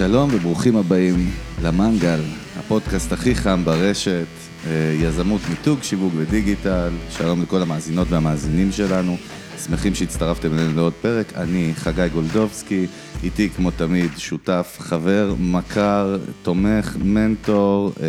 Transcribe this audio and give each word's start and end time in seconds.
שלום 0.00 0.30
וברוכים 0.32 0.76
הבאים 0.76 1.30
למנגל, 1.62 2.20
הפודקאסט 2.58 3.12
הכי 3.12 3.34
חם 3.34 3.64
ברשת, 3.64 4.26
אה, 4.66 4.96
יזמות 5.02 5.40
מיתוג, 5.50 5.82
שיווק 5.82 6.12
ודיגיטל. 6.16 6.90
שלום 7.10 7.42
לכל 7.42 7.62
המאזינות 7.62 8.08
והמאזינים 8.10 8.72
שלנו. 8.72 9.16
שמחים 9.64 9.94
שהצטרפתם 9.94 10.54
אלינו 10.54 10.76
לעוד 10.76 10.92
פרק. 10.92 11.32
אני 11.36 11.72
חגי 11.74 12.08
גולדובסקי, 12.12 12.86
איתי 13.22 13.50
כמו 13.50 13.70
תמיד 13.70 14.10
שותף, 14.18 14.76
חבר, 14.78 15.34
מכר, 15.40 16.18
תומך, 16.42 16.96
מנטור 17.04 17.92
אה, 18.02 18.06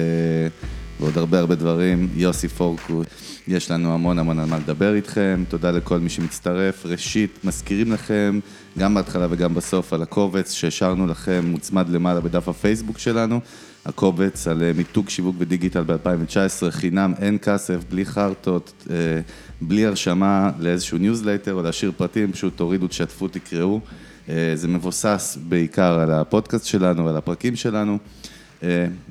ועוד 0.99 1.17
הרבה 1.17 1.39
הרבה 1.39 1.55
דברים. 1.55 2.09
יוסי 2.15 2.47
פורקוט. 2.47 3.07
יש 3.47 3.71
לנו 3.71 3.93
המון 3.93 4.19
המון 4.19 4.39
על 4.39 4.45
מה 4.45 4.57
לדבר 4.57 4.95
איתכם, 4.95 5.43
תודה 5.49 5.71
לכל 5.71 5.99
מי 5.99 6.09
שמצטרף. 6.09 6.85
ראשית, 6.85 7.39
מזכירים 7.43 7.91
לכם, 7.91 8.39
גם 8.79 8.93
בהתחלה 8.93 9.27
וגם 9.29 9.53
בסוף, 9.53 9.93
על 9.93 10.01
הקובץ 10.01 10.51
שהשארנו 10.51 11.07
לכם, 11.07 11.45
מוצמד 11.45 11.89
למעלה 11.89 12.19
בדף 12.19 12.47
הפייסבוק 12.47 12.99
שלנו. 12.99 13.39
הקובץ 13.85 14.47
על 14.47 14.63
אה, 14.63 14.71
מיתוג 14.75 15.09
שיווק 15.09 15.35
ודיגיטל 15.39 15.83
ב-2019, 15.83 16.71
חינם, 16.71 17.13
אין 17.21 17.37
כסף, 17.41 17.77
בלי 17.89 18.05
חרטות, 18.05 18.73
אה, 18.89 18.95
בלי 19.61 19.85
הרשמה 19.85 20.51
לאיזשהו 20.59 20.97
ניוזלייטר 20.97 21.53
או 21.53 21.61
להשאיר 21.61 21.91
פרטים, 21.97 22.31
פשוט 22.31 22.57
תורידו, 22.57 22.87
תשתפו, 22.87 23.27
תקראו. 23.27 23.79
אה, 24.29 24.51
זה 24.55 24.67
מבוסס 24.67 25.37
בעיקר 25.49 25.99
על 25.99 26.11
הפודקאסט 26.11 26.65
שלנו 26.65 27.05
ועל 27.05 27.17
הפרקים 27.17 27.55
שלנו. 27.55 27.97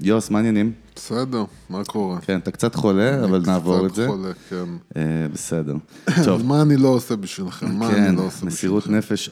יוס, 0.02 0.30
מה 0.30 0.38
העניינים? 0.38 0.72
בסדר, 0.96 1.44
מה 1.70 1.84
קורה? 1.84 2.20
כן, 2.20 2.38
אתה 2.38 2.50
קצת 2.50 2.74
חולה, 2.74 3.24
אבל 3.24 3.42
נעבור 3.46 3.86
את 3.86 3.94
זה. 3.94 4.02
קצת 4.02 4.12
חולה, 4.12 4.32
כן. 4.50 4.98
בסדר. 5.32 5.74
טוב. 6.24 6.46
מה 6.46 6.62
אני 6.62 6.76
לא 6.76 6.88
עושה 6.88 7.16
בשבילכם? 7.16 7.74
מה 7.78 7.90
כן, 7.90 8.02
אני 8.02 8.16
לא 8.16 8.22
עושה 8.22 8.46
מסירות 8.46 8.86
נפש 8.88 9.30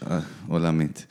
עולמית. 0.48 1.06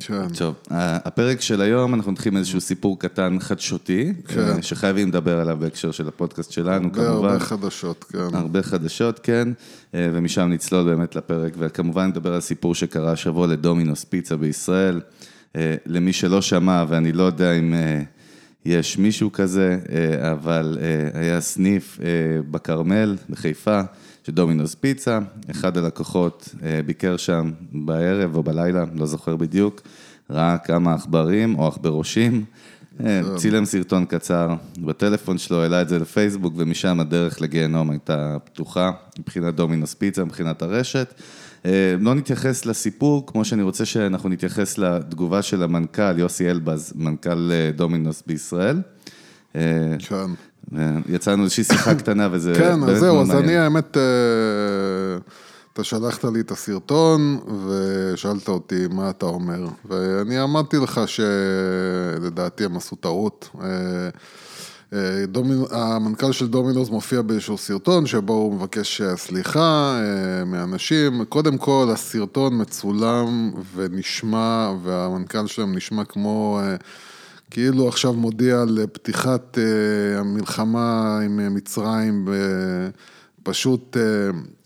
כן. 0.00 0.28
טוב, 0.28 0.54
הפרק 0.70 1.40
של 1.40 1.60
היום, 1.60 1.94
אנחנו 1.94 2.12
נתחיל 2.12 2.32
עם 2.32 2.38
איזשהו 2.38 2.60
סיפור 2.60 2.98
קטן 2.98 3.36
חדשותי, 3.40 4.12
כן. 4.28 4.62
שחייבים 4.62 5.08
לדבר 5.08 5.40
עליו 5.40 5.56
בהקשר 5.60 5.90
של 5.90 6.08
הפודקאסט 6.08 6.52
שלנו, 6.52 6.88
הרבה, 6.88 6.94
כמובן. 6.94 7.28
הרבה 7.28 7.38
חדשות, 7.38 8.04
כן. 8.04 8.18
הרבה 8.32 8.62
חדשות, 8.62 9.20
כן, 9.22 9.48
ומשם 9.94 10.48
נצלול 10.48 10.84
באמת 10.84 11.16
לפרק, 11.16 11.52
וכמובן 11.58 12.06
נדבר 12.06 12.34
על 12.34 12.40
סיפור 12.40 12.74
שקרה 12.74 13.12
השבוע 13.12 13.46
לדומינוס 13.46 14.04
פיצה 14.04 14.36
בישראל. 14.36 15.00
למי 15.86 16.12
שלא 16.12 16.42
שמע, 16.42 16.84
ואני 16.88 17.12
לא 17.12 17.22
יודע 17.22 17.52
אם 17.52 17.74
יש 18.64 18.98
מישהו 18.98 19.32
כזה, 19.32 19.78
אבל 20.32 20.78
היה 21.14 21.40
סניף 21.40 21.98
בכרמל, 22.50 23.16
בחיפה. 23.30 23.80
של 24.26 24.32
דומינוס 24.32 24.74
פיצה, 24.74 25.18
אחד 25.50 25.76
הלקוחות 25.76 26.54
ביקר 26.86 27.16
שם 27.16 27.50
בערב 27.72 28.36
או 28.36 28.42
בלילה, 28.42 28.84
לא 28.94 29.06
זוכר 29.06 29.36
בדיוק, 29.36 29.80
ראה 30.30 30.58
כמה 30.58 30.94
עכברים 30.94 31.58
או 31.58 31.68
עכברושים, 31.68 32.44
צילם 33.36 33.64
סרטון 33.64 34.04
קצר 34.04 34.54
בטלפון 34.78 35.38
שלו, 35.38 35.62
העלה 35.62 35.82
את 35.82 35.88
זה 35.88 35.98
לפייסבוק 35.98 36.54
ומשם 36.56 37.00
הדרך 37.00 37.40
לגיהנום 37.40 37.90
הייתה 37.90 38.36
פתוחה 38.44 38.90
מבחינת 39.18 39.54
דומינוס 39.54 39.94
פיצה, 39.94 40.24
מבחינת 40.24 40.62
הרשת. 40.62 41.14
לא 42.00 42.14
נתייחס 42.14 42.66
לסיפור, 42.66 43.26
כמו 43.26 43.44
שאני 43.44 43.62
רוצה 43.62 43.84
שאנחנו 43.84 44.28
נתייחס 44.28 44.78
לתגובה 44.78 45.42
של 45.42 45.62
המנכ"ל 45.62 46.18
יוסי 46.18 46.50
אלבז, 46.50 46.92
מנכ"ל 46.96 47.50
דומינוס 47.76 48.22
בישראל. 48.26 48.80
כן. 49.98 50.30
יצאנו 51.08 51.42
איזושהי 51.42 51.64
שיחה 51.64 51.94
קטנה 52.00 52.28
וזה 52.32 52.52
כן, 52.54 52.80
באמת 52.80 52.88
אז 52.88 53.00
זהו, 53.00 53.22
אז. 53.22 53.30
אני 53.30 53.56
האמת, 53.56 53.96
אה, 53.96 54.02
אתה 55.72 55.84
שלחת 55.84 56.24
לי 56.24 56.40
את 56.40 56.50
הסרטון 56.50 57.40
ושאלת 57.68 58.48
אותי 58.48 58.86
מה 58.90 59.10
אתה 59.10 59.26
אומר, 59.26 59.66
ואני 59.84 60.42
אמרתי 60.42 60.76
לך 60.76 61.00
שלדעתי 61.06 62.64
הם 62.64 62.76
עשו 62.76 62.96
טעות. 62.96 63.48
אה, 64.92 65.24
אה, 65.72 65.94
המנכ"ל 65.94 66.32
של 66.32 66.48
דומינוס 66.48 66.90
מופיע 66.90 67.22
באיזשהו 67.22 67.58
סרטון 67.58 68.06
שבו 68.06 68.32
הוא 68.32 68.54
מבקש 68.54 69.02
סליחה 69.16 70.00
מאנשים. 70.46 71.24
קודם 71.24 71.58
כל, 71.58 71.88
הסרטון 71.92 72.60
מצולם 72.60 73.52
ונשמע, 73.74 74.72
והמנכ"ל 74.82 75.46
שלהם 75.46 75.76
נשמע 75.76 76.04
כמו... 76.04 76.60
כאילו 77.50 77.88
עכשיו 77.88 78.12
מודיע 78.12 78.60
על 78.60 78.78
פתיחת 78.92 79.58
המלחמה 80.18 81.18
עם 81.24 81.54
מצרים, 81.54 82.28
פשוט... 83.42 83.96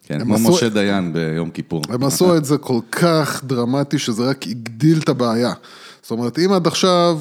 כן, 0.02 0.20
כמו 0.20 0.34
עשו... 0.34 0.48
משה 0.48 0.68
דיין 0.68 1.12
ביום 1.12 1.50
כיפור. 1.50 1.82
הם 1.88 2.04
עשו 2.04 2.36
את 2.36 2.44
זה 2.44 2.58
כל 2.58 2.80
כך 2.92 3.44
דרמטי, 3.44 3.98
שזה 3.98 4.22
רק 4.22 4.46
הגדיל 4.46 4.98
את 4.98 5.08
הבעיה. 5.08 5.52
זאת 6.02 6.10
אומרת, 6.10 6.38
אם 6.38 6.52
עד 6.52 6.66
עכשיו, 6.66 7.20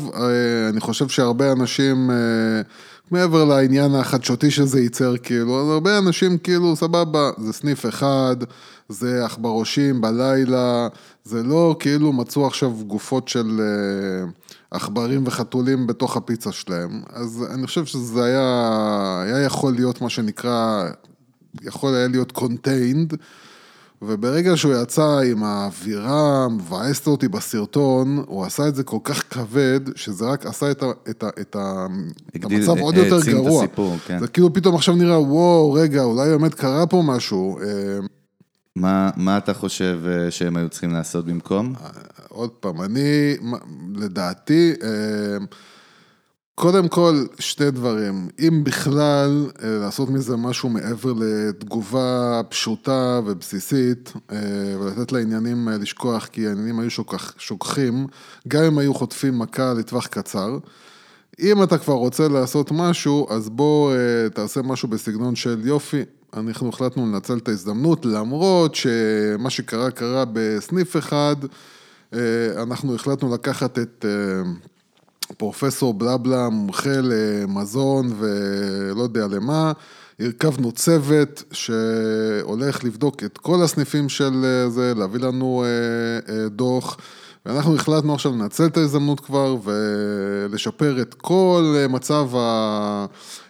אני 0.69 0.79
חושב 0.79 1.07
שהרבה 1.07 1.51
אנשים, 1.51 2.09
מעבר 3.11 3.45
לעניין 3.45 3.95
החדשותי 3.95 4.51
שזה 4.51 4.79
ייצר, 4.79 5.17
כאילו, 5.17 5.61
אז 5.61 5.69
הרבה 5.69 5.97
אנשים 5.97 6.37
כאילו, 6.37 6.75
סבבה, 6.75 7.31
זה 7.37 7.53
סניף 7.53 7.85
אחד, 7.85 8.35
זה 8.89 9.25
עכברושים 9.25 10.01
בלילה, 10.01 10.87
זה 11.23 11.43
לא 11.43 11.75
כאילו 11.79 12.13
מצאו 12.13 12.47
עכשיו 12.47 12.71
גופות 12.87 13.27
של 13.27 13.61
עכברים 14.71 15.23
וחתולים 15.27 15.87
בתוך 15.87 16.17
הפיצה 16.17 16.51
שלהם. 16.51 17.01
אז 17.13 17.45
אני 17.53 17.67
חושב 17.67 17.85
שזה 17.85 18.23
היה, 18.23 19.21
היה 19.25 19.41
יכול 19.45 19.73
להיות 19.73 20.01
מה 20.01 20.09
שנקרא, 20.09 20.89
יכול 21.61 21.95
היה 21.95 22.07
להיות 22.07 22.37
contained, 22.37 23.15
וברגע 24.07 24.57
שהוא 24.57 24.73
יצא 24.81 25.19
עם 25.31 25.43
האווירה, 25.43 26.47
מבאסת 26.49 27.07
אותי 27.07 27.27
בסרטון, 27.27 28.23
הוא 28.27 28.45
עשה 28.45 28.67
את 28.67 28.75
זה 28.75 28.83
כל 28.83 28.97
כך 29.03 29.23
כבד, 29.29 29.79
שזה 29.95 30.25
רק 30.25 30.45
עשה 30.45 30.71
את, 30.71 30.83
ה, 30.83 30.91
את, 31.09 31.23
ה, 31.23 31.29
את, 31.41 31.55
ה, 31.55 31.85
הגדיל, 32.35 32.63
את 32.63 32.67
המצב 32.69 32.81
עוד 32.81 32.95
יותר 32.95 33.19
גרוע. 33.31 33.63
את 33.63 33.69
הסיפור, 33.69 33.97
כן. 34.07 34.19
זה 34.19 34.27
כאילו 34.27 34.53
פתאום 34.53 34.75
עכשיו 34.75 34.95
נראה, 34.95 35.19
וואו, 35.19 35.73
רגע, 35.73 36.03
אולי 36.03 36.29
באמת 36.29 36.53
קרה 36.53 36.87
פה 36.87 37.03
משהו. 37.05 37.59
מה, 38.75 39.09
מה 39.15 39.37
אתה 39.37 39.53
חושב 39.53 39.99
שהם 40.29 40.57
היו 40.57 40.69
צריכים 40.69 40.91
לעשות 40.91 41.25
במקום? 41.25 41.73
עוד 42.29 42.49
פעם, 42.49 42.81
אני, 42.81 43.37
לדעתי, 43.95 44.73
קודם 46.55 46.87
כל, 46.87 47.25
שני 47.39 47.71
דברים. 47.71 48.27
אם 48.39 48.63
בכלל, 48.63 49.49
לעשות 49.61 50.09
מזה 50.09 50.37
משהו 50.37 50.69
מעבר 50.69 51.13
לתגובה 51.13 52.41
פשוטה 52.49 53.19
ובסיסית, 53.25 54.13
ולתת 54.79 55.11
לעניינים 55.11 55.67
לשכוח, 55.67 56.25
כי 56.25 56.47
העניינים 56.47 56.79
היו 56.79 56.89
שוכח, 56.89 57.33
שוכחים, 57.37 58.07
גם 58.47 58.63
אם 58.63 58.77
היו 58.77 58.93
חוטפים 58.93 59.39
מכה 59.39 59.73
לטווח 59.73 60.07
קצר. 60.07 60.57
אם 61.39 61.63
אתה 61.63 61.77
כבר 61.77 61.93
רוצה 61.93 62.27
לעשות 62.27 62.71
משהו, 62.71 63.27
אז 63.29 63.49
בוא 63.49 63.93
תעשה 64.33 64.61
משהו 64.61 64.87
בסגנון 64.87 65.35
של 65.35 65.61
יופי. 65.63 66.03
אנחנו 66.33 66.69
החלטנו 66.69 67.05
לנצל 67.05 67.37
את 67.37 67.47
ההזדמנות, 67.47 68.05
למרות 68.05 68.75
שמה 68.75 69.49
שקרה 69.49 69.91
קרה 69.91 70.23
בסניף 70.33 70.97
אחד, 70.97 71.35
אנחנו 72.57 72.95
החלטנו 72.95 73.33
לקחת 73.33 73.79
את 73.79 74.05
פרופסור 75.37 75.93
בלבלה, 75.93 76.49
מומחה 76.49 77.01
למזון 77.01 78.13
ולא 78.19 79.03
יודע 79.03 79.27
למה, 79.27 79.71
הרכבנו 80.19 80.71
צוות 80.71 81.43
שהולך 81.51 82.83
לבדוק 82.83 83.23
את 83.23 83.37
כל 83.37 83.63
הסניפים 83.63 84.09
של 84.09 84.45
זה, 84.67 84.93
להביא 84.95 85.19
לנו 85.19 85.65
דוח, 86.49 86.97
ואנחנו 87.45 87.75
החלטנו 87.75 88.13
עכשיו 88.13 88.31
לנצל 88.31 88.65
את 88.65 88.77
ההזדמנות 88.77 89.19
כבר 89.19 89.57
ולשפר 89.63 91.01
את 91.01 91.13
כל 91.13 91.75
מצב 91.89 92.29
ה... 92.35 93.05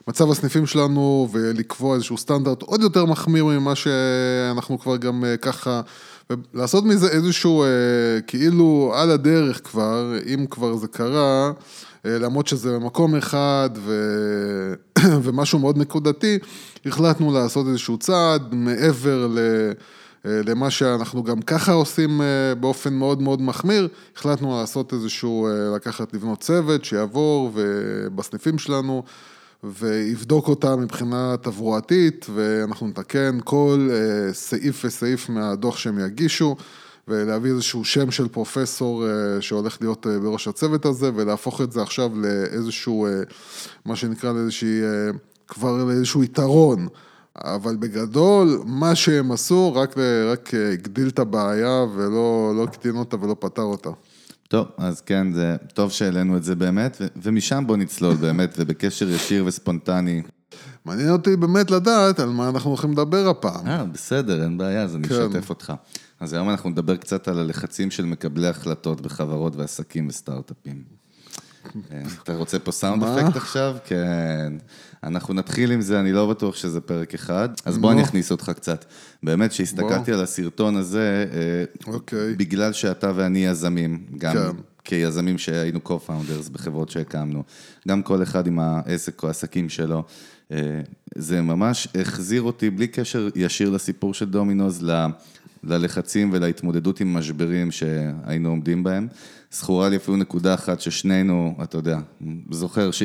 מצב 0.07 0.31
הסניפים 0.31 0.66
שלנו 0.66 1.28
ולקבוע 1.31 1.95
איזשהו 1.95 2.18
סטנדרט 2.18 2.62
עוד 2.62 2.81
יותר 2.81 3.06
מחמיר 3.06 3.45
ממה 3.45 3.75
שאנחנו 3.75 4.80
כבר 4.80 4.98
גם 4.98 5.24
ככה, 5.42 5.81
ולעשות 6.30 6.86
מזה 6.86 7.07
איזשהו 7.07 7.66
כאילו 8.27 8.94
על 8.95 9.12
הדרך 9.12 9.62
כבר, 9.63 10.13
אם 10.33 10.45
כבר 10.50 10.75
זה 10.75 10.88
קרה, 10.88 11.51
למרות 12.06 12.48
שזה 12.48 12.75
במקום 12.75 13.16
אחד 13.16 13.69
ו... 13.77 13.94
ומשהו 15.24 15.60
מאוד 15.60 15.77
נקודתי, 15.77 16.39
החלטנו 16.86 17.33
לעשות 17.33 17.68
איזשהו 17.68 17.98
צעד 17.98 18.56
מעבר 18.56 19.27
ל... 19.27 19.39
למה 20.27 20.69
שאנחנו 20.69 21.24
גם 21.24 21.42
ככה 21.42 21.72
עושים 21.72 22.22
באופן 22.60 22.94
מאוד 22.94 23.21
מאוד 23.21 23.42
מחמיר, 23.42 23.88
החלטנו 24.18 24.60
לעשות 24.60 24.94
איזשהו, 24.94 25.48
לקחת 25.75 26.13
לבנות 26.13 26.39
צוות 26.39 26.86
שיעבור 26.86 27.51
ובסניפים 27.54 28.57
שלנו 28.57 29.04
ויבדוק 29.74 30.48
אותה 30.48 30.76
מבחינה 30.76 31.36
תברואתית, 31.42 32.26
ואנחנו 32.34 32.88
נתקן 32.88 33.38
כל 33.44 33.90
סעיף 34.32 34.86
וסעיף 34.86 35.30
מהדוח 35.30 35.78
שהם 35.78 36.00
יגישו, 36.00 36.56
ולהביא 37.08 37.52
איזשהו 37.52 37.86
שם 37.86 38.12
של 38.12 38.28
פרופסור 38.28 39.06
שהולך 39.40 39.78
להיות 39.82 40.08
בראש 40.24 40.48
הצוות 40.48 40.86
הזה, 40.86 41.12
ולהפוך 41.16 41.62
את 41.62 41.72
זה 41.72 41.82
עכשיו 41.82 42.12
לאיזשהו, 42.16 43.08
מה 43.86 43.96
שנקרא 43.96 44.32
לאיזושהי, 44.32 44.82
כבר 45.48 45.84
לאיזשהו 45.86 46.24
יתרון. 46.24 46.88
אבל 47.36 47.76
בגדול, 47.76 48.62
מה 48.66 48.96
שהם 48.96 49.32
עשו, 49.32 49.74
רק, 49.76 49.96
רק 50.32 50.54
הגדיל 50.74 51.08
את 51.08 51.20
הבעיה 51.20 51.86
ולא 51.96 52.54
לא 52.56 52.64
הקטין 52.64 52.96
אותה 52.96 53.18
ולא 53.22 53.36
פתר 53.40 53.62
אותה. 53.62 53.90
טוב, 54.47 54.68
אז 54.77 55.01
כן, 55.01 55.33
זה 55.33 55.56
טוב 55.74 55.92
שהעלינו 55.92 56.38
את 56.38 56.44
זה 56.44 56.56
באמת, 56.56 56.97
ו- 57.01 57.07
ומשם 57.24 57.63
בוא 57.68 57.77
נצלול 57.77 58.15
באמת, 58.15 58.56
ובקשר 58.57 59.09
ישיר 59.09 59.45
וספונטני. 59.45 60.21
מעניין 60.86 61.09
אותי 61.09 61.36
באמת 61.36 61.71
לדעת 61.71 62.19
על 62.19 62.30
מה 62.30 62.50
אנחנו 62.50 62.69
הולכים 62.69 62.92
לדבר 62.92 63.30
הפעם. 63.30 63.68
אה, 63.68 63.86
בסדר, 63.86 64.44
אין 64.44 64.57
בעיה, 64.57 64.83
אז 64.83 64.95
אני 64.95 65.07
כן. 65.07 65.15
אשתף 65.15 65.50
אותך. 65.50 65.74
אז 66.19 66.33
היום 66.33 66.50
אנחנו 66.50 66.69
נדבר 66.69 66.95
קצת 66.95 67.27
על 67.27 67.39
הלחצים 67.39 67.92
של 67.92 68.06
מקבלי 68.06 68.47
החלטות 68.47 69.01
בחברות 69.01 69.56
ועסקים 69.56 70.07
וסטארט-אפים. 70.07 71.05
אה, 71.92 72.02
אתה 72.24 72.36
רוצה 72.36 72.60
פה 72.60 72.72
סאונד? 72.72 73.04
אפקט 73.04 73.36
עכשיו? 73.36 73.78
כן. 73.86 74.54
אנחנו 75.04 75.34
נתחיל 75.34 75.72
עם 75.72 75.82
זה, 75.82 76.00
אני 76.00 76.12
לא 76.12 76.30
בטוח 76.30 76.56
שזה 76.56 76.82
פרק 76.82 77.14
אחד, 77.14 77.50
אז 77.66 77.78
בוא. 77.78 77.92
אני 77.92 78.04
אכניס 78.04 78.32
אותך 78.32 78.52
קצת. 78.56 78.86
באמת, 79.24 79.52
כשהסתכלתי 79.52 80.14
על 80.14 80.22
הסרטון 80.22 80.76
הזה, 80.76 81.26
אה, 81.34 81.94
אוקיי. 81.94 82.34
בגלל 82.36 82.74
שאתה 82.74 83.12
ואני 83.16 83.46
יזמים, 83.46 84.06
גם 84.18 84.34
כן. 84.34 84.62
כיזמים 84.84 85.38
שהיינו 85.38 85.80
co-founders 85.86 86.52
בחברות 86.52 86.90
שהקמנו, 86.90 87.44
גם 87.88 88.02
כל 88.02 88.24
אחד 88.24 88.48
עם 88.48 88.60
העסק 88.60 89.24
או 89.24 89.28
העסקים 89.28 89.70
שלו, 89.70 90.04
אה, 90.52 90.82
זה 91.16 91.42
ממש 91.42 91.88
החזיר 92.02 92.42
אותי 92.42 92.70
בלי 92.70 92.88
קשר 92.88 93.28
ישיר 93.36 93.70
לסיפור 93.70 94.14
של 94.14 94.26
דומינוז, 94.26 94.86
ללחצים 95.64 96.30
ולהתמודדות 96.34 97.00
עם 97.00 97.14
משברים 97.14 97.72
שהיינו 97.72 98.50
עומדים 98.50 98.84
בהם. 98.84 99.08
זכורה 99.51 99.89
לי 99.89 99.95
אפילו 99.95 100.18
נקודה 100.18 100.53
אחת 100.53 100.81
ששנינו, 100.81 101.56
אתה 101.63 101.77
יודע, 101.77 102.00
זוכר, 102.51 102.92
ש... 102.92 103.03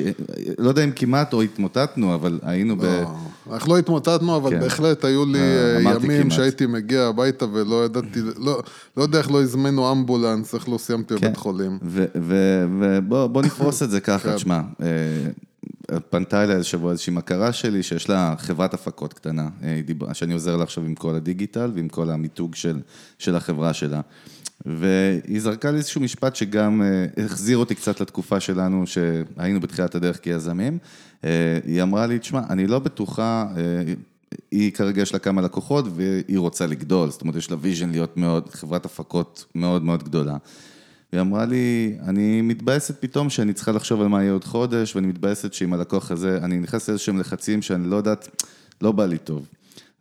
לא 0.59 0.69
יודע 0.69 0.85
אם 0.85 0.91
כמעט 0.91 1.33
או 1.33 1.43
התמוטטנו, 1.43 2.15
אבל 2.15 2.39
היינו 2.43 2.77
ב... 2.77 2.85
לא, 2.85 3.15
אנחנו 3.53 3.73
לא 3.73 3.79
התמוטטנו, 3.79 4.37
אבל 4.37 4.51
כן. 4.51 4.61
בהחלט 4.61 5.05
היו 5.05 5.27
לי 5.27 5.39
אה, 5.39 5.77
אה, 5.77 5.81
ימים 5.81 6.23
כמעט. 6.23 6.37
שהייתי 6.37 6.67
מגיע 6.67 7.03
הביתה 7.03 7.47
ולא 7.53 7.85
ידעתי, 7.85 8.21
לא 8.37 8.63
לא 8.97 9.03
יודע 9.03 9.19
איך 9.19 9.31
לא 9.31 9.43
הזמנו 9.43 9.93
אמבולנס, 9.93 10.55
איך 10.55 10.69
לא 10.69 10.79
סיימתי 10.79 11.15
כן. 11.15 11.27
בבית 11.27 11.37
חולים. 11.37 11.79
ובוא 11.83 13.27
בוא 13.27 13.43
נפרוס 13.43 13.83
את 13.83 13.91
זה 13.91 14.01
ככה, 14.11 14.29
כן. 14.31 14.37
תשמע, 14.37 14.61
אה, 14.83 14.87
פנתה 16.11 16.45
אליי 16.45 16.57
השבוע 16.57 16.93
איזושהי 16.93 17.13
מכרה 17.13 17.53
שלי, 17.53 17.83
שיש 17.83 18.09
לה 18.09 18.35
חברת 18.39 18.75
הפקות 18.75 19.13
קטנה, 19.13 19.49
שאני 20.13 20.33
עוזר 20.33 20.57
לה 20.57 20.63
עכשיו 20.63 20.85
עם 20.85 20.95
כל 20.95 21.15
הדיגיטל 21.15 21.73
ועם 21.75 21.89
כל 21.89 22.11
המיתוג 22.11 22.55
של, 22.55 22.81
של 23.19 23.37
החברה 23.37 23.73
שלה. 23.73 24.01
והיא 24.67 25.41
זרקה 25.41 25.71
לי 25.71 25.79
איזשהו 25.79 26.01
משפט 26.01 26.37
שגם 26.37 26.83
אה, 26.83 27.25
החזיר 27.25 27.59
אותי 27.59 27.75
קצת 27.75 28.01
לתקופה 28.01 28.41
שלנו, 28.41 28.87
שהיינו 28.87 29.61
בתחילת 29.61 29.95
הדרך 29.95 30.21
כיזמים. 30.23 30.79
אה, 31.25 31.59
היא 31.65 31.83
אמרה 31.83 32.07
לי, 32.07 32.19
תשמע, 32.19 32.41
אני 32.51 32.67
לא 32.67 32.79
בטוחה, 32.79 33.47
אה, 33.57 33.93
היא 34.51 34.73
כרגע 34.73 35.03
יש 35.03 35.13
לה 35.13 35.19
כמה 35.19 35.43
לקוחות 35.43 35.85
והיא 35.95 36.39
רוצה 36.39 36.67
לגדול, 36.67 37.11
זאת 37.11 37.23
אומרת, 37.23 37.37
יש 37.37 37.51
לה 37.51 37.57
vision 37.61 37.91
להיות 37.91 38.17
מאוד, 38.17 38.49
חברת 38.49 38.85
הפקות 38.85 39.45
מאוד 39.55 39.85
מאוד 39.85 40.03
גדולה. 40.03 40.37
היא 41.13 41.21
אמרה 41.21 41.45
לי, 41.45 41.97
אני 42.07 42.43
מתבאסת 42.43 43.01
פתאום 43.01 43.31
שאני 43.31 43.53
צריכה 43.53 43.73
לחשוב 43.73 44.01
על 44.01 44.09
מה 44.09 44.23
יהיה 44.23 44.33
עוד 44.33 44.45
חודש, 44.45 44.97
ואני 44.97 45.07
מתבאסת 45.07 45.53
שעם 45.53 45.73
הלקוח 45.73 46.11
הזה, 46.11 46.39
אני 46.43 46.59
נכנס 46.59 46.89
לאיזשהם 46.89 47.21
לחצים 47.21 47.63
שאני 47.63 47.91
לא 47.91 47.97
יודעת, 47.97 48.45
לא 48.81 48.93
בא 48.93 49.07
לי 49.07 49.19
טוב. 49.19 49.47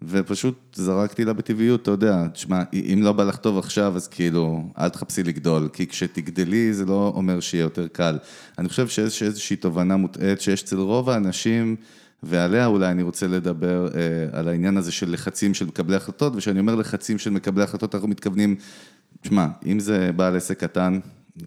ופשוט 0.02 0.56
זרקתי 0.76 1.26
לה 1.26 1.34
בטבעיות, 1.34 1.82
אתה 1.82 1.92
יודע, 1.92 2.28
תשמע, 2.28 2.64
אם 2.74 3.00
לא 3.04 3.12
בא 3.12 3.24
לך 3.24 3.36
טוב 3.36 3.58
עכשיו, 3.58 3.96
אז 3.96 4.08
כאילו, 4.08 4.64
אל 4.80 4.90
תחפשי 4.90 5.24
לגדול, 5.24 5.70
כי 5.74 5.88
כשתגדלי 5.88 6.74
זה 6.74 6.86
לא 6.86 7.14
אומר 7.16 7.40
שיהיה 7.40 7.62
יותר 7.62 7.88
קל. 7.88 8.18
אני 8.58 8.70
חושב 8.70 8.88
שיש 8.88 9.24
איזושהי 9.24 9.56
תובנה 9.56 9.98
מוטעית 9.98 10.42
שיש 10.42 10.64
אצל 10.64 10.78
רוב 10.78 11.10
האנשים, 11.10 11.76
ועליה 12.24 12.66
אולי 12.66 12.92
אני 12.92 13.04
רוצה 13.04 13.28
לדבר 13.28 13.88
אה, 13.96 14.40
על 14.40 14.48
העניין 14.48 14.78
הזה 14.78 14.92
של 14.92 15.12
לחצים 15.12 15.54
של 15.54 15.66
מקבלי 15.66 15.96
החלטות, 15.96 16.34
וכשאני 16.36 16.60
אומר 16.60 16.76
לחצים 16.76 17.18
של 17.18 17.30
מקבלי 17.30 17.64
החלטות, 17.64 17.96
אנחנו 17.96 18.08
מתכוונים, 18.08 18.56
תשמע, 19.22 19.48
אם 19.66 19.80
זה 19.80 20.12
בעל 20.16 20.36
עסק 20.36 20.60
קטן, 20.60 21.00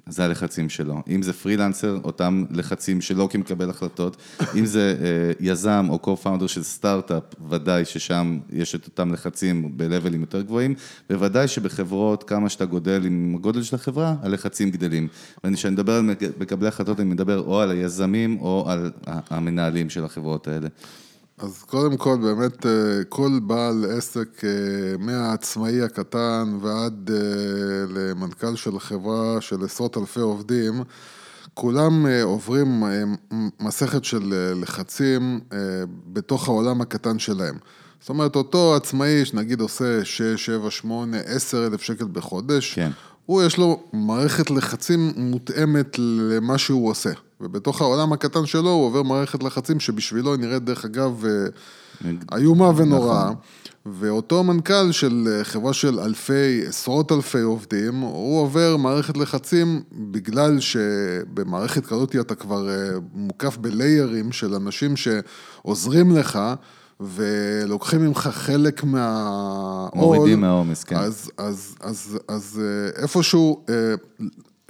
זה 0.09 0.25
הלחצים 0.25 0.69
שלו. 0.69 1.03
אם 1.09 1.23
זה 1.23 1.33
פרילנסר, 1.33 1.99
אותם 2.05 2.45
לחצים 2.51 3.01
שלו 3.01 3.29
כמקבל 3.29 3.71
החלטות. 3.71 4.17
אם 4.59 4.67
זה 4.67 4.97
אה, 5.01 5.07
יזם 5.41 5.87
או 5.91 5.99
co-founder 6.05 6.49
של 6.49 6.63
סטארט-אפ, 6.63 7.23
ודאי 7.49 7.85
ששם 7.85 8.39
יש 8.53 8.75
את 8.75 8.87
אותם 8.87 9.13
לחצים 9.13 9.77
ב-levelים 9.77 10.21
יותר 10.21 10.43
גבוהים. 10.43 10.75
בוודאי 11.11 11.49
שבחברות, 11.49 12.25
כמה 12.25 12.49
שאתה 12.49 12.65
גודל 12.65 13.03
עם 13.07 13.35
הגודל 13.39 13.63
של 13.63 13.77
החברה, 13.77 14.15
הלחצים 14.23 14.71
גדלים. 14.71 15.09
וכשאני 15.45 15.73
מדבר 15.75 15.93
על 15.93 16.03
מק- 16.03 16.39
מקבלי 16.41 16.69
החלטות, 16.69 17.01
אני 17.01 17.11
מדבר 17.11 17.39
או 17.41 17.61
על 17.61 17.71
היזמים 17.71 18.39
או 18.41 18.65
על 18.69 18.91
המנהלים 19.31 19.91
של 19.91 20.05
החברות 20.05 20.49
האלה. 20.49 20.69
אז 21.43 21.63
קודם 21.63 21.97
כל, 21.97 22.17
באמת, 22.23 22.67
אה, 22.67 23.05
כל 23.09 23.41
בעל 23.43 23.85
עסק, 23.97 24.45
אה, 24.45 24.51
מהעצמאי 24.99 25.83
הקטן 25.83 26.59
ועד 26.61 27.11
אה, 27.15 27.17
למנכ"ל 27.89 28.57
של 28.57 28.79
חברה 28.79 29.41
של 29.41 29.65
עשרות 29.65 29.97
אלפי 29.97 30.21
עובדים, 30.21 30.83
כולם 31.55 32.07
עוברים 32.23 32.83
מסכת 33.61 34.05
של 34.05 34.55
לחצים 34.61 35.41
בתוך 36.07 36.49
העולם 36.49 36.81
הקטן 36.81 37.19
שלהם. 37.19 37.55
זאת 38.01 38.09
אומרת, 38.09 38.37
אותו 38.37 38.77
עצמאי 38.77 39.25
שנגיד 39.25 39.61
עושה 39.61 40.05
6, 40.05 40.23
7, 40.23 40.71
8, 40.71 41.17
10 41.17 41.67
אלף 41.67 41.83
שקל 41.83 42.07
בחודש, 42.13 42.75
כן. 42.75 42.91
הוא 43.33 43.43
יש 43.43 43.59
לו 43.59 43.81
מערכת 43.93 44.51
לחצים 44.51 45.13
מותאמת 45.17 45.97
למה 45.99 46.59
שהוא 46.59 46.91
עושה. 46.91 47.11
ובתוך 47.41 47.81
העולם 47.81 48.13
הקטן 48.13 48.47
שלו 48.47 48.71
הוא 48.71 48.87
עובר 48.87 49.03
מערכת 49.03 49.43
לחצים 49.43 49.81
שבשבילו 49.81 50.33
היא 50.33 50.41
נראית 50.41 50.65
דרך 50.65 50.85
אגב 50.85 51.25
אה, 51.25 52.11
איומה 52.37 52.73
ונוראה. 52.77 53.25
נכון. 53.25 53.37
ואותו 53.87 54.45
מנכ"ל 54.45 54.93
של 54.93 55.29
אה, 55.31 55.45
חברה 55.45 55.73
של 55.73 56.01
אלפי, 56.01 56.67
עשרות 56.67 57.13
אלפי 57.13 57.41
עובדים, 57.41 58.01
הוא 58.01 58.41
עובר 58.41 58.77
מערכת 58.77 59.17
לחצים 59.17 59.83
בגלל 59.93 60.61
שבמערכת 60.61 61.87
כזאת 61.87 62.17
אתה 62.21 62.35
כבר 62.35 62.69
אה, 62.69 62.91
מוקף 63.15 63.57
בליירים 63.57 64.33
של 64.33 64.55
אנשים 64.55 64.95
שעוזרים 64.97 66.17
לך 66.17 66.39
ולוקחים 67.15 68.07
ממך 68.07 68.29
חלק 68.33 68.85
מהעול. 68.85 69.91
מורידים 69.95 70.41
מהעומס, 70.41 70.85
כן. 70.85 70.97
אז, 70.97 71.31
אז, 71.39 71.77
אז, 71.81 72.19
אז 72.29 72.61
אה, 72.63 73.03
איפשהו, 73.03 73.65
אה, 73.69 73.75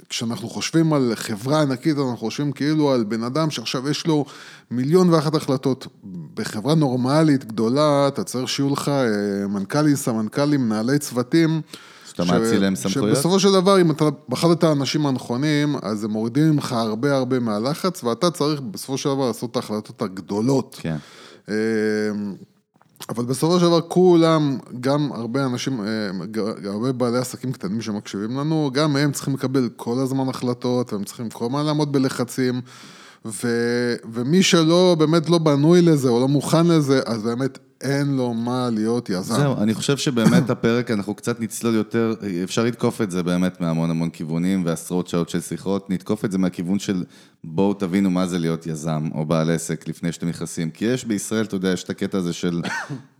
כשאנחנו 0.09 0.49
חושבים 0.49 0.93
על 0.93 1.11
חברה 1.15 1.61
ענקית, 1.61 1.97
אנחנו 1.97 2.17
חושבים 2.17 2.51
כאילו 2.51 2.91
על 2.91 3.03
בן 3.03 3.23
אדם 3.23 3.49
שעכשיו 3.49 3.89
יש 3.89 4.07
לו 4.07 4.25
מיליון 4.71 5.09
ואחת 5.09 5.35
החלטות. 5.35 5.87
בחברה 6.33 6.75
נורמלית, 6.75 7.45
גדולה, 7.45 8.07
אתה 8.07 8.23
צריך 8.23 8.49
שיהיו 8.49 8.69
לך 8.69 8.87
אה, 8.87 9.47
מנכ"לים, 9.47 9.95
סמנכ"לים, 9.95 10.69
מנהלי 10.69 10.99
צוותים. 10.99 11.61
שאתה 12.09 12.23
מאציל 12.23 12.61
להם 12.61 12.75
סמכויות? 12.75 13.15
שבסופו 13.15 13.39
של 13.39 13.51
דבר, 13.51 13.81
אם 13.81 13.91
אתה 13.91 14.05
בחרת 14.29 14.57
את 14.57 14.63
האנשים 14.63 15.05
הנכונים, 15.05 15.75
אז 15.81 16.03
הם 16.03 16.11
מורידים 16.11 16.49
ממך 16.49 16.71
הרבה 16.71 17.15
הרבה 17.15 17.39
מהלחץ, 17.39 18.03
ואתה 18.03 18.31
צריך 18.31 18.61
בסופו 18.61 18.97
של 18.97 19.09
דבר 19.09 19.27
לעשות 19.27 19.51
את 19.51 19.55
ההחלטות 19.55 20.01
הגדולות. 20.01 20.77
כן. 20.81 20.97
אה, 21.49 21.55
אבל 23.09 23.25
בסופו 23.25 23.59
של 23.59 23.65
דבר 23.65 23.81
כולם, 23.81 24.57
גם 24.79 25.11
הרבה 25.11 25.45
אנשים, 25.45 25.81
אה, 25.81 26.09
הרבה 26.69 26.91
בעלי 26.91 27.17
עסקים 27.17 27.51
קטנים 27.51 27.81
שמקשיבים 27.81 28.37
לנו, 28.37 28.69
גם 28.73 28.95
הם 28.95 29.11
צריכים 29.11 29.33
לקבל 29.33 29.69
כל 29.75 29.99
הזמן 29.99 30.29
החלטות, 30.29 30.93
והם 30.93 31.03
צריכים 31.03 31.29
כל 31.29 31.45
הזמן 31.45 31.65
לעמוד 31.65 31.91
בלחצים, 31.91 32.61
ו, 33.25 33.47
ומי 34.13 34.43
שלא, 34.43 34.95
באמת 34.99 35.29
לא 35.29 35.37
בנוי 35.37 35.81
לזה, 35.81 36.09
או 36.09 36.19
לא 36.19 36.27
מוכן 36.27 36.67
לזה, 36.67 36.99
אז 37.05 37.23
באמת 37.23 37.57
אין 37.81 38.15
לו 38.15 38.33
מה 38.33 38.69
להיות 38.69 39.09
יזם. 39.09 39.35
זהו, 39.35 39.57
אני 39.57 39.73
חושב 39.73 39.97
שבאמת 39.97 40.49
הפרק, 40.49 40.91
אנחנו 40.91 41.15
קצת 41.15 41.39
נצלול 41.39 41.75
יותר, 41.75 42.13
אפשר 42.43 42.63
לתקוף 42.63 43.01
את 43.01 43.11
זה 43.11 43.23
באמת 43.23 43.61
מהמון 43.61 43.89
המון 43.89 44.09
כיוונים 44.09 44.65
ועשרות 44.65 45.07
שעות 45.07 45.29
של 45.29 45.41
שיחות, 45.41 45.89
נתקוף 45.89 46.25
את 46.25 46.31
זה 46.31 46.37
מהכיוון 46.37 46.79
של 46.79 47.03
בואו 47.43 47.73
תבינו 47.73 48.09
מה 48.09 48.27
זה 48.27 48.39
להיות 48.39 48.67
יזם 48.67 49.09
או 49.13 49.25
בעל 49.25 49.49
עסק 49.51 49.87
לפני 49.87 50.11
שאתם 50.11 50.27
נכנסים, 50.27 50.71
כי 50.71 50.85
יש 50.85 51.05
בישראל, 51.05 51.45
אתה 51.45 51.55
יודע, 51.55 51.69
יש 51.69 51.83
את 51.83 51.89
הקטע 51.89 52.17
הזה 52.17 52.33
של, 52.33 52.61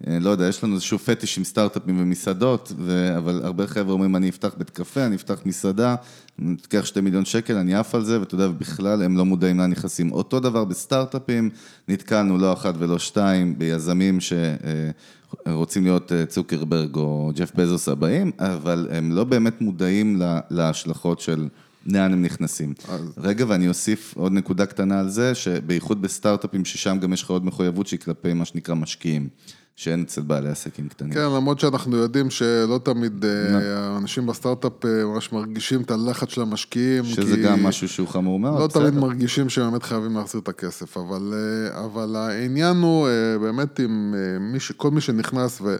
אה, 0.08 0.20
לא 0.20 0.30
יודע, 0.30 0.48
יש 0.48 0.63
לנו 0.63 0.74
איזשהו 0.74 1.00
פטיש 1.00 1.38
עם 1.38 1.44
סטארט-אפים 1.44 2.01
ומסעדות, 2.01 2.72
ו... 2.77 3.18
אבל 3.18 3.42
הרבה 3.44 3.68
חבר'ה 3.68 3.94
אומרים, 3.94 4.15
אני 4.15 4.30
אפתח 4.30 4.56
בית 4.58 4.70
קפה, 4.70 5.06
אני 5.06 5.15
אפתח 5.15 5.42
מסעדה, 5.46 5.96
אני 6.42 6.56
תיקח 6.56 6.86
שתי 6.86 7.01
מיליון 7.01 7.25
שקל, 7.25 7.58
אני 7.58 7.75
עף 7.75 7.96
על 7.96 8.03
זה, 8.03 8.20
ואתה 8.20 8.36
יודע, 8.36 8.48
בכלל 8.48 9.03
הם 9.03 9.18
לא 9.18 9.25
מודעים 9.25 9.60
לאן 9.60 9.72
נכנסים. 9.72 10.12
אותו 10.12 10.39
דבר 10.39 10.65
בסטארט-אפים, 10.65 11.50
נתקלנו 11.88 12.38
לא 12.38 12.53
אחת 12.53 12.75
ולא 12.77 13.00
שתיים 13.00 13.60
ביזמים 13.60 14.20
ש... 14.20 14.34
אה, 14.34 15.53
רוצים 15.53 15.84
להיות 15.84 16.12
אה, 16.12 16.25
צוקרברג 16.25 16.96
או 16.96 17.32
ג'ף 17.36 17.51
בזוס 17.56 17.89
הבאים, 17.89 18.32
אבל 18.39 18.88
הם 18.92 19.12
לא 19.12 19.24
באמת 19.24 19.62
מודעים 19.62 20.15
לה- 20.15 20.39
להשלכות 20.50 21.20
של 21.20 21.48
לאן 21.86 22.13
הם 22.13 22.22
נכנסים. 22.22 22.74
רגע, 23.18 23.46
ואני 23.48 23.68
אוסיף 23.68 24.13
עוד 24.18 24.32
נקודה 24.32 24.66
קטנה 24.66 25.00
על 25.00 25.10
זה, 25.10 25.36
שבייחוד 25.36 26.02
בסטארט-אפים, 26.02 26.66
ששם 26.66 26.98
גם 27.02 27.13
יש 27.13 27.24
לך 27.24 27.30
עוד 27.30 27.46
מחויבות 27.46 27.88
שהיא 27.88 28.00
כלפי 28.00 28.34
מה 28.34 28.46
שנקרא 28.46 28.75
משקיעים, 28.75 29.30
שאין 29.75 30.02
אצל 30.02 30.22
בעלי 30.22 30.50
עסקים 30.50 30.88
קטנים. 30.88 31.13
כן, 31.13 31.20
למרות 31.20 31.60
שאנחנו 31.60 31.98
יודעים 31.98 32.30
שלא 32.30 32.80
תמיד 32.84 33.25
אה, 33.25 33.78
האנשים 33.78 34.25
בסטארט-אפ 34.25 34.86
אה, 34.86 35.06
ממש 35.06 35.32
מרגישים 35.32 35.82
את 35.82 35.92
הלחץ 35.92 36.30
של 36.30 36.42
המשקיעים. 36.42 37.06
שזה 37.06 37.38
גם 37.38 37.63
משהו 37.63 37.90
שהוא 37.90 38.08
חמור 38.08 38.40
מאוד, 38.40 38.60
לא 38.60 38.68
בסדר. 38.68 38.90
תמיד 38.90 39.02
מרגישים 39.02 39.50
שהם 39.50 39.72
באמת 39.72 39.84
חייבים 39.84 40.18
להחזיר 40.18 40.42
את 40.42 40.48
הכסף, 40.48 40.98
אבל, 40.98 41.34
אה, 41.34 41.86
אבל 41.86 42.16
העניין 42.16 42.78
הוא 42.78 43.08
באמת 43.42 43.80
עם 43.80 44.16
מי 44.40 44.60
ש, 44.60 44.72
כל 44.72 44.92
מי 44.92 45.02
שנכנס 45.02 45.62
ו, 45.62 45.75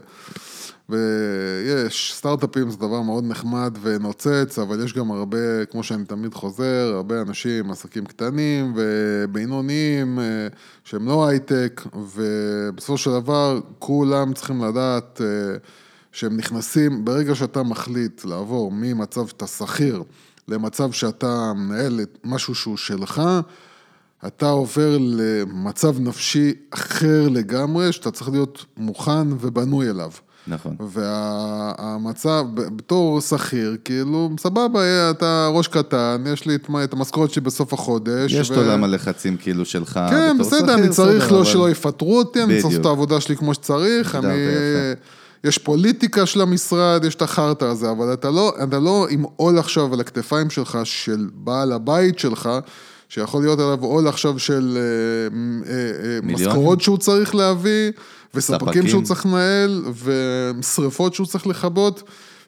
ויש, 0.88 2.14
סטארט-אפים 2.16 2.70
זה 2.70 2.76
דבר 2.76 3.00
מאוד 3.00 3.24
נחמד 3.24 3.78
ונוצץ, 3.82 4.58
אבל 4.58 4.84
יש 4.84 4.94
גם 4.94 5.10
הרבה, 5.10 5.64
כמו 5.70 5.82
שאני 5.82 6.04
תמיד 6.04 6.34
חוזר, 6.34 6.92
הרבה 6.94 7.20
אנשים, 7.20 7.70
עסקים 7.70 8.06
קטנים 8.06 8.74
ובינוניים, 8.76 10.18
אה, 10.18 10.48
שהם 10.84 11.06
לא 11.06 11.28
הייטק, 11.28 11.82
ובסופו 11.94 12.98
של 12.98 13.10
דבר 13.10 13.60
כולם 13.78 14.32
צריכים 14.32 14.64
לדעת 14.64 15.20
אה, 15.24 15.56
שהם 16.12 16.36
נכנסים, 16.36 17.04
ברגע 17.04 17.34
שאתה 17.34 17.62
מחליט 17.62 18.24
לעבור 18.24 18.72
ממצב 18.72 19.26
שאתה 19.26 19.46
שכיר 19.46 20.02
למצב 20.48 20.92
שאתה 20.92 21.52
מנהל 21.56 22.00
משהו 22.24 22.54
שהוא 22.54 22.76
שלך, 22.76 23.22
אתה 24.26 24.48
עובר 24.48 24.98
למצב 25.00 26.00
נפשי 26.00 26.52
אחר 26.70 27.28
לגמרי, 27.28 27.92
שאתה 27.92 28.10
צריך 28.10 28.30
להיות 28.30 28.64
מוכן 28.76 29.32
ובנוי 29.40 29.90
אליו. 29.90 30.10
נכון. 30.46 30.76
והמצב, 30.80 32.44
בתור 32.54 33.20
שכיר, 33.20 33.76
כאילו, 33.84 34.30
סבבה, 34.40 35.10
אתה 35.10 35.48
ראש 35.52 35.68
קטן, 35.68 36.24
יש 36.32 36.46
לי 36.46 36.58
את 36.84 36.92
המשכורת 36.92 37.30
שלי 37.30 37.42
בסוף 37.42 37.72
החודש. 37.72 38.32
יש 38.32 38.50
את 38.50 38.56
עולם 38.56 38.84
הלחצים 38.84 39.36
כאילו 39.36 39.64
שלך. 39.64 40.00
כן, 40.10 40.38
בסדר, 40.38 40.74
אני 40.74 40.88
צריך 40.88 41.32
לא 41.32 41.44
שלא 41.44 41.70
יפטרו 41.70 42.18
אותי, 42.18 42.42
אני 42.42 42.62
צריך 42.62 42.80
את 42.80 42.86
העבודה 42.86 43.20
שלי 43.20 43.36
כמו 43.36 43.54
שצריך, 43.54 44.14
אני... 44.14 44.34
יש 45.44 45.58
פוליטיקה 45.58 46.26
של 46.26 46.40
המשרד, 46.40 47.04
יש 47.04 47.14
את 47.14 47.22
החרטא 47.22 47.64
הזה, 47.64 47.90
אבל 47.90 48.12
אתה 48.12 48.30
לא, 48.30 48.52
אתה 48.62 48.78
לא 48.78 49.06
עם 49.10 49.24
עול 49.36 49.58
עכשיו 49.58 49.94
על 49.94 50.00
הכתפיים 50.00 50.50
שלך, 50.50 50.78
של 50.84 51.28
בעל 51.34 51.72
הבית 51.72 52.18
שלך, 52.18 52.48
שיכול 53.08 53.42
להיות 53.42 53.58
עליו 53.58 53.84
עול 53.84 54.08
עכשיו 54.08 54.38
של 54.38 54.78
אה, 54.78 55.72
אה, 55.72 55.80
אה, 56.04 56.18
משכורות 56.22 56.80
שהוא 56.80 56.98
צריך 56.98 57.34
להביא, 57.34 57.92
וספקים 58.34 58.88
שהוא 58.88 59.02
צריך 59.02 59.26
לנהל, 59.26 59.84
ושרפות 60.04 61.14
שהוא 61.14 61.26
צריך 61.26 61.46
לכבות, 61.46 62.02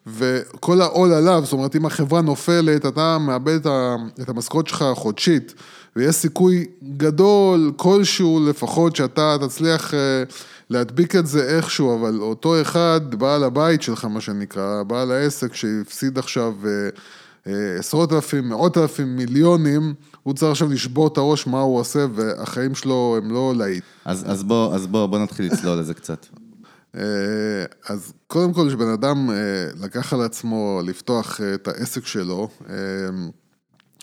וכל 0.07 0.81
העול 0.81 1.13
עליו, 1.13 1.41
זאת 1.43 1.53
אומרת, 1.53 1.75
אם 1.75 1.85
החברה 1.85 2.21
נופלת, 2.21 2.85
אתה 2.85 3.17
מאבד 3.17 3.59
את 4.21 4.29
המשכורת 4.29 4.67
שלך 4.67 4.81
החודשית, 4.81 5.53
ויש 5.95 6.15
סיכוי 6.15 6.65
גדול 6.97 7.71
כלשהו 7.75 8.47
לפחות 8.49 8.95
שאתה 8.95 9.37
תצליח 9.41 9.93
להדביק 10.69 11.15
את 11.15 11.27
זה 11.27 11.43
איכשהו, 11.43 11.95
אבל 11.99 12.19
אותו 12.21 12.61
אחד, 12.61 13.01
בעל 13.15 13.43
הבית 13.43 13.81
שלך, 13.81 14.05
מה 14.05 14.21
שנקרא, 14.21 14.83
בעל 14.83 15.11
העסק 15.11 15.53
שהפסיד 15.53 16.17
עכשיו 16.17 16.53
עשרות 17.79 18.13
אלפים, 18.13 18.49
מאות 18.49 18.77
אלפים, 18.77 19.15
מיליונים, 19.15 19.93
הוא 20.27 20.33
צריך 20.33 20.51
עכשיו 20.51 20.69
לשבור 20.69 21.07
את 21.07 21.17
הראש 21.17 21.47
מה 21.47 21.59
הוא 21.59 21.79
עושה, 21.79 22.05
והחיים 22.13 22.75
שלו 22.75 23.15
הם 23.17 23.31
לא 23.31 23.53
להיט. 23.55 23.83
אז, 24.05 24.23
אז 24.27 24.43
בוא, 24.43 24.75
אז 24.75 24.87
בוא, 24.87 25.05
בוא 25.05 25.19
נתחיל 25.19 25.45
לצלול 25.45 25.79
לזה 25.79 25.93
קצת. 25.93 26.25
אה, 26.95 27.01
אז 27.89 28.13
קודם 28.27 28.53
כל, 28.53 28.67
כשבן 28.67 28.89
אדם 28.89 29.29
אה, 29.29 29.35
לקח 29.75 30.13
על 30.13 30.21
עצמו 30.21 30.81
לפתוח 30.85 31.41
אה, 31.41 31.53
את 31.53 31.67
העסק 31.67 32.05
שלו, 32.05 32.49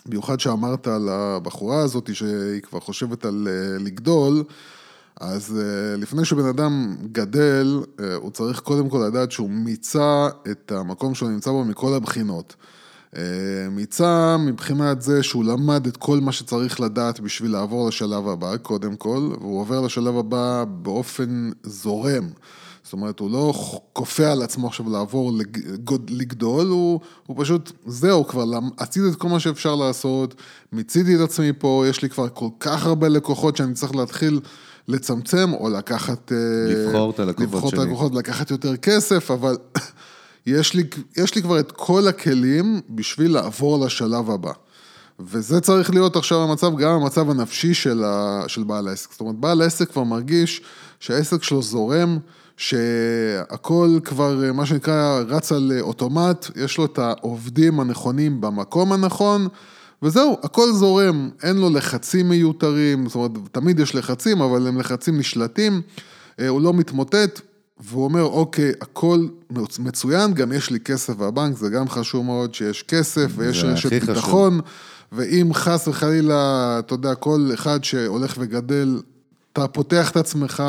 במיוחד 0.07 0.40
שאמרת 0.40 0.87
על 0.87 1.09
הבחורה 1.09 1.81
הזאת 1.81 2.14
שהיא 2.14 2.62
כבר 2.62 2.81
חושבת 2.81 3.25
על 3.25 3.49
לגדול, 3.81 4.45
אז 5.21 5.59
לפני 5.99 6.25
שבן 6.25 6.47
אדם 6.47 6.97
גדל, 7.12 7.81
הוא 8.16 8.31
צריך 8.31 8.61
קודם 8.61 8.88
כל 8.88 9.04
לדעת 9.09 9.33
שהוא 9.33 9.50
מיצה 9.50 10.28
את 10.50 10.73
המקום 10.73 11.14
שהוא 11.14 11.31
נמצא 11.31 11.50
בו 11.50 11.64
מכל 11.64 11.95
הבחינות. 11.95 12.57
אה, 13.16 13.68
מיצה 13.71 14.37
מבחינת 14.37 15.02
זה 15.02 15.23
שהוא 15.23 15.44
למד 15.44 15.87
את 15.87 15.97
כל 15.97 16.21
מה 16.21 16.33
שצריך 16.33 16.80
לדעת 16.80 17.21
בשביל 17.21 17.52
לעבור 17.52 17.88
לשלב 17.88 18.28
הבא, 18.28 18.56
קודם 18.56 18.97
כל, 18.97 19.30
והוא 19.40 19.61
עובר 19.61 19.80
לשלב 19.80 20.16
הבא 20.16 20.64
באופן 20.68 21.50
זורם. 21.62 22.28
זאת 22.85 22.92
אומרת, 22.92 23.21
הוא 23.21 23.30
לא 23.30 23.54
כופה 23.92 24.33
על 24.33 24.42
עצמו 24.42 24.66
עכשיו 24.66 24.90
לעבור 24.90 25.33
לגדול, 26.09 26.66
הוא, 26.66 27.00
הוא 27.26 27.37
פשוט, 27.40 27.73
זהו, 27.87 28.26
כבר 28.26 28.44
עשיתי 28.76 29.09
את 29.09 29.16
כל 29.16 29.28
מה 29.28 29.40
שאפשר 29.40 29.75
לעשות, 29.75 30.35
מיציתי 30.73 31.16
את 31.16 31.21
עצמי 31.21 31.52
פה, 31.59 31.85
יש 31.88 32.02
לי 32.02 32.09
כבר 32.09 32.28
כל 32.28 32.49
כך 32.61 32.87
הרבה 32.87 33.09
לקוחות 33.09 33.56
שאני 33.56 33.75
צריך 33.75 33.94
להתחיל 33.94 34.40
לצמצם, 34.88 35.52
או 35.52 35.71
לקחת... 35.71 36.33
אה, 36.33 36.38
לבחור 36.73 37.11
את 37.11 37.21
הלקוחות 37.21 37.47
לבחור 37.47 37.71
שלי. 37.71 37.78
לבחור 37.78 37.83
את 37.83 37.88
הלקוחות, 37.88 38.14
לקחת 38.14 38.50
יותר 38.50 38.76
כסף, 38.76 39.30
אבל 39.30 39.56
יש 40.47 40.75
לי, 40.75 40.85
יש 41.17 41.35
לי 41.35 41.43
כבר 41.43 41.61
את 41.61 41.73
כל 41.73 42.09
הכלים 42.09 42.81
בשביל 42.91 43.33
לעבור 43.33 43.87
לשלב 43.87 44.31
הבא. 44.31 44.53
וזה 45.21 45.61
צריך 45.61 45.91
להיות 45.91 46.17
עכשיו 46.17 46.43
המצב, 46.43 46.77
גם 46.77 46.91
המצב 46.91 47.31
הנפשי 47.31 47.75
של, 47.75 48.05
ה, 48.05 48.45
של 48.47 48.63
בעל 48.63 48.89
העסק. 48.89 49.13
זאת 49.13 49.21
אומרת, 49.21 49.37
בעל 49.37 49.63
העסק 49.63 49.91
כבר 49.91 50.05
מרגיש 50.05 50.63
שהעסק 51.01 51.43
שלו 51.43 51.63
זורם, 51.63 52.19
שהכל 52.57 53.99
כבר, 54.05 54.53
מה 54.55 54.67
שנקרא, 54.67 55.21
רץ 55.29 55.53
על 55.53 55.73
אוטומט, 55.81 56.51
יש 56.57 56.79
לו 56.79 56.85
את 56.85 56.99
העובדים 56.99 57.81
הנכונים 57.81 58.41
במקום 58.41 58.93
הנכון, 58.93 59.49
וזהו, 60.03 60.39
הכל 60.43 60.73
זורם, 60.73 61.31
אין 61.43 61.57
לו 61.57 61.71
לחצים 61.71 62.29
מיותרים, 62.29 63.07
זאת 63.07 63.15
אומרת, 63.15 63.31
תמיד 63.53 63.79
יש 63.81 63.95
לחצים, 63.95 64.41
אבל 64.41 64.67
הם 64.67 64.81
לחצים 64.81 65.19
נשלטים, 65.19 65.83
אה, 66.41 66.49
הוא 66.49 66.61
לא 66.61 66.73
מתמוטט, 66.73 67.41
והוא 67.81 68.04
אומר, 68.04 68.23
אוקיי, 68.23 68.73
הכל 68.81 69.26
מצוין, 69.78 70.35
גם 70.35 70.52
יש 70.52 70.71
לי 70.71 70.81
כסף 70.81 71.14
בבנק, 71.14 71.57
זה 71.57 71.71
גם 71.71 71.88
חשוב 71.88 72.25
מאוד 72.25 72.54
שיש 72.54 72.83
כסף 72.83 73.31
ויש 73.37 73.64
רשת 73.64 73.90
ביטחון, 73.90 74.61
ואם 75.12 75.50
חס 75.54 75.88
וחלילה, 75.88 76.76
אתה 76.78 76.95
יודע, 76.95 77.14
כל 77.14 77.50
אחד 77.54 77.85
שהולך 77.85 78.35
וגדל, 78.38 79.00
אתה 79.52 79.69
פותח 79.69 80.11
את 80.11 80.16
עצמך 80.16 80.62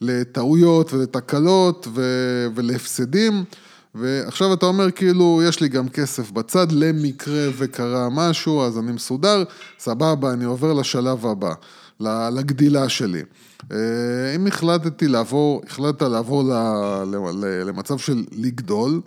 לטעויות 0.00 0.92
ולתקלות 0.92 1.88
ו- 1.94 2.46
ולהפסדים, 2.54 3.44
ועכשיו 3.94 4.54
אתה 4.54 4.66
אומר, 4.66 4.90
כאילו, 4.90 5.40
יש 5.44 5.60
לי 5.60 5.68
גם 5.68 5.88
כסף 5.88 6.30
בצד 6.30 6.72
למקרה 6.72 7.48
וקרה 7.58 8.08
משהו, 8.10 8.62
אז 8.62 8.78
אני 8.78 8.92
מסודר, 8.92 9.44
סבבה, 9.78 10.32
אני 10.32 10.44
עובר 10.44 10.72
לשלב 10.72 11.26
הבא, 11.26 11.54
לגדילה 12.00 12.88
שלי. 12.88 13.22
אה, 13.72 13.76
אם 14.36 14.46
החלטתי 14.46 15.08
לעבור, 15.08 15.62
החלטת 15.66 16.02
לעבור 16.02 16.42
למצב 17.66 17.98
של 17.98 18.24
לגדול, 18.32 19.00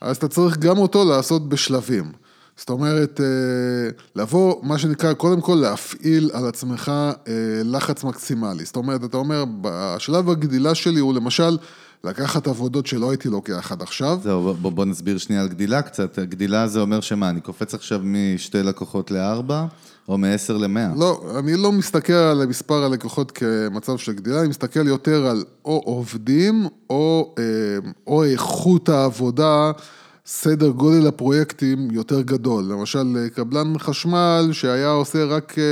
אז 0.00 0.16
אתה 0.16 0.28
צריך 0.28 0.58
גם 0.58 0.78
אותו 0.78 1.04
לעשות 1.04 1.48
בשלבים. 1.48 2.12
זאת 2.56 2.70
אומרת, 2.70 3.20
אה, 3.20 3.90
לבוא, 4.16 4.54
מה 4.62 4.78
שנקרא, 4.78 5.12
קודם 5.12 5.40
כל 5.40 5.54
להפעיל 5.54 6.30
על 6.32 6.48
עצמך 6.48 6.92
אה, 7.28 7.32
לחץ 7.64 8.04
מקסימלי. 8.04 8.64
זאת 8.64 8.76
אומרת, 8.76 9.04
אתה 9.04 9.16
אומר, 9.16 9.44
בשלב 9.60 10.30
הגדילה 10.30 10.74
שלי 10.74 11.00
הוא 11.00 11.14
למשל 11.14 11.58
לקחת 12.04 12.46
עבודות 12.46 12.86
שלא 12.86 13.10
הייתי 13.10 13.28
לוקח 13.28 13.72
עד 13.72 13.82
עכשיו. 13.82 14.18
זהו, 14.22 14.54
בוא, 14.54 14.72
בוא 14.72 14.84
נסביר 14.84 15.18
שנייה 15.18 15.42
על 15.42 15.48
גדילה 15.48 15.82
קצת. 15.82 16.18
גדילה 16.18 16.68
זה 16.68 16.80
אומר 16.80 17.00
שמה, 17.00 17.30
אני 17.30 17.40
קופץ 17.40 17.74
עכשיו 17.74 18.00
משתי 18.04 18.62
לקוחות 18.62 19.10
לארבע? 19.10 19.66
או 20.10 20.18
מ-10 20.18 20.52
ל-100. 20.52 20.98
לא, 20.98 21.22
אני 21.38 21.56
לא 21.56 21.72
מסתכל 21.72 22.12
על 22.12 22.46
מספר 22.46 22.84
הלקוחות 22.84 23.30
כמצב 23.30 23.98
של 23.98 24.12
גדילה, 24.12 24.40
אני 24.40 24.48
מסתכל 24.48 24.88
יותר 24.88 25.26
על 25.26 25.44
או 25.64 25.82
עובדים, 25.84 26.66
או, 26.90 27.34
אה, 27.38 27.44
או 28.06 28.24
איכות 28.24 28.88
העבודה, 28.88 29.72
סדר 30.26 30.68
גודל 30.68 31.06
הפרויקטים 31.06 31.88
יותר 31.90 32.20
גדול. 32.20 32.64
למשל, 32.64 33.28
קבלן 33.34 33.78
חשמל 33.78 34.48
שהיה 34.52 34.90
עושה 34.90 35.24
רק 35.24 35.54
אה, 35.58 35.64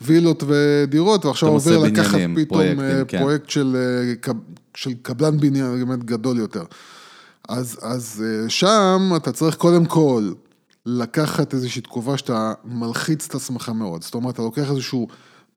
וילות 0.00 0.44
ודירות, 0.46 1.24
ועכשיו 1.24 1.48
עובר 1.48 1.78
לקחת 1.78 2.18
פתאום 2.36 2.46
פרויקט 2.46 3.04
כן. 3.08 3.18
פרויקט 3.18 3.50
של, 3.50 3.76
של 4.74 4.92
קבלן 5.02 5.40
בניין 5.40 5.84
באמת 5.86 6.04
גדול 6.04 6.38
יותר. 6.38 6.62
אז, 7.48 7.78
אז 7.82 8.24
שם 8.48 9.12
אתה 9.16 9.32
צריך 9.32 9.56
קודם 9.56 9.84
כל 9.84 10.32
לקחת 10.98 11.54
איזושהי 11.54 11.82
תקופה 11.82 12.18
שאתה 12.18 12.52
מלחיץ 12.64 13.26
את 13.26 13.34
עצמך 13.34 13.68
מאוד. 13.68 14.02
זאת 14.02 14.14
אומרת, 14.14 14.34
אתה 14.34 14.42
לוקח 14.42 14.70
איזשהו 14.70 15.08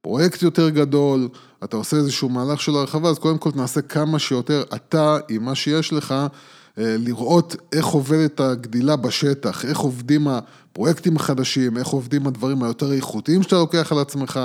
פרויקט 0.02 0.42
יותר 0.42 0.70
גדול, 0.70 1.30
אתה 1.64 1.78
עושה 1.78 1.98
איזשהו 1.98 2.30
מהלך 2.30 2.62
של 2.62 2.76
הרחבה, 2.76 3.10
אז 3.10 3.20
קודם 3.20 3.38
כל 3.38 3.52
תנסה 3.52 3.82
כמה 3.82 4.20
שיותר 4.20 4.64
אתה, 4.76 5.18
עם 5.30 5.46
מה 5.46 5.56
שיש 5.56 5.94
לך, 5.94 6.12
אה, 6.78 6.96
לראות 7.00 7.56
איך 7.74 7.86
עובדת 7.86 8.40
הגדילה 8.40 8.96
בשטח, 8.96 9.66
איך 9.66 9.78
עובדים 9.78 10.28
הפרויקטים 10.28 11.16
החדשים, 11.16 11.78
איך 11.78 11.88
עובדים 11.88 12.28
הדברים 12.28 12.64
היותר 12.64 12.94
איכותיים 12.94 13.44
שאתה 13.44 13.56
לוקח 13.56 13.92
על 13.92 14.00
עצמך, 14.00 14.40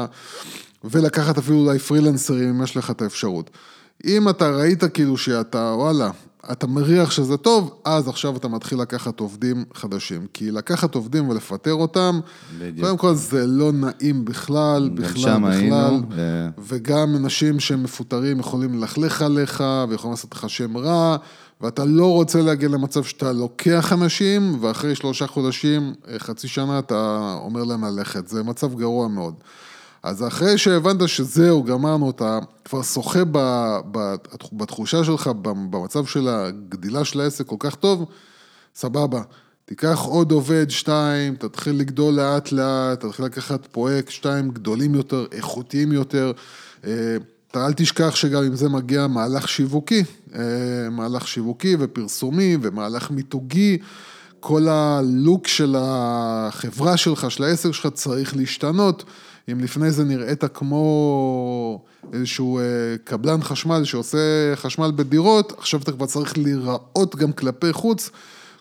ולקחת 0.84 1.38
אפילו 1.38 1.58
אולי 1.58 1.78
פרילנסרים 1.78 2.48
אם 2.48 2.62
יש 2.62 2.76
לך 2.76 2.90
את 2.90 3.02
האפשרות. 3.02 3.50
אם 4.04 4.28
אתה 4.28 4.50
ראית 4.50 4.84
כאילו 4.84 5.16
שאתה, 5.16 5.74
וואלה, 5.76 6.10
אתה 6.52 6.66
מריח 6.66 7.10
שזה 7.10 7.36
טוב, 7.36 7.80
אז 7.84 8.08
עכשיו 8.08 8.36
אתה 8.36 8.48
מתחיל 8.48 8.80
לקחת 8.80 9.20
עובדים 9.20 9.64
חדשים. 9.74 10.26
כי 10.34 10.50
לקחת 10.50 10.94
עובדים 10.94 11.28
ולפטר 11.28 11.74
אותם, 11.74 12.20
בדיוק. 12.58 12.86
קודם 12.86 12.98
כל 12.98 13.14
זה 13.14 13.46
לא 13.46 13.72
נעים 13.72 14.24
בכלל, 14.24 14.90
בכלל, 14.94 15.38
בכלל. 15.38 15.50
היינו. 15.52 16.00
וגם 16.58 17.16
אנשים 17.16 17.60
שמפוטרים 17.60 18.40
יכולים 18.40 18.78
ללכלך 18.78 19.22
עליך, 19.22 19.64
ויכולים 19.88 20.12
לעשות 20.12 20.34
לך 20.34 20.50
שם 20.50 20.76
רע, 20.76 21.16
ואתה 21.60 21.84
לא 21.84 22.12
רוצה 22.12 22.42
להגיע 22.42 22.68
למצב 22.68 23.04
שאתה 23.04 23.32
לוקח 23.32 23.92
אנשים, 23.92 24.58
ואחרי 24.60 24.94
שלושה 24.94 25.26
חודשים, 25.26 25.94
חצי 26.18 26.48
שנה, 26.48 26.78
אתה 26.78 27.34
אומר 27.44 27.64
להם 27.64 27.84
ללכת. 27.84 28.28
זה 28.28 28.42
מצב 28.42 28.74
גרוע 28.74 29.08
מאוד. 29.08 29.34
אז 30.02 30.26
אחרי 30.26 30.58
שהבנת 30.58 31.08
שזהו, 31.08 31.64
גמרנו, 31.64 32.10
אתה 32.10 32.38
כבר 32.64 32.82
שוחה 32.82 33.22
בתחושה 34.52 35.04
שלך, 35.04 35.30
במצב 35.42 36.06
של 36.06 36.28
הגדילה 36.28 37.04
של 37.04 37.20
העסק 37.20 37.46
כל 37.46 37.56
כך 37.58 37.74
טוב, 37.74 38.04
סבבה. 38.74 39.22
תיקח 39.64 39.98
עוד 39.98 40.32
עובד, 40.32 40.70
שתיים, 40.70 41.36
תתחיל 41.36 41.76
לגדול 41.76 42.14
לאט 42.14 42.52
לאט, 42.52 43.00
תתחיל 43.00 43.24
לקחת 43.24 43.66
פרויקט, 43.66 44.10
שתיים, 44.10 44.50
גדולים 44.50 44.94
יותר, 44.94 45.26
איכותיים 45.32 45.92
יותר. 45.92 46.32
אה, 46.86 47.16
אתה 47.50 47.66
אל 47.66 47.72
תשכח 47.72 48.14
שגם 48.14 48.42
אם 48.42 48.56
זה 48.56 48.68
מגיע 48.68 49.06
מהלך 49.06 49.48
שיווקי, 49.48 50.04
אה, 50.34 50.90
מהלך 50.90 51.28
שיווקי 51.28 51.76
ופרסומי 51.78 52.56
ומהלך 52.62 53.10
מיתוגי, 53.10 53.78
כל 54.40 54.68
הלוק 54.68 55.46
של 55.46 55.76
החברה 55.78 56.96
שלך, 56.96 57.30
של 57.30 57.44
העסק 57.44 57.72
שלך, 57.72 57.86
צריך 57.94 58.36
להשתנות. 58.36 59.04
אם 59.52 59.60
לפני 59.60 59.90
זה 59.90 60.04
נראית 60.04 60.44
כמו 60.44 61.84
איזשהו 62.12 62.58
אה, 62.58 62.64
קבלן 63.04 63.42
חשמל 63.42 63.84
שעושה 63.84 64.18
חשמל 64.54 64.90
בדירות, 64.96 65.52
עכשיו 65.58 65.80
אתה 65.80 65.92
כבר 65.92 66.06
צריך 66.06 66.38
להיראות 66.38 67.16
גם 67.16 67.32
כלפי 67.32 67.72
חוץ, 67.72 68.10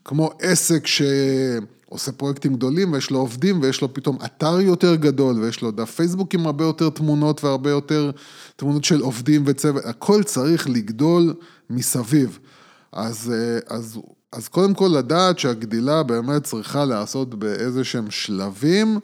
כמו 0.06 0.30
עסק 0.42 0.88
שעושה 0.88 2.12
פרויקטים 2.12 2.54
גדולים 2.54 2.94
ויש 2.94 3.12
לו 3.12 3.20
עובדים 3.20 3.62
ויש 3.62 3.82
לו 3.82 3.94
פתאום 3.94 4.18
אתר 4.26 4.60
יותר 4.62 4.96
גדול 4.96 5.40
ויש 5.40 5.62
לו 5.62 5.72
דף 5.72 5.92
פייסבוק 5.92 6.34
עם 6.34 6.46
הרבה 6.46 6.64
יותר 6.64 6.90
תמונות 6.90 7.44
והרבה 7.44 7.70
יותר 7.70 8.12
תמונות 8.56 8.84
של 8.84 9.02
עובדים 9.02 9.44
וצוות, 9.46 9.86
הכל 9.86 10.24
צריך 10.24 10.70
לגדול 10.70 11.34
מסביב. 11.70 12.40
אז, 12.92 13.34
אה, 13.36 13.76
אז, 13.76 14.00
אז 14.32 14.48
קודם 14.48 14.74
כל 14.74 14.92
לדעת 14.98 15.40
שהגדילה 15.40 16.04
באמת 16.04 16.44
צריכה 16.44 16.86
להיעשות 16.86 17.36
באיזה 17.36 17.84
שהם 17.84 18.12
שלבים. 18.12 19.00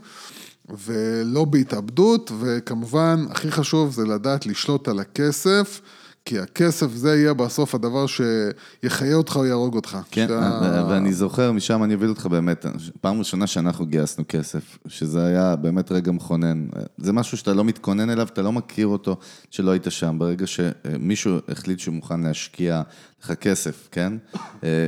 ולא 0.70 1.46
בהתאבדות, 1.46 2.32
וכמובן, 2.39 3.25
הכי 3.29 3.51
חשוב 3.51 3.93
זה 3.93 4.05
לדעת 4.05 4.46
לשלוט 4.46 4.88
על 4.88 5.00
הכסף, 5.00 5.82
כי 6.25 6.39
הכסף 6.39 6.91
זה 6.91 7.15
יהיה 7.15 7.34
בסוף 7.34 7.75
הדבר 7.75 8.05
שיחיה 8.08 9.15
אותך 9.15 9.36
או 9.36 9.46
יהרוג 9.46 9.75
אותך. 9.75 9.98
כן, 10.12 10.27
שאתה... 10.27 10.86
ואני 10.89 11.13
זוכר, 11.13 11.51
משם 11.51 11.84
אני 11.84 11.93
אביא 11.93 12.08
אותך 12.08 12.25
באמת, 12.25 12.65
פעם 13.01 13.20
ראשונה 13.20 13.48
שאנחנו 13.48 13.86
גייסנו 13.86 14.24
כסף, 14.29 14.77
שזה 14.88 15.25
היה 15.25 15.55
באמת 15.55 15.91
רגע 15.91 16.12
מכונן. 16.12 16.67
זה 16.98 17.13
משהו 17.13 17.38
שאתה 17.38 17.53
לא 17.53 17.63
מתכונן 17.63 18.10
אליו, 18.10 18.27
אתה 18.34 18.41
לא 18.41 18.51
מכיר 18.51 18.88
אותו, 18.88 19.17
שלא 19.51 19.72
היית 19.72 19.86
שם. 19.89 20.15
ברגע 20.20 20.46
שמישהו 20.48 21.38
החליט 21.50 21.79
שהוא 21.79 21.96
מוכן 21.96 22.22
להשקיע 22.22 22.82
לך 23.24 23.32
כסף, 23.32 23.89
כן? 23.91 24.13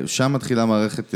שם 0.06 0.34
מתחילה 0.34 0.66
מערכת, 0.66 1.14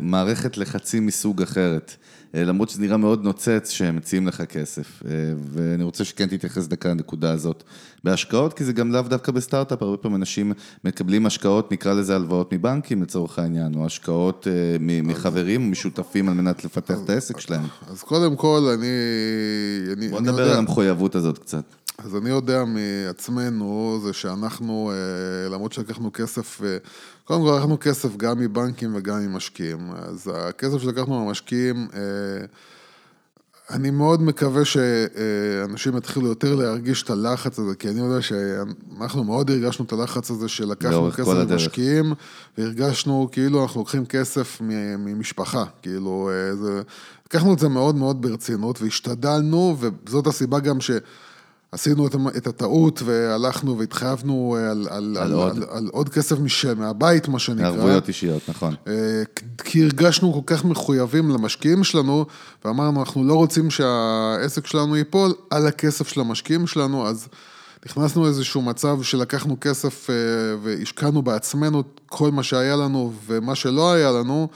מערכת 0.00 0.56
לחצים 0.56 1.06
מסוג 1.06 1.42
אחרת. 1.42 1.96
אה, 2.34 2.44
למרות 2.44 2.68
שזה 2.68 2.82
נראה 2.82 2.96
מאוד 2.96 3.24
נוצץ 3.24 3.70
שהם 3.70 3.96
מציעים 3.96 4.26
לך 4.26 4.42
כסף. 4.42 5.02
אה, 5.06 5.10
ואני 5.52 5.84
רוצה 5.84 6.04
שכן 6.04 6.26
תתייחס 6.26 6.66
דקה 6.66 6.88
לנקודה 6.88 7.32
הזאת. 7.32 7.62
בהשקעות, 8.04 8.52
כי 8.52 8.64
זה 8.64 8.72
גם 8.72 8.92
לאו 8.92 9.02
דווקא 9.02 9.32
בסטארט-אפ, 9.32 9.82
הרבה 9.82 9.96
פעמים 9.96 10.16
אנשים 10.16 10.52
מקבלים 10.84 11.26
השקעות, 11.26 11.72
נקרא 11.72 11.92
לזה 11.92 12.16
הלוואות 12.16 12.52
מבנקים 12.52 13.02
לצורך 13.02 13.38
העניין, 13.38 13.74
או 13.74 13.86
השקעות 13.86 14.46
אה, 14.50 14.76
מחברים, 15.02 15.70
משותפים 15.70 16.28
על 16.28 16.34
מנת 16.34 16.64
לפתח 16.64 16.98
את 17.04 17.10
העסק 17.10 17.40
שלהם. 17.40 17.64
אז 17.90 18.02
קודם 18.02 18.36
כל, 18.36 18.60
אני... 18.74 18.86
אני 19.96 20.08
בוא 20.08 20.20
נדבר 20.20 20.50
על 20.50 20.58
המחויבות 20.58 21.14
הזאת 21.14 21.38
קצת. 21.38 21.64
אז 21.98 22.16
אני 22.16 22.30
יודע 22.30 22.64
מעצמנו, 22.64 24.00
זה 24.04 24.12
שאנחנו, 24.12 24.92
למרות 25.50 25.72
שלקחנו 25.72 26.12
כסף, 26.12 26.60
קודם 27.30 27.42
כל 27.42 27.56
לקחנו 27.56 27.80
כסף 27.80 28.16
גם 28.16 28.38
מבנקים 28.38 28.92
וגם 28.94 29.18
ממשקיעים. 29.20 29.90
אז 29.96 30.30
הכסף 30.34 30.78
שלקחנו 30.78 31.26
ממשקיעים, 31.26 31.88
אני 33.70 33.90
מאוד 33.90 34.22
מקווה 34.22 34.64
שאנשים 34.64 35.96
יתחילו 35.96 36.26
יותר 36.26 36.54
להרגיש 36.54 37.02
את 37.02 37.10
הלחץ 37.10 37.58
הזה, 37.58 37.74
כי 37.74 37.88
אני 37.88 38.00
יודע 38.00 38.22
שאנחנו 38.22 39.24
מאוד 39.24 39.50
הרגשנו 39.50 39.84
את 39.84 39.92
הלחץ 39.92 40.30
הזה 40.30 40.48
שלקחנו 40.48 41.10
כסף 41.12 41.28
ממשקיעים, 41.28 42.12
והרגשנו 42.58 43.28
כאילו 43.32 43.62
אנחנו 43.62 43.80
לוקחים 43.80 44.06
כסף 44.06 44.58
ממשפחה, 44.98 45.64
כאילו, 45.82 46.30
זה... 46.60 46.82
לקחנו 47.26 47.54
את 47.54 47.58
זה 47.58 47.68
מאוד 47.68 47.94
מאוד 47.94 48.22
ברצינות 48.22 48.82
והשתדלנו, 48.82 49.76
וזאת 49.80 50.26
הסיבה 50.26 50.60
גם 50.60 50.80
ש... 50.80 50.90
עשינו 51.72 52.06
את, 52.06 52.14
את 52.36 52.46
הטעות 52.46 53.02
והלכנו 53.04 53.78
והתחייבנו 53.78 54.56
על, 54.70 54.86
על, 54.90 55.16
על, 55.20 55.32
עוד. 55.32 55.56
על, 55.56 55.64
על 55.70 55.88
עוד 55.92 56.08
כסף 56.08 56.38
משל, 56.38 56.74
מהבית, 56.74 57.28
מה 57.28 57.38
שנקרא. 57.38 57.66
ערבויות 57.66 58.08
אישיות, 58.08 58.42
נכון. 58.48 58.74
אה, 58.86 59.22
כי 59.64 59.82
הרגשנו 59.82 60.32
כל 60.32 60.54
כך 60.54 60.64
מחויבים 60.64 61.30
למשקיעים 61.30 61.84
שלנו, 61.84 62.26
ואמרנו, 62.64 63.00
אנחנו 63.00 63.24
לא 63.24 63.34
רוצים 63.34 63.70
שהעסק 63.70 64.66
שלנו 64.66 64.96
ייפול 64.96 65.34
על 65.50 65.66
הכסף 65.66 66.08
של 66.08 66.20
המשקיעים 66.20 66.66
שלנו, 66.66 67.06
אז 67.06 67.28
נכנסנו 67.86 68.24
לאיזשהו 68.24 68.62
מצב 68.62 69.02
שלקחנו 69.02 69.56
כסף 69.60 70.10
אה, 70.10 70.14
והשקענו 70.62 71.22
בעצמנו 71.22 71.82
כל 72.06 72.30
מה 72.30 72.42
שהיה 72.42 72.76
לנו 72.76 73.12
ומה 73.26 73.54
שלא 73.54 73.92
היה 73.92 74.10
לנו. 74.10 74.48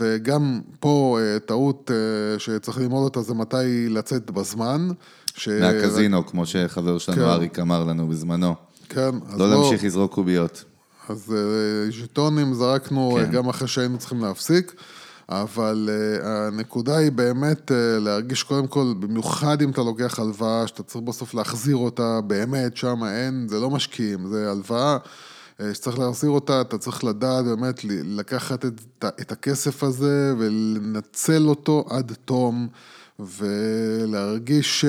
וגם 0.00 0.60
פה 0.80 1.18
אה, 1.20 1.38
טעות 1.38 1.90
שצריך 2.38 2.78
ללמוד 2.78 3.04
אותה 3.04 3.22
זה 3.22 3.34
מתי 3.34 3.88
לצאת 3.88 4.30
בזמן. 4.30 4.88
ש... 5.38 5.48
מהקזינו, 5.48 6.26
כמו 6.26 6.46
שחבר 6.46 6.98
שלנו 6.98 7.18
כן. 7.18 7.24
אריק 7.24 7.58
אמר 7.58 7.84
לנו 7.84 8.08
בזמנו. 8.08 8.54
כן. 8.88 9.10
לא 9.36 9.50
להמשיך 9.50 9.84
לזרוק 9.84 10.14
קוביות. 10.14 10.64
אז 11.08 11.34
אה, 11.36 11.90
ז'יטונים 11.90 12.54
זרקנו 12.54 13.18
כן. 13.20 13.30
גם 13.30 13.48
אחרי 13.48 13.68
שהיינו 13.68 13.98
צריכים 13.98 14.20
להפסיק, 14.20 14.74
אבל 15.28 15.90
אה, 15.92 16.46
הנקודה 16.46 16.96
היא 16.96 17.12
באמת 17.12 17.72
אה, 17.72 17.98
להרגיש 17.98 18.42
קודם 18.42 18.66
כל, 18.66 18.94
במיוחד 19.00 19.62
אם 19.62 19.70
אתה 19.70 19.80
לוקח 19.80 20.18
הלוואה, 20.18 20.66
שאתה 20.66 20.82
צריך 20.82 21.04
בסוף 21.04 21.34
להחזיר 21.34 21.76
אותה, 21.76 22.20
באמת, 22.20 22.76
שם 22.76 23.04
אין, 23.04 23.46
זה 23.48 23.60
לא 23.60 23.70
משקיעים, 23.70 24.26
זה 24.28 24.50
הלוואה. 24.50 24.96
שצריך 25.72 25.98
להחזיר 25.98 26.30
אותה, 26.30 26.60
אתה 26.60 26.78
צריך 26.78 27.04
לדעת 27.04 27.44
באמת 27.44 27.84
לקחת 28.04 28.64
את, 28.64 29.04
את 29.20 29.32
הכסף 29.32 29.82
הזה 29.82 30.34
ולנצל 30.38 31.48
אותו 31.48 31.84
עד 31.90 32.12
תום. 32.24 32.68
ולהרגיש, 33.20 34.84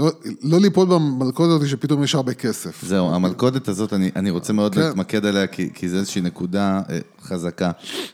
לא, 0.00 0.12
לא 0.42 0.60
ליפול 0.60 0.88
במלכודת 0.88 1.50
הזאת 1.50 1.68
שפתאום 1.68 2.02
יש 2.04 2.14
הרבה 2.14 2.34
כסף. 2.34 2.84
זהו, 2.84 3.14
המלכודת 3.14 3.68
הזאת, 3.68 3.92
אני, 3.92 4.10
אני 4.16 4.30
רוצה 4.30 4.52
מאוד 4.52 4.74
כן. 4.74 4.80
להתמקד 4.80 5.26
עליה, 5.26 5.46
כי, 5.46 5.70
כי 5.74 5.88
זו 5.88 5.96
איזושהי 5.96 6.22
נקודה 6.22 6.80
אה, 6.90 6.98
חזקה. 7.22 7.70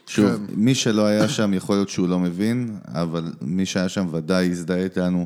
שוב, 0.07 0.25
כן. 0.25 0.43
מי 0.55 0.75
שלא 0.75 1.05
היה 1.05 1.27
שם, 1.27 1.53
יכול 1.53 1.75
להיות 1.75 1.89
שהוא 1.89 2.07
לא 2.07 2.19
מבין, 2.19 2.75
אבל 2.87 3.31
מי 3.41 3.65
שהיה 3.65 3.89
שם 3.89 4.07
ודאי 4.11 4.45
יזדהה 4.45 4.83
איתנו, 4.83 5.25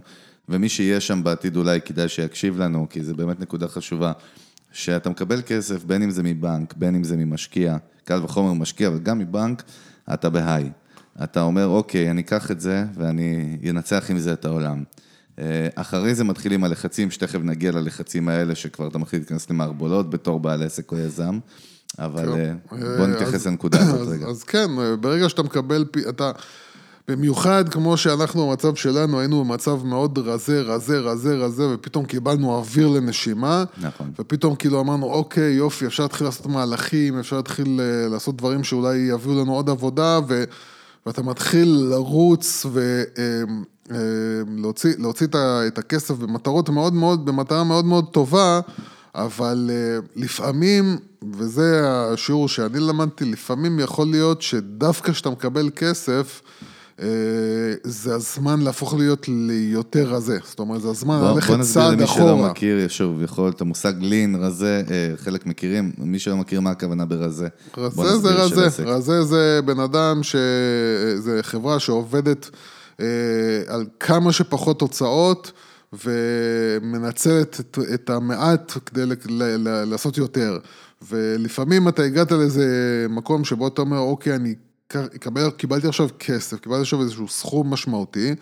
ומי 0.50 0.70
שיהיה 0.70 1.00
שם 1.00 1.24
בעתיד 1.24 1.58
אולי 1.58 1.82
כדאי 1.82 2.10
שיקשיב 2.10 2.60
לנו, 2.60 2.88
כי 2.90 3.04
זו 3.04 3.16
באמת 3.16 3.40
נקודה 3.40 3.68
חשובה. 3.68 4.12
שאתה 4.72 5.10
מקבל 5.10 5.42
כסף, 5.42 5.84
בין 5.84 6.02
אם 6.02 6.12
זה 6.12 6.24
מבנק, 6.24 6.74
בין 6.78 6.96
אם 6.96 7.04
זה 7.04 7.18
ממשקיע, 7.18 7.78
קל 8.06 8.24
וחומר 8.24 8.54
משקיע, 8.54 8.88
אבל 8.88 9.00
גם 9.00 9.20
מבנק, 9.20 9.64
אתה 10.14 10.30
בהיי. 10.30 10.70
אתה 11.24 11.42
אומר, 11.42 11.68
אוקיי, 11.68 12.12
אני 12.12 12.22
אקח 12.22 12.52
את 12.52 12.62
זה 12.62 12.84
ואני 12.96 13.58
אנצח 13.70 14.06
עם 14.10 14.20
זה 14.20 14.34
את 14.34 14.46
העולם. 14.46 14.84
אה, 15.40 15.68
אחרי 15.76 16.16
זה 16.16 16.24
מתחילים 16.24 16.64
הלחצים, 16.64 17.12
שתכף 17.12 17.40
נגיע 17.44 17.72
ללחצים 17.72 18.30
האלה, 18.30 18.56
שכבר 18.56 18.88
אתה 18.88 18.98
מתחיל 18.98 19.20
להיכנס 19.20 19.50
למערבולות 19.50 20.10
בתור 20.10 20.40
בעל 20.40 20.64
עסק 20.64 20.92
או 20.92 20.98
יזם, 20.98 21.40
אבל 22.00 22.34
כן. 22.36 22.58
בוא 22.98 23.08
נתייחס 23.08 23.48
לנקודה 23.48 23.80
הזאת 23.80 24.08
רגע. 24.08 24.26
אז 24.26 24.44
כן, 24.44 24.68
ברגע 25.00 25.30
שאתה 25.30 25.44
מקבל, 25.44 25.86
אתה... 26.10 26.32
במיוחד 27.08 27.70
כמו 27.70 27.98
שאנחנו 27.98 28.48
במצב 28.48 28.76
שלנו, 28.76 29.20
היינו 29.20 29.44
במצב 29.44 29.86
מאוד 29.86 30.18
רזה, 30.18 30.62
רזה, 30.62 31.00
רזה, 31.00 31.36
רזה, 31.36 31.68
ופתאום 31.74 32.06
קיבלנו 32.06 32.56
אוויר 32.56 32.88
לנשימה. 32.88 33.64
נכון. 33.82 34.12
ופתאום 34.20 34.56
כאילו 34.56 34.80
אמרנו, 34.82 35.06
אוקיי, 35.06 35.54
יופי, 35.54 35.86
אפשר 35.86 36.04
להתחיל 36.04 36.28
לעשות 36.28 36.46
מהלכים, 36.46 37.20
אפשר 37.20 37.36
להתחיל 37.36 37.82
לעשות 38.12 38.38
דברים 38.38 38.64
שאולי 38.64 38.98
יביאו 38.98 39.42
לנו 39.42 39.54
עוד 39.54 39.70
עבודה, 39.70 40.20
ו... 40.28 40.44
ואתה 41.06 41.22
מתחיל 41.24 41.88
לרוץ 41.90 42.66
ולהוציא 43.90 44.94
אמ, 45.00 45.06
אמ, 45.06 45.68
את 45.68 45.78
הכסף 45.78 46.16
במטרות 46.16 46.70
מאוד 46.70 46.94
מאוד, 46.94 47.26
במטרה 47.26 47.64
מאוד 47.64 47.86
מאוד 47.86 48.06
טובה, 48.12 48.60
אבל 49.16 49.70
אה, 49.74 50.00
לפעמים, 50.16 50.98
וזה 51.34 51.82
השיעור 51.86 52.48
שאני 52.50 52.80
למדתי, 52.80 53.26
לפעמים 53.26 53.80
יכול 53.80 54.08
להיות 54.08 54.42
שדווקא 54.42 55.12
כשאתה 55.12 55.30
מקבל 55.30 55.70
כסף, 55.76 56.42
זה 57.84 58.16
הזמן 58.16 58.62
להפוך 58.62 58.94
להיות 58.94 59.26
ליותר 59.28 60.10
רזה, 60.10 60.38
זאת 60.44 60.60
אומרת, 60.60 60.82
זה 60.82 60.90
הזמן 60.90 61.22
ללכת 61.22 61.48
צעד 61.48 61.56
אחורה. 61.56 61.56
בוא 61.56 61.64
נסביר 61.64 61.88
למי 61.88 62.08
שלא 62.08 62.38
מכיר, 62.38 62.88
שוב, 62.88 63.22
יכול 63.22 63.50
את 63.50 63.62
המושג 63.62 63.94
לין, 64.00 64.36
רזה, 64.36 64.84
אה, 64.92 65.14
חלק 65.18 65.46
מכירים, 65.46 65.92
מי 65.98 66.20
שלא 66.20 66.38
מכיר 66.38 66.62
מה 66.62 66.72
הכוונה 66.72 67.06
ברזה. 67.06 67.48
רזה 67.78 68.18
זה 68.18 68.30
רזה, 68.30 68.84
רזה 68.86 69.24
זה 69.24 69.60
בן 69.66 69.80
אדם, 69.80 70.24
ש... 70.24 70.36
זה 71.18 71.40
חברה 71.42 71.80
שעובדת 71.80 72.50
אה, 73.00 73.06
על 73.68 73.86
כמה 74.00 74.32
שפחות 74.32 74.80
תוצאות. 74.80 75.52
ומנצלת 76.06 77.60
את, 77.60 77.80
את 77.94 78.10
המעט 78.10 78.74
כדי 78.86 79.06
ל, 79.06 79.14
ל, 79.30 79.44
ל, 79.68 79.84
לעשות 79.84 80.18
יותר. 80.18 80.60
ולפעמים 81.10 81.88
אתה 81.88 82.04
הגעת 82.04 82.32
לאיזה 82.32 82.66
מקום 83.10 83.44
שבו 83.44 83.68
אתה 83.68 83.82
אומר, 83.82 83.98
אוקיי, 83.98 84.36
אני 84.36 84.56
קיבלתי 85.58 85.88
עכשיו 85.88 86.08
כסף, 86.20 86.60
קיבלתי 86.60 86.82
עכשיו 86.82 87.02
איזשהו 87.02 87.28
סכום 87.28 87.74
משמעותי, 87.74 88.36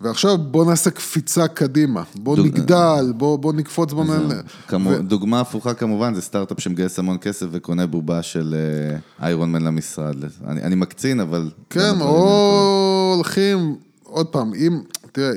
ועכשיו 0.00 0.38
בוא 0.38 0.64
נעשה 0.64 0.90
קפיצה 0.90 1.48
קדימה, 1.48 2.02
בוא 2.14 2.36
דוג- 2.36 2.46
נגדל, 2.46 3.12
בוא, 3.16 3.38
בוא 3.38 3.52
נקפוץ, 3.52 3.92
בוא 3.92 4.04
נעלה. 4.04 4.40
כמו, 4.68 4.98
דוגמה 4.98 5.40
הפוכה 5.40 5.74
כמובן, 5.74 6.14
זה 6.14 6.20
סטארט-אפ 6.22 6.60
שמגייס 6.60 6.98
המון 6.98 7.16
כסף 7.20 7.46
וקונה 7.50 7.86
בובה 7.86 8.22
של 8.22 8.54
אה, 8.54 9.26
איירון 9.26 9.52
מן 9.52 9.62
למשרד. 9.62 10.16
אני, 10.46 10.62
אני 10.62 10.74
מקצין, 10.74 11.20
אבל... 11.20 11.50
כן, 11.70 12.00
או 12.00 13.12
הולכים, 13.16 13.76
עוד 14.04 14.26
פעם, 14.26 14.54
אם, 14.54 14.80
תראה, 15.12 15.30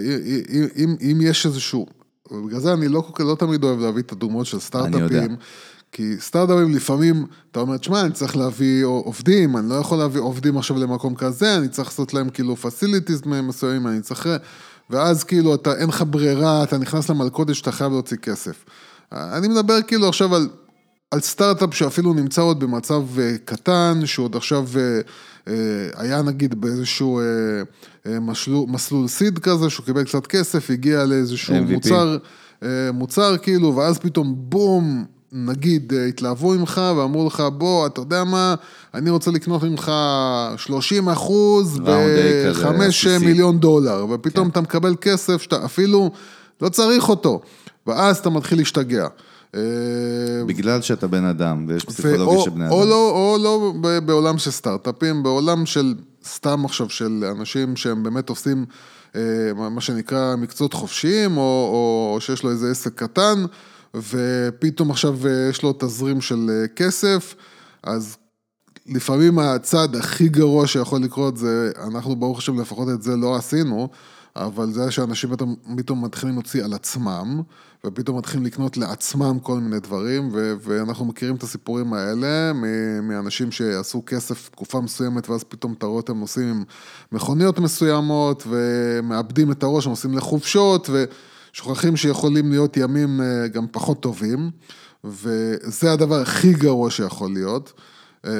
אם, 0.49 0.65
אם, 0.75 0.95
אם 1.01 1.19
יש 1.21 1.45
איזשהו, 1.45 1.85
בגלל 2.47 2.59
זה 2.59 2.73
אני 2.73 2.87
לא, 2.87 3.03
לא 3.19 3.35
תמיד 3.39 3.63
אוהב 3.63 3.79
להביא 3.79 4.01
את 4.01 4.11
הדוגמאות 4.11 4.45
של 4.45 4.57
יודע. 4.57 4.65
סטארט-אפים, 4.65 5.35
כי 5.95 6.15
סטארט-אפים 6.19 6.75
לפעמים, 6.75 7.25
אתה 7.51 7.59
אומר, 7.59 7.77
תשמע, 7.77 8.01
אני 8.01 8.11
צריך 8.11 8.37
להביא 8.37 8.85
עובדים, 8.85 9.57
אני 9.57 9.69
לא 9.69 9.75
יכול 9.75 9.97
להביא 9.97 10.21
עובדים 10.21 10.57
עכשיו 10.57 10.77
למקום 10.77 11.15
כזה, 11.15 11.57
אני 11.57 11.67
צריך 11.67 11.89
לעשות 11.89 12.13
להם 12.13 12.29
כאילו 12.29 12.55
פסיליטיז 12.55 13.21
מסוימים, 13.25 13.87
אני 13.87 14.01
צריך... 14.01 14.29
ואז 14.89 15.23
כאילו 15.23 15.55
אתה, 15.55 15.73
אין 15.75 15.89
לך 15.89 16.03
ברירה, 16.09 16.63
אתה 16.63 16.77
נכנס 16.77 17.09
למלכודת 17.09 17.55
שאתה 17.55 17.71
חייב 17.71 17.91
להוציא 17.91 18.17
כסף. 18.17 18.65
אני 19.11 19.47
מדבר 19.47 19.81
כאילו 19.81 20.07
עכשיו 20.07 20.35
על 20.35 20.49
על 21.11 21.19
סטארט-אפ 21.19 21.73
שאפילו 21.73 22.13
נמצא 22.13 22.41
עוד 22.41 22.59
במצב 22.59 23.03
אה, 23.19 23.35
קטן, 23.45 24.01
שעוד 24.05 24.35
עכשיו 24.35 24.67
אה, 24.77 24.99
אה, 25.47 25.53
היה 25.95 26.21
נגיד 26.21 26.61
באיזשהו 26.61 27.19
אה, 27.19 27.23
אה, 28.07 28.19
משלו, 28.19 28.67
מסלול 28.67 29.07
סיד 29.07 29.39
כזה, 29.39 29.69
שהוא 29.69 29.85
קיבל 29.85 30.03
קצת 30.03 30.27
כסף, 30.27 30.69
הגיע 30.69 31.05
לאיזשהו 31.05 31.55
MVP. 31.55 31.71
מוצר, 31.71 32.17
מוצר 32.93 33.37
כאילו, 33.37 33.75
ואז 33.75 33.97
פתאום 33.97 34.35
בום, 34.37 35.05
נגיד 35.35 35.93
אה, 35.93 36.05
התלהבו 36.05 36.53
ממך 36.53 36.81
ואמרו 36.97 37.27
לך, 37.27 37.43
בוא, 37.57 37.87
אתה 37.87 38.01
יודע 38.01 38.23
מה, 38.23 38.55
אני 38.93 39.09
רוצה 39.09 39.31
לקנות 39.31 39.63
ממך 39.63 39.91
30 40.57 41.09
אחוז 41.09 41.77
Round 41.77 41.81
A 41.81 42.49
כזה, 42.49 42.63
ב-5 42.63 42.83
עסיסי. 42.83 43.17
מיליון 43.17 43.59
דולר, 43.59 44.05
ופתאום 44.09 44.45
כן. 44.45 44.51
אתה 44.51 44.61
מקבל 44.61 44.95
כסף 45.01 45.41
שאתה 45.41 45.65
אפילו 45.65 46.11
לא 46.61 46.69
צריך 46.69 47.09
אותו, 47.09 47.41
ואז 47.87 48.17
אתה 48.17 48.29
מתחיל 48.29 48.57
להשתגע. 48.57 49.07
אה, 49.55 49.61
בגלל 50.45 50.81
שאתה 50.81 51.07
בן 51.07 51.25
אדם, 51.25 51.65
ויש 51.67 51.85
פסיכולוגיה 51.85 52.39
של 52.39 52.49
בני 52.49 52.69
או 52.69 52.81
אדם. 52.81 52.89
לא, 52.89 53.09
או 53.09 53.37
לא 53.43 53.73
בעולם 54.05 54.37
של 54.37 54.51
סטארט-אפים, 54.51 55.23
בעולם 55.23 55.65
של 55.65 55.93
סתם 56.25 56.65
עכשיו 56.65 56.89
של 56.89 57.23
אנשים 57.37 57.75
שהם 57.75 58.03
באמת 58.03 58.29
עושים 58.29 58.65
אה, 59.15 59.21
מה 59.55 59.69
מה 59.69 59.81
שנקרא 59.81 60.35
מקצועות 60.35 60.73
חופשיים, 60.73 61.37
או, 61.37 61.41
או, 61.41 62.11
או 62.13 62.21
שיש 62.21 62.43
לו 62.43 62.49
איזה 62.49 62.71
עסק 62.71 62.93
קטן, 62.95 63.45
ופתאום 63.95 64.91
עכשיו 64.91 65.27
אה, 65.27 65.47
יש 65.49 65.63
לו 65.63 65.73
תזרים 65.79 66.21
של 66.21 66.49
אה, 66.49 66.67
כסף, 66.67 67.35
אז 67.83 68.17
לפעמים 68.87 69.39
הצעד 69.39 69.95
הכי 69.95 70.29
גרוע 70.29 70.67
שיכול 70.67 71.01
לקרות 71.01 71.37
זה, 71.37 71.71
אנחנו 71.87 72.15
ברוך 72.15 72.37
השם 72.37 72.61
לפחות 72.61 72.89
את 72.89 73.01
זה 73.01 73.15
לא 73.15 73.35
עשינו, 73.35 73.89
אבל 74.35 74.71
זה 74.71 74.91
שאנשים 74.91 75.29
פתאום, 75.77 76.05
מתחילים 76.05 76.35
להוציא 76.35 76.63
על 76.63 76.73
עצמם, 76.73 77.41
ופתאום 77.85 78.17
מתחילים 78.17 78.45
לקנות 78.45 78.77
לעצמם 78.77 79.39
כל 79.41 79.59
מיני 79.59 79.79
דברים, 79.79 80.29
ו- 80.33 80.53
ואנחנו 80.61 81.05
מכירים 81.05 81.35
את 81.35 81.43
הסיפורים 81.43 81.93
האלה 81.93 82.53
מאנשים 83.03 83.51
שעשו 83.51 84.03
כסף 84.05 84.49
תקופה 84.49 84.81
מסוימת, 84.81 85.29
ואז 85.29 85.43
פתאום 85.43 85.73
אתה 85.73 85.85
רואה 85.85 85.97
אותם 85.97 86.23
עם 86.41 86.63
מכוניות 87.11 87.59
מסוימות, 87.59 88.43
ומאבדים 88.47 89.51
את 89.51 89.63
הראש, 89.63 89.85
הם 89.85 89.89
נוסעים 89.89 90.13
לחופשות, 90.13 90.89
ושוכחים 91.55 91.97
שיכולים 91.97 92.51
להיות 92.51 92.77
ימים 92.77 93.21
אה, 93.21 93.47
גם 93.47 93.65
פחות 93.71 93.99
טובים, 93.99 94.51
וזה 95.03 95.93
הדבר 95.93 96.21
הכי 96.21 96.53
גרוע 96.53 96.91
שיכול 96.91 97.33
להיות. 97.33 97.73
אה, 98.25 98.31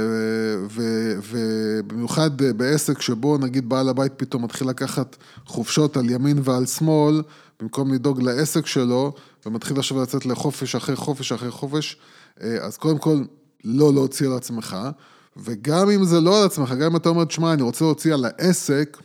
ובמיוחד 1.30 2.42
אה, 2.42 2.54
בעסק 2.54 3.02
שבו 3.02 3.38
נגיד 3.38 3.70
בעל 3.70 3.90
הבית 3.90 4.12
פתאום 4.18 4.44
מתחיל 4.44 4.70
לקחת 4.70 5.16
חופשות 5.46 5.98
על 5.98 6.10
ימין 6.10 6.40
ועל 6.44 6.66
שמאל, 6.66 7.22
במקום 7.60 7.94
לדאוג 7.94 8.22
לעסק 8.22 8.66
שלו, 8.66 9.14
ומתחיל 9.46 9.78
עכשיו 9.78 10.02
לצאת 10.02 10.26
לחופש 10.26 10.76
אחרי 10.76 10.96
חופש 10.96 11.32
אחרי 11.32 11.52
חופש, 11.52 11.98
אז 12.40 12.78
קודם 12.78 12.98
כל, 12.98 13.24
לא 13.64 13.94
להוציא 13.94 14.28
על 14.28 14.34
עצמך, 14.34 14.78
וגם 15.38 15.90
אם 15.90 16.06
זה 16.06 16.22
לא 16.22 16.40
על 16.40 16.46
עצמך, 16.46 16.72
גם 16.72 16.92
אם 16.92 16.96
אתה 16.96 17.10
אומר, 17.10 17.26
תשמע, 17.26 17.54
אני 17.54 17.62
רוצה 17.62 17.86
להוציא 17.86 18.14
על 18.14 18.26
העסק, 18.26 18.98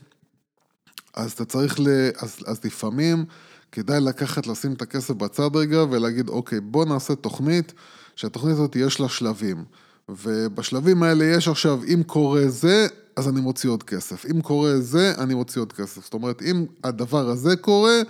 אז 1.14 1.32
אתה 1.32 1.44
צריך 1.44 1.80
ל... 1.80 1.88
אז, 2.18 2.36
אז 2.46 2.64
לפעמים 2.64 3.24
כדאי 3.72 4.00
לקחת, 4.00 4.46
לשים 4.46 4.72
את 4.72 4.82
הכסף 4.82 5.14
בצד 5.14 5.56
רגע 5.56 5.84
ולהגיד, 5.90 6.28
אוקיי, 6.28 6.60
בוא 6.60 6.84
נעשה 6.84 7.14
תוכנית, 7.14 7.72
שהתוכנית 8.16 8.54
הזאת 8.54 8.76
יש 8.76 9.00
לה 9.00 9.08
שלבים. 9.08 9.64
ובשלבים 10.08 11.02
האלה 11.02 11.24
יש 11.24 11.48
עכשיו, 11.48 11.80
אם 11.94 12.02
קורה 12.06 12.48
זה, 12.48 12.86
אז 13.16 13.28
אני 13.28 13.40
מוציא 13.40 13.70
עוד 13.70 13.82
כסף. 13.82 14.26
אם 14.26 14.40
קורה 14.40 14.80
זה, 14.80 15.12
אני 15.18 15.34
מוציא 15.34 15.60
עוד 15.60 15.72
כסף. 15.72 16.04
זאת 16.04 16.14
אומרת, 16.14 16.42
אם 16.42 16.66
הדבר 16.84 17.28
הזה 17.28 17.56
קורה, 17.56 18.00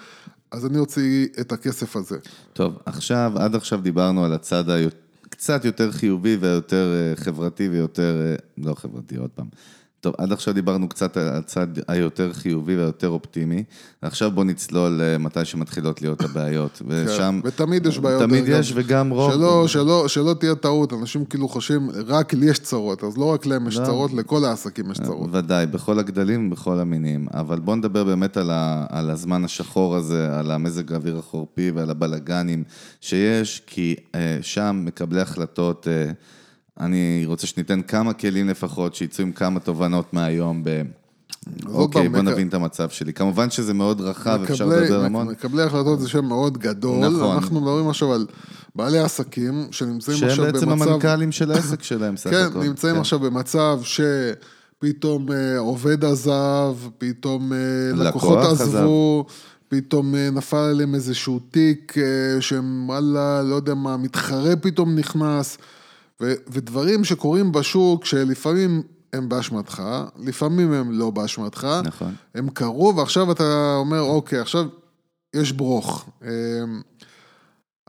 אז 0.50 0.66
אני 0.66 0.78
אוציא 0.78 1.28
את 1.40 1.52
הכסף 1.52 1.96
הזה. 1.96 2.18
טוב, 2.52 2.78
עכשיו, 2.86 3.32
עד 3.36 3.54
עכשיו 3.54 3.80
דיברנו 3.80 4.24
על 4.24 4.32
הצד 4.32 4.64
הקצת 5.26 5.64
יותר 5.64 5.92
חיובי 5.92 6.36
ויותר 6.40 6.92
אה, 6.94 7.16
חברתי 7.16 7.68
ויותר, 7.68 8.20
אה, 8.26 8.34
לא 8.58 8.74
חברתי, 8.74 9.16
עוד 9.16 9.30
פעם. 9.30 9.46
טוב, 10.00 10.14
עד 10.18 10.32
עכשיו 10.32 10.54
דיברנו 10.54 10.88
קצת 10.88 11.16
על 11.16 11.28
הצד 11.28 11.66
היותר 11.88 12.32
חיובי 12.32 12.76
והיותר 12.76 13.08
אופטימי. 13.08 13.64
עכשיו 14.02 14.30
בוא 14.30 14.44
נצלול 14.44 15.00
אה, 15.00 15.18
מתי 15.18 15.44
שמתחילות 15.44 16.02
להיות 16.02 16.20
הבעיות. 16.20 16.82
ושם... 16.86 17.40
כן, 17.42 17.48
ותמיד 17.48 17.86
יש 17.86 17.98
בעיות. 17.98 18.22
תמיד 18.22 18.44
יש, 18.48 18.72
וגם 18.74 19.10
רוב... 19.10 19.32
שלא, 19.32 19.68
שלא, 19.68 20.08
שלא 20.08 20.34
תהיה 20.34 20.54
טעות, 20.54 20.92
אנשים 20.92 21.24
כאילו 21.24 21.48
חושבים, 21.48 21.90
רק 22.06 22.34
לי 22.34 22.46
יש 22.46 22.58
צרות, 22.58 23.04
אז 23.04 23.18
לא 23.18 23.24
רק 23.24 23.46
להם 23.46 23.68
יש 23.68 23.76
לא. 23.76 23.84
צרות, 23.84 24.12
לכל 24.12 24.44
העסקים 24.44 24.90
יש 24.90 25.00
צרות. 25.00 25.28
ודאי, 25.32 25.66
בכל 25.66 25.98
הגדלים, 25.98 26.50
בכל 26.50 26.78
המינים. 26.78 27.26
אבל 27.34 27.58
בוא 27.58 27.76
נדבר 27.76 28.04
באמת 28.04 28.36
על, 28.36 28.50
ה, 28.50 28.86
על 28.88 29.10
הזמן 29.10 29.44
השחור 29.44 29.96
הזה, 29.96 30.38
על 30.38 30.50
המזג 30.50 30.92
האוויר 30.92 31.18
החורפי 31.18 31.70
ועל 31.70 31.90
הבלגנים 31.90 32.64
שיש, 33.00 33.62
כי 33.66 33.96
אה, 34.14 34.38
שם 34.42 34.82
מקבלי 34.84 35.20
החלטות, 35.20 35.88
אה, 35.88 36.12
אני 36.80 37.22
רוצה 37.26 37.46
שניתן 37.46 37.82
כמה 37.82 38.12
כלים 38.12 38.48
לפחות, 38.48 38.94
שיצאו 38.94 39.24
עם 39.24 39.32
כמה 39.32 39.60
תובנות 39.60 40.14
מהיום 40.14 40.64
ב... 40.64 40.82
אוקיי, 41.66 42.08
בוא 42.08 42.20
נבין 42.20 42.48
את 42.48 42.54
המצב 42.54 42.88
שלי. 42.88 43.12
כמובן 43.12 43.50
שזה 43.50 43.74
מאוד 43.74 44.00
רחב, 44.00 44.40
אפשר 44.50 44.66
לדבר 44.66 45.04
המון. 45.04 45.28
מקבלי 45.28 45.62
החלטות 45.62 46.00
זה 46.00 46.08
שם 46.08 46.24
מאוד 46.24 46.58
גדול, 46.58 47.08
נכון. 47.08 47.36
אנחנו 47.36 47.60
מדברים 47.60 47.88
עכשיו 47.88 48.12
על 48.12 48.26
בעלי 48.74 48.98
עסקים 48.98 49.68
שנמצאים 49.70 50.18
שהם 50.18 50.28
עכשיו 50.28 50.44
בעצם 50.44 50.66
במצב... 50.66 50.88
המנכ"לים 50.88 51.32
של 51.32 51.52
העסק 51.52 51.82
שלהם, 51.82 52.16
סך 52.16 52.30
כן, 52.34 52.46
הכל. 52.50 52.64
נמצאים 52.64 52.94
כן. 52.94 53.00
עכשיו 53.00 53.18
במצב 53.18 53.80
שפתאום 53.82 55.32
אה, 55.32 55.58
עובד 55.58 56.04
עזב, 56.04 56.76
פתאום 56.98 57.52
אה, 57.52 57.58
לקוח 57.92 58.06
לקוחות 58.06 58.38
עזב. 58.38 58.62
עזבו, 58.62 59.24
פתאום 59.68 60.14
אה, 60.14 60.30
נפל 60.30 60.56
עליהם 60.56 60.94
איזשהו 60.94 61.40
תיק 61.50 61.94
שהם 62.40 62.84
וואלה, 62.88 63.42
לא 63.42 63.54
יודע 63.54 63.74
מה, 63.74 63.96
מתחרה 63.96 64.56
פתאום 64.56 64.94
נכנס, 64.94 65.58
ו- 66.20 66.34
ודברים 66.48 67.04
שקורים 67.04 67.52
בשוק 67.52 68.04
שלפעמים 68.04 68.82
הם 69.12 69.28
באשמתך, 69.28 69.82
לפעמים 70.18 70.72
הם 70.72 70.92
לא 70.92 71.10
באשמתך, 71.10 71.66
נכון. 71.84 72.14
הם 72.34 72.50
קרו 72.50 72.96
ועכשיו 72.96 73.32
אתה 73.32 73.74
אומר, 73.76 74.00
אוקיי, 74.00 74.38
עכשיו 74.38 74.66
יש 75.36 75.52
ברוך. 75.52 76.08
אה, 76.24 76.30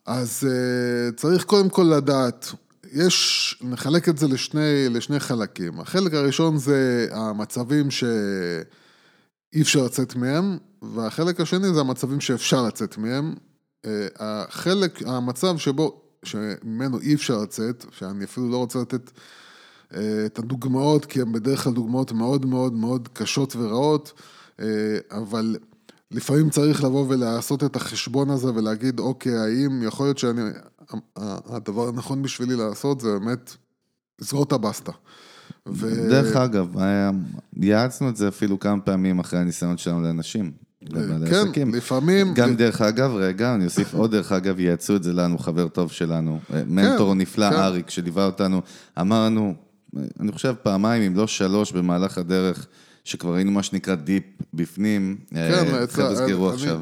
אז 0.05 0.47
אה, 0.51 1.11
צריך 1.11 1.43
קודם 1.43 1.69
כל 1.69 1.93
לדעת, 1.97 2.53
יש, 2.93 3.55
נחלק 3.61 4.09
את 4.09 4.17
זה 4.17 4.27
לשני, 4.27 4.89
לשני 4.89 5.19
חלקים. 5.19 5.79
החלק 5.79 6.13
הראשון 6.13 6.57
זה 6.57 7.07
המצבים 7.11 7.91
שאי 7.91 9.61
אפשר 9.61 9.83
לצאת 9.85 10.15
מהם, 10.15 10.57
והחלק 10.81 11.41
השני 11.41 11.73
זה 11.73 11.79
המצבים 11.79 12.21
שאפשר 12.21 12.63
לצאת 12.63 12.97
מהם. 12.97 13.33
אה, 13.85 14.07
החלק, 14.19 15.01
המצב 15.05 15.57
שבו, 15.57 16.00
שממנו 16.25 16.99
אי 16.99 17.13
אפשר 17.13 17.37
לצאת, 17.41 17.85
שאני 17.91 18.23
אפילו 18.23 18.49
לא 18.49 18.57
רוצה 18.57 18.79
לתת 18.79 19.11
אה, 19.95 20.25
את 20.25 20.39
הדוגמאות, 20.39 21.05
כי 21.05 21.21
הן 21.21 21.31
בדרך 21.31 21.63
כלל 21.63 21.73
דוגמאות 21.73 22.11
מאוד 22.11 22.45
מאוד 22.45 22.73
מאוד 22.73 23.09
קשות 23.13 23.55
ורעות, 23.55 24.13
אה, 24.59 24.65
אבל 25.11 25.55
לפעמים 26.11 26.49
צריך 26.49 26.83
לבוא 26.83 27.05
ולעשות 27.09 27.63
את 27.63 27.75
החשבון 27.75 28.29
הזה 28.29 28.53
ולהגיד, 28.53 28.99
אוקיי, 28.99 29.37
האם 29.37 29.83
יכול 29.83 30.05
להיות 30.05 30.17
שאני... 30.17 30.41
הדבר 31.15 31.87
הנכון 31.87 32.21
בשבילי 32.21 32.55
לעשות 32.55 33.01
זה 33.01 33.19
באמת 33.19 33.55
לסגור 34.21 34.43
את 34.43 34.51
הבסטה. 34.51 34.91
ו- 35.67 36.09
דרך 36.09 36.35
אגב, 36.35 36.77
היה- 36.77 37.11
יעצנו 37.57 38.09
את 38.09 38.15
זה 38.15 38.27
אפילו 38.27 38.59
כמה 38.59 38.81
פעמים 38.81 39.19
אחרי 39.19 39.39
הניסיון 39.39 39.77
שלנו 39.77 40.01
לאנשים. 40.01 40.51
לבעלי 40.89 41.29
כן, 41.29 41.35
עסקים. 41.35 41.75
לפעמים... 41.75 42.33
גם 42.33 42.55
דרך 42.55 42.81
אגב, 42.81 43.15
רגע, 43.15 43.55
אני 43.55 43.65
אוסיף 43.65 43.93
עוד 43.93 44.11
דרך 44.11 44.31
אגב, 44.31 44.59
יעצו 44.59 44.95
את 44.95 45.03
זה 45.03 45.13
לנו, 45.13 45.37
חבר 45.37 45.67
טוב 45.67 45.91
שלנו, 45.91 46.39
אה, 46.53 46.61
מנטור 46.67 47.13
נפלא, 47.13 47.49
כן. 47.49 47.55
אריק, 47.55 47.89
שליווה 47.89 48.25
אותנו, 48.25 48.61
אמר 48.99 49.25
לנו, 49.25 49.53
אה, 49.97 50.01
אני 50.19 50.31
חושב 50.31 50.53
פעמיים, 50.63 51.03
אם 51.03 51.17
לא 51.17 51.27
שלוש, 51.27 51.71
במהלך 51.71 52.17
הדרך, 52.17 52.67
שכבר 53.03 53.33
היינו 53.33 53.51
מה 53.51 53.63
שנקרא 53.63 53.95
דיפ 53.95 54.23
בפנים, 54.53 55.17
אה, 55.35 55.49
כן, 55.51 55.87
חבר'ה 55.87 56.15
סגרו 56.15 56.49
עכשיו. 56.49 56.81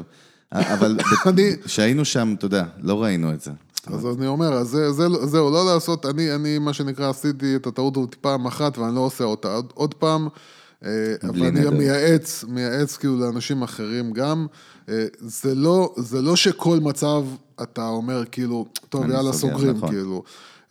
אה, 0.54 0.74
אבל 0.74 0.98
כשהיינו 1.64 2.04
שם, 2.04 2.34
אתה 2.38 2.46
יודע, 2.46 2.64
לא 2.82 3.02
ראינו 3.02 3.32
את 3.32 3.40
זה. 3.40 3.50
אז 3.86 4.06
אני 4.18 4.26
אומר, 4.26 4.52
אז 4.52 4.68
זה, 4.68 4.92
זה, 4.92 5.08
זהו, 5.24 5.50
לא 5.50 5.74
לעשות, 5.74 6.06
אני, 6.06 6.34
אני, 6.34 6.58
מה 6.58 6.72
שנקרא, 6.72 7.10
עשיתי 7.10 7.56
את 7.56 7.66
הטעות 7.66 7.96
הזאת 7.96 8.14
פעם 8.14 8.46
אחת 8.46 8.78
ואני 8.78 8.94
לא 8.94 9.00
עושה 9.00 9.24
אותה 9.24 9.54
עוד, 9.54 9.72
עוד 9.74 9.94
פעם. 9.94 10.28
אה, 10.84 11.14
אבל 11.22 11.46
אני 11.46 11.64
גם 11.64 11.74
נדר. 11.74 11.78
מייעץ, 11.78 12.44
מייעץ 12.48 12.96
כאילו 12.96 13.18
לאנשים 13.18 13.62
אחרים 13.62 14.12
גם. 14.12 14.46
אה, 14.88 15.06
זה 15.18 15.54
לא, 15.54 15.94
זה 15.96 16.22
לא 16.22 16.36
שכל 16.36 16.78
מצב 16.80 17.24
אתה 17.62 17.86
אומר 17.86 18.24
כאילו, 18.24 18.66
טוב, 18.88 19.10
יאללה, 19.10 19.32
סוגר, 19.32 19.54
סוגרים, 19.54 19.76
נכון. 19.76 19.90
כאילו. 19.90 20.22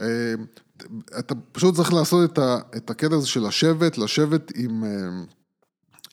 אה, 0.02 0.34
אתה 1.20 1.36
פשוט 1.52 1.76
צריך 1.76 1.94
לעשות 1.94 2.32
את, 2.32 2.38
ה, 2.38 2.58
את 2.78 2.90
הקטע 2.90 3.16
הזה 3.16 3.28
של 3.28 3.48
לשבת, 3.48 3.98
לשבת 3.98 4.52
עם, 4.56 4.84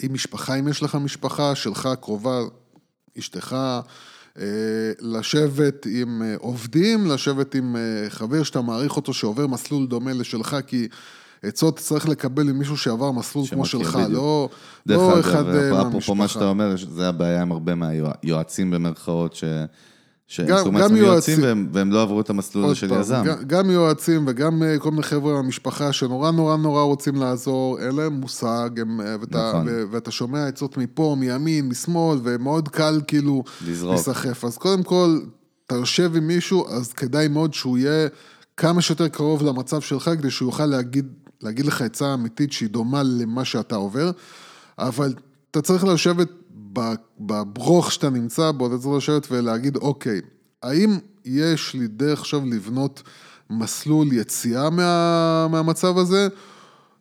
עם 0.02 0.12
משפחה, 0.12 0.54
אם 0.54 0.68
יש 0.68 0.82
לך 0.82 0.94
משפחה 0.94 1.54
שלך 1.54 1.88
קרובה, 2.00 2.40
אשתך, 3.18 3.56
לשבת 5.00 5.86
עם 5.90 6.22
עובדים, 6.38 7.06
לשבת 7.06 7.54
עם 7.54 7.76
חבר 8.08 8.42
שאתה 8.42 8.60
מעריך 8.60 8.96
אותו 8.96 9.14
שעובר 9.14 9.46
מסלול 9.46 9.86
דומה 9.86 10.12
לשלך, 10.12 10.56
כי 10.66 10.88
עצות 11.46 11.78
צריך 11.78 12.08
לקבל 12.08 12.48
עם 12.48 12.58
מישהו 12.58 12.76
שעבר 12.76 13.10
מסלול 13.12 13.46
כמו 13.46 13.66
שלך, 13.66 13.96
בדיוק. 13.96 14.10
לא, 14.12 14.48
לא 14.86 15.20
אחד 15.20 15.44
אה, 15.54 15.88
אפרופו 15.88 16.14
מה 16.14 16.28
שאתה 16.28 16.40
מהמשפחה. 16.40 16.48
אומר, 16.48 16.74
זה 16.96 17.08
הבעיה 17.08 17.42
עם 17.42 17.52
הרבה 17.52 17.74
מהיועצים 17.74 18.70
במרכאות, 18.70 19.34
ש... 19.34 19.44
שהם 20.28 20.46
גם- 20.46 20.56
גם 20.64 20.74
יועצים- 20.74 20.96
יועצים 20.96 21.42
והם, 21.42 21.68
והם 21.72 21.92
לא 21.92 22.02
עברו 22.02 22.20
את 22.20 22.30
המסלול 22.30 22.64
הזה 22.64 22.74
של 22.74 22.92
יזם. 23.00 23.22
גם- 23.26 23.36
גם 23.46 23.70
יועצים 23.70 24.24
וגם 24.28 24.62
אה, 24.62 24.78
כל 24.78 24.90
מיני 24.90 25.02
חבר'ה 25.02 25.32
מהמשפחה 25.32 25.92
שנורא 25.92 26.30
נורא 26.30 26.56
נורא 26.56 26.82
רוצים 26.82 27.14
לעזור, 27.16 27.78
אין 27.78 27.96
להם 27.96 28.12
מושג, 28.12 28.70
הם, 28.80 29.00
אה, 29.00 29.16
ואתה, 29.20 29.48
נכון. 29.48 29.66
ו- 29.68 29.82
ואתה 29.90 30.10
שומע 30.10 30.46
עצות 30.46 30.76
מפה, 30.76 31.16
מימין, 31.18 31.68
משמאל, 31.68 32.18
ומאוד 32.22 32.68
קל 32.68 33.00
כאילו 33.06 33.44
לזרוק. 33.68 33.92
להיסחף. 33.94 34.44
אז 34.44 34.56
קודם 34.58 34.82
כל, 34.82 35.18
יושב 35.72 36.16
עם 36.16 36.26
מישהו, 36.26 36.68
אז 36.68 36.92
כדאי 36.92 37.28
מאוד 37.28 37.54
שהוא 37.54 37.78
יהיה 37.78 38.08
כמה 38.56 38.82
שיותר 38.82 39.08
קרוב 39.08 39.42
למצב 39.42 39.80
שלך, 39.80 40.10
כדי 40.18 40.30
שהוא 40.30 40.48
יוכל 40.48 40.66
להגיד, 40.66 41.06
להגיד 41.42 41.66
לך 41.66 41.82
עצה 41.82 42.14
אמיתית 42.14 42.52
שהיא 42.52 42.68
דומה 42.68 43.02
למה 43.02 43.44
שאתה 43.44 43.76
עובר, 43.76 44.10
אבל 44.78 45.14
אתה 45.50 45.62
צריך 45.62 45.84
לשבת 45.84 46.28
בברוך 47.20 47.92
שאתה 47.92 48.10
נמצא 48.10 48.50
בו, 48.50 48.66
אתה 48.66 48.78
צריך 48.78 48.96
לשבת 48.96 49.26
ולהגיד, 49.30 49.76
אוקיי, 49.76 50.20
האם 50.62 50.98
יש 51.24 51.74
לי 51.74 51.88
דרך 51.88 52.20
עכשיו 52.20 52.46
לבנות 52.46 53.02
מסלול 53.50 54.12
יציאה 54.12 54.70
מה, 54.70 55.48
מהמצב 55.50 55.98
הזה? 55.98 56.28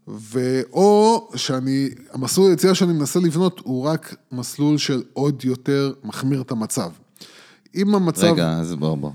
ואו 0.08 1.30
שאני, 1.36 1.90
המסלול 2.12 2.50
היציאה 2.50 2.76
שאני 2.76 2.94
מנסה 2.94 3.20
לבנות 3.20 3.62
הוא 3.64 3.84
רק 3.84 4.16
מסלול 4.32 4.78
של 4.78 5.04
עוד 5.14 5.46
יותר 5.46 5.94
מחמיר 6.04 6.42
את 6.42 6.52
המצב. 6.52 6.90
אם 7.76 7.96
המצב... 7.96 8.24
רגע, 8.24 8.52
אז 8.52 8.74
בוא, 8.74 8.96
בוא. 8.98 9.12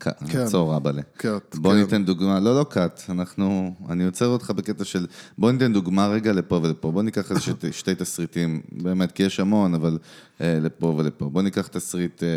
כן. 0.00 0.38
עצור, 0.38 0.76
אבאלה. 0.76 1.02
קאט, 1.16 1.54
בוא 1.54 1.72
כן. 1.72 1.78
ניתן 1.78 2.04
דוגמה, 2.04 2.40
לא, 2.40 2.58
לא 2.58 2.64
קאט, 2.64 3.02
אנחנו, 3.08 3.74
אני 3.88 4.04
עוצר 4.04 4.26
אותך 4.26 4.50
בקטע 4.50 4.84
של, 4.84 5.06
בוא 5.38 5.52
ניתן 5.52 5.72
דוגמה 5.72 6.08
רגע 6.08 6.32
לפה 6.32 6.60
ולפה, 6.62 6.90
בוא 6.90 7.02
ניקח 7.02 7.30
איזה 7.30 7.40
שתי, 7.72 7.94
תסריטים, 7.94 8.60
באמת, 8.72 9.12
כי 9.12 9.22
יש 9.22 9.40
המון, 9.40 9.74
אבל 9.74 9.98
אה, 10.40 10.58
לפה 10.60 10.86
ולפה. 10.86 11.28
בוא 11.28 11.42
ניקח 11.42 11.66
תסריט, 11.66 12.22
אה, 12.22 12.28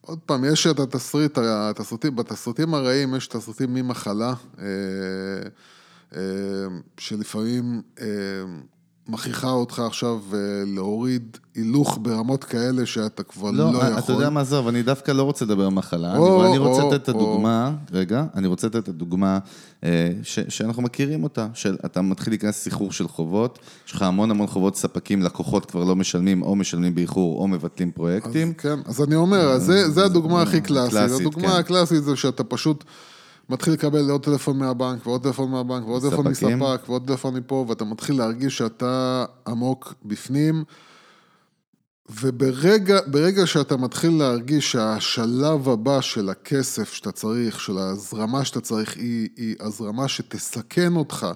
עוד 0.00 0.18
פעם, 0.26 0.44
יש 0.44 0.66
את 0.66 0.80
התסריט, 0.80 1.38
התסריטים, 1.38 2.16
בתסריטים 2.16 2.74
הרעים 2.74 3.14
יש 3.14 3.26
תסריטים 3.26 3.74
ממחלה, 3.74 4.34
אה, 4.58 6.18
שלפעמים 6.98 7.82
מכריחה 9.08 9.50
אותך 9.50 9.78
עכשיו 9.78 10.20
אה, 10.32 10.38
להוריד 10.66 11.36
הילוך 11.54 11.98
ברמות 12.02 12.44
כאלה 12.44 12.86
שאתה 12.86 13.22
כבר 13.22 13.50
לא, 13.50 13.72
לא, 13.72 13.78
יכול. 13.78 13.98
אתה 13.98 14.12
יודע 14.12 14.30
מה, 14.30 14.40
עזוב, 14.40 14.68
אני 14.68 14.82
דווקא 14.82 15.10
לא 15.10 15.22
רוצה 15.22 15.44
לדבר 15.44 15.62
על 15.62 15.70
מחלה, 15.70 16.16
או, 16.16 16.42
אני, 16.42 16.50
אני 16.50 16.58
רוצה 16.58 16.82
או, 16.82 16.90
לתת 16.90 17.08
את 17.08 17.14
או. 17.14 17.20
הדוגמה, 17.20 17.72
רגע, 17.92 18.24
אני 18.34 18.46
רוצה 18.46 18.66
לתת 18.66 18.76
את 18.76 18.88
הדוגמה 18.88 19.38
אה, 19.84 20.10
ש, 20.22 20.38
שאנחנו 20.48 20.82
מכירים 20.82 21.24
אותה, 21.24 21.48
של 21.54 21.76
אתה 21.84 22.02
מתחיל 22.02 22.32
להיכנס 22.32 22.66
לסחרור 22.66 22.92
של 22.92 23.08
חובות, 23.08 23.58
יש 23.86 23.92
לך 23.92 24.02
המון 24.02 24.30
המון 24.30 24.46
חובות 24.46 24.76
ספקים, 24.76 25.22
לקוחות 25.22 25.66
כבר 25.66 25.84
לא 25.84 25.96
משלמים, 25.96 26.42
או 26.42 26.56
משלמים 26.56 26.94
באיחור, 26.94 27.40
או 27.40 27.48
מבטלים 27.48 27.90
פרויקטים. 27.90 28.48
אז, 28.48 28.54
כן, 28.62 28.78
אז 28.86 29.02
אני 29.02 29.14
אומר, 29.14 29.48
אז 29.50 29.62
זה, 29.62 29.90
זה 29.90 30.04
הדוגמה 30.04 30.42
הכי 30.42 30.60
קלאסית. 30.60 30.90
קלאסית, 30.90 31.20
הדוגמה 31.20 31.48
כן. 31.48 31.58
הקלאסית 31.58 32.04
זה 32.04 32.16
שאתה 32.16 32.44
פשוט 32.44 32.84
מתחיל 33.48 33.72
לקבל 33.72 34.10
עוד 34.10 34.24
טלפון 34.24 34.58
מהבנק, 34.58 35.06
ועוד 35.06 35.22
טלפון 35.22 35.50
מהבנק, 35.50 35.86
ועוד 35.86 36.02
טלפון. 36.02 36.26
מספק, 36.28 36.88
ועוד 36.88 37.06
טלפון 37.06 37.34
מפה, 37.34 37.64
ואתה 37.68 37.84
מתחיל 37.84 38.18
להרגיש 38.18 38.58
שאתה 38.58 39.24
עמוק 39.46 39.94
בפנים. 40.04 40.64
וברגע 42.10 42.98
ברגע 43.06 43.46
שאתה 43.46 43.76
מתחיל 43.76 44.10
להרגיש 44.18 44.72
שהשלב 44.72 45.68
הבא 45.68 46.00
של 46.00 46.28
הכסף 46.28 46.92
שאתה 46.92 47.12
צריך, 47.12 47.60
של 47.60 47.78
ההזרמה 47.78 48.44
שאתה 48.44 48.60
צריך, 48.60 48.96
היא, 48.96 49.28
היא 49.36 49.56
הזרמה 49.60 50.08
שתסכן 50.08 50.96
אותך 50.96 51.26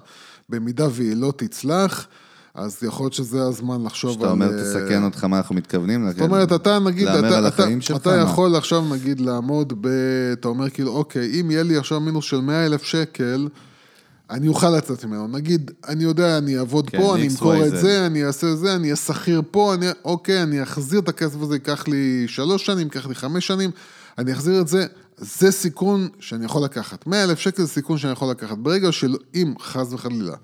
במידה 0.49 0.87
והיא 0.91 1.15
לא 1.15 1.33
תצלח, 1.37 2.07
אז 2.55 2.77
יכול 2.83 3.03
להיות 3.03 3.13
שזה 3.13 3.43
הזמן 3.43 3.83
לחשוב 3.83 4.11
כשאתה 4.11 4.31
אומר 4.31 4.53
אה, 4.53 4.63
תסכן 4.63 5.03
אותך, 5.03 5.23
מה 5.23 5.37
אנחנו 5.37 5.55
מתכוונים? 5.55 6.11
זאת 6.11 6.21
אומרת, 6.21 6.53
אתה 6.53 6.79
נגיד, 6.79 7.07
אתה, 7.07 7.37
על 7.37 7.47
אתה, 7.47 7.63
אתה? 7.95 8.15
יכול 8.15 8.55
עכשיו 8.55 8.93
נגיד 8.93 9.19
לעמוד 9.19 9.73
ב... 9.81 9.87
אתה 10.33 10.47
אומר 10.47 10.69
כאילו, 10.69 10.91
אוקיי, 10.91 11.41
אם 11.41 11.51
יהיה 11.51 11.63
לי 11.63 11.77
עכשיו 11.77 11.99
מינוס 11.99 12.25
של 12.25 12.41
100 12.41 12.65
אלף 12.65 12.83
שקל, 12.83 13.47
אני 14.29 14.47
אוכל 14.47 14.69
לצאת 14.69 15.05
ממנו. 15.05 15.27
נגיד, 15.27 15.71
אני 15.87 16.03
יודע, 16.03 16.37
אני 16.37 16.59
אעבוד 16.59 16.89
כן, 16.89 16.97
פה, 16.97 17.15
אני 17.15 17.27
אמכור 17.27 17.65
את. 17.65 17.77
זה, 17.77 18.05
אני 18.05 18.25
אעשה 18.25 18.55
זה, 18.55 18.75
אני 18.75 18.83
אהיה 18.83 18.95
שכיר 18.95 19.41
פה, 19.51 19.73
אני... 19.73 19.85
אוקיי, 20.05 20.43
אני 20.43 20.63
אחזיר 20.63 20.99
את 20.99 21.09
הכסף 21.09 21.41
הזה, 21.41 21.55
ייקח 21.55 21.87
לי 21.87 22.23
שלוש 22.27 22.65
שנים, 22.65 22.87
ייקח 22.87 23.07
לי 23.07 23.15
חמש 23.15 23.47
שנים, 23.47 23.71
אני 24.17 24.33
אחזיר 24.33 24.61
את 24.61 24.67
זה. 24.67 24.85
זה 25.17 25.51
סיכון 25.51 26.07
שאני 26.19 26.45
יכול 26.45 26.63
לקחת. 26.63 27.07
100 27.07 27.23
אלף 27.23 27.39
שקל 27.39 27.61
זה 27.61 27.67
סיכון 27.67 27.97
שאני 27.97 28.13
יכול 28.13 28.31
לקחת. 28.31 28.57
ברגע 28.57 28.91
שאם, 28.91 29.53
חס 29.59 29.93
וחלילה, 29.93 30.35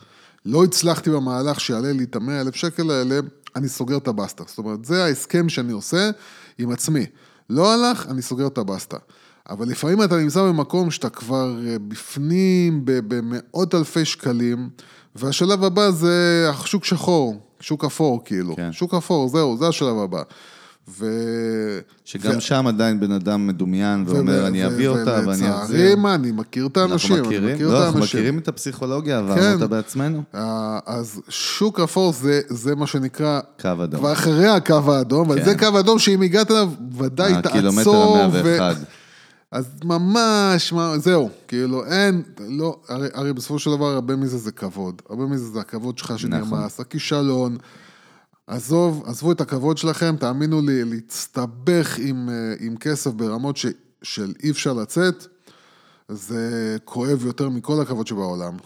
לא 0.45 0.63
הצלחתי 0.63 1.09
במהלך 1.09 1.59
שיעלה 1.59 1.91
לי 1.91 2.03
את 2.03 2.15
המאה 2.15 2.41
אלף 2.41 2.55
שקל 2.55 2.91
האלה, 2.91 3.19
אני 3.55 3.69
סוגר 3.69 3.97
את 3.97 4.07
הבסטה. 4.07 4.43
זאת 4.47 4.57
אומרת, 4.57 4.85
זה 4.85 5.03
ההסכם 5.03 5.49
שאני 5.49 5.71
עושה 5.71 6.09
עם 6.57 6.71
עצמי. 6.71 7.05
לא 7.49 7.73
הלך, 7.73 8.07
אני 8.09 8.21
סוגר 8.21 8.47
את 8.47 8.57
הבסטה. 8.57 8.97
אבל 9.49 9.67
לפעמים 9.67 10.03
אתה 10.03 10.17
נמצא 10.17 10.41
במקום 10.41 10.91
שאתה 10.91 11.09
כבר 11.09 11.55
אה, 11.65 11.75
בפנים 11.87 12.81
במאות 12.83 13.75
אלפי 13.75 14.05
שקלים, 14.05 14.69
והשלב 15.15 15.63
הבא 15.63 15.91
זה 15.91 16.47
שוק 16.65 16.85
שחור, 16.85 17.41
שוק 17.59 17.85
אפור 17.85 18.21
כאילו. 18.25 18.55
כן. 18.55 18.71
שוק 18.71 18.93
אפור, 18.93 19.29
זהו, 19.29 19.57
זה 19.57 19.67
השלב 19.67 19.97
הבא. 19.97 20.21
ו... 20.89 21.05
שגם 22.05 22.37
ו- 22.37 22.41
שם 22.41 22.67
עדיין 22.67 22.99
בן 22.99 23.11
אדם 23.11 23.47
מדומיין 23.47 24.03
ואומר, 24.07 24.39
ו- 24.43 24.47
אני 24.47 24.63
ו- 24.65 24.67
אביא 24.67 24.87
אותה 24.87 25.11
ואני 25.11 25.27
ולצערי, 25.27 25.63
אחזיר. 25.63 25.95
מה, 25.95 26.15
אני 26.15 26.31
מכיר 26.31 26.65
את 26.67 26.77
האנשים, 26.77 27.15
אנחנו 27.15 27.29
אני 27.29 27.37
מכירים, 27.37 27.55
מכיר 27.55 27.67
את 27.67 27.73
לא, 27.73 27.85
אנחנו 27.85 27.99
האנשים. 27.99 28.19
מכירים 28.19 28.37
את 28.37 28.47
הפסיכולוגיה, 28.47 29.19
כן. 29.19 29.31
עברנו 29.31 29.53
אותה 29.53 29.67
בעצמנו. 29.67 30.23
אז 30.85 31.21
שוק 31.29 31.79
אפור 31.79 32.13
זה, 32.13 32.41
זה 32.47 32.75
מה 32.75 32.87
שנקרא, 32.87 33.39
קו 33.61 33.69
אדום. 33.83 33.99
כבר 33.99 34.13
אחרי 34.13 34.47
הקו 34.47 34.93
האדום, 34.93 35.31
אבל 35.31 35.39
כן. 35.39 35.45
זה 35.45 35.57
קו 35.57 35.79
אדום 35.79 35.99
שאם 35.99 36.21
הגעת 36.21 36.51
אליו, 36.51 36.69
ודאי 36.97 37.33
הקילומטר 37.33 37.83
תעצור. 37.83 38.17
המאה 38.17 38.41
ואחד. 38.43 38.75
אז 39.51 39.65
ממש, 39.83 40.73
זהו, 40.97 41.29
כאילו 41.47 41.85
אין, 41.85 42.21
לא, 42.49 42.77
הרי, 42.89 43.07
הרי 43.13 43.33
בסופו 43.33 43.59
של 43.59 43.71
דבר 43.71 43.85
הרבה 43.85 44.15
מזה 44.15 44.37
זה 44.37 44.51
כבוד, 44.51 45.01
הרבה 45.09 45.25
מזה 45.25 45.45
זה 45.45 45.59
הכבוד 45.59 45.97
שלך 45.97 46.13
שנרמס, 46.19 46.47
נכון. 46.47 46.59
הכישלון. 46.79 47.57
עזוב, 48.47 49.03
עזבו 49.05 49.31
את 49.31 49.41
הכבוד 49.41 49.77
שלכם, 49.77 50.15
תאמינו 50.19 50.61
לי, 50.61 50.83
להצטבך 50.83 51.97
עם, 51.97 52.29
אה, 52.29 52.53
עם 52.59 52.77
כסף 52.77 53.11
ברמות 53.11 53.57
ש, 53.57 53.65
של 54.03 54.33
אי 54.43 54.51
אפשר 54.51 54.73
לצאת, 54.73 55.27
זה 56.09 56.77
כואב 56.85 57.25
יותר 57.25 57.49
מכל 57.49 57.81
הכבוד 57.81 58.07
שבעולם. 58.07 58.57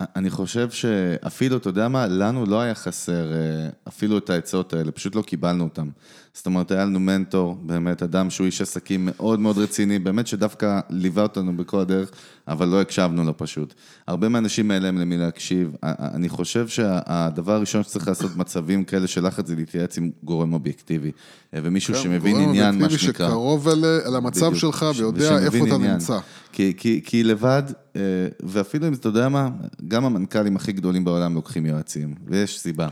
אני 0.00 0.30
חושב 0.30 0.70
שאפילו, 0.70 1.56
אתה 1.56 1.68
יודע 1.68 1.88
מה, 1.88 2.06
לנו 2.06 2.46
לא 2.46 2.60
היה 2.60 2.74
חסר 2.74 3.32
אה, 3.32 3.68
אפילו 3.88 4.18
את 4.18 4.30
העצות 4.30 4.72
האלה, 4.72 4.92
פשוט 4.92 5.14
לא 5.14 5.22
קיבלנו 5.22 5.64
אותן. 5.64 5.88
זאת 6.34 6.46
אומרת, 6.46 6.70
היה 6.70 6.84
לנו 6.84 7.00
מנטור, 7.00 7.58
באמת 7.62 8.02
אדם 8.02 8.30
שהוא 8.30 8.44
איש 8.44 8.60
עסקים 8.60 9.08
מאוד 9.12 9.40
מאוד 9.40 9.58
רציני, 9.58 9.98
באמת 9.98 10.26
שדווקא 10.26 10.80
ליווה 10.90 11.22
אותנו 11.22 11.56
בכל 11.56 11.80
הדרך, 11.80 12.10
אבל 12.48 12.68
לא 12.68 12.80
הקשבנו 12.80 13.24
לו 13.24 13.36
פשוט. 13.36 13.74
הרבה 14.06 14.28
מהאנשים 14.28 14.70
האלה 14.70 14.88
הם 14.88 14.98
למי 14.98 15.16
להקשיב. 15.16 15.70
אני 15.82 16.28
חושב 16.28 16.68
שהדבר 16.68 17.52
הראשון 17.52 17.82
שצריך 17.82 18.08
לעשות 18.08 18.36
מצבים 18.36 18.84
כאלה 18.84 19.06
של 19.06 19.26
לחץ 19.26 19.46
זה 19.46 19.54
להתייעץ 19.56 19.98
עם 19.98 20.10
גורם 20.22 20.52
אובייקטיבי, 20.52 21.12
אה, 21.54 21.60
ומישהו 21.62 21.94
שמבין 21.94 22.32
גורם 22.36 22.48
עניין, 22.48 22.74
מה 22.74 22.84
אובייקטיבי 22.84 22.98
שנקרא. 22.98 23.28
שקרוב 23.28 23.68
אל, 23.68 24.16
המצב 24.16 24.46
בדיוק. 24.46 24.60
שלך 24.60 24.86
ויודע 24.96 25.38
איפה 25.38 25.66
אתה. 25.66 25.78
נמצא. 25.78 26.18
כי, 26.52 26.72
כי, 26.76 27.00
כי 27.04 27.24
לבד, 27.24 27.62
אה, 27.96 28.00
ואפילו 28.42 28.88
אם 28.88 28.92
אתה 28.92 29.08
יודע 29.08 29.28
מה, 29.28 29.48
גם 29.88 30.04
המנכ"לים 30.04 30.56
הכי 30.56 30.72
גדולים 30.72 31.04
בעולם 31.04 31.34
לוקחים 31.34 31.66
יועצים, 31.66 32.14
ויש 32.26 32.60
סיבה. 32.60 32.88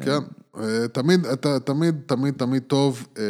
כן, 0.00 0.18
אה, 0.60 0.88
תמיד, 0.92 1.26
אתה, 1.26 1.60
תמיד, 1.60 1.94
תמיד, 2.06 2.34
תמיד 2.34 2.62
טוב, 2.62 3.06
אה, 3.18 3.22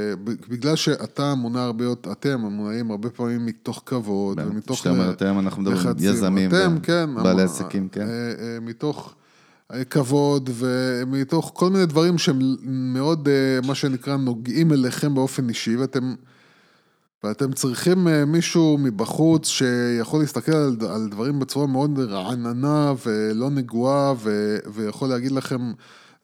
בגלל 0.48 0.76
שאתה 0.76 1.34
מונע 1.34 1.62
הרבה 1.62 1.84
יותר, 1.84 2.12
אתם 2.12 2.40
מונעים 2.40 2.90
הרבה 2.90 3.10
פעמים 3.10 3.46
מתוך 3.46 3.82
כבוד 3.86 4.40
ומתוך... 4.46 4.76
כשאתה 4.76 4.90
אומר 4.90 5.10
אתם, 5.10 5.38
אנחנו 5.38 5.62
מדברים. 5.62 5.94
יזמים, 5.98 6.50
אתם, 6.50 6.78
כן. 6.82 7.10
בעלי 7.22 7.42
עסקים, 7.42 7.88
כן. 7.88 8.06
אה, 8.08 8.58
מתוך 8.62 9.14
כבוד 9.90 10.50
ומתוך 10.54 11.50
כל 11.54 11.70
מיני 11.70 11.86
דברים 11.86 12.18
שהם 12.18 12.38
מאוד, 12.64 13.28
מה 13.66 13.74
שנקרא, 13.74 14.16
נוגעים 14.16 14.72
אליכם 14.72 15.14
באופן 15.14 15.48
אישי, 15.48 15.76
ואתם... 15.76 16.14
ואתם 17.24 17.52
צריכים 17.52 18.06
מישהו 18.26 18.78
מבחוץ 18.78 19.48
שיכול 19.48 20.20
להסתכל 20.20 20.52
על, 20.52 20.76
על 20.90 21.08
דברים 21.10 21.38
בצורה 21.38 21.66
מאוד 21.66 21.98
רעננה 21.98 22.92
ולא 23.06 23.50
נגועה, 23.50 24.14
ו, 24.18 24.56
ויכול 24.74 25.08
להגיד 25.08 25.32
לכם, 25.32 25.72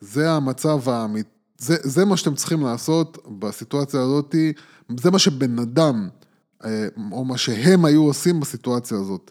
זה 0.01 0.31
המצב 0.31 0.89
האמיתי, 0.89 1.29
זה, 1.59 1.77
זה 1.83 2.05
מה 2.05 2.17
שאתם 2.17 2.35
צריכים 2.35 2.63
לעשות 2.65 3.19
בסיטואציה 3.39 4.01
הזאת, 4.01 4.35
זה 5.01 5.11
מה 5.11 5.19
שבן 5.19 5.59
אדם, 5.59 6.09
אה, 6.65 6.89
או 7.13 7.25
מה 7.25 7.39
שהם 7.39 7.85
היו 7.85 8.03
עושים 8.03 8.41
בסיטואציה 8.41 8.99
הזאת. 8.99 9.31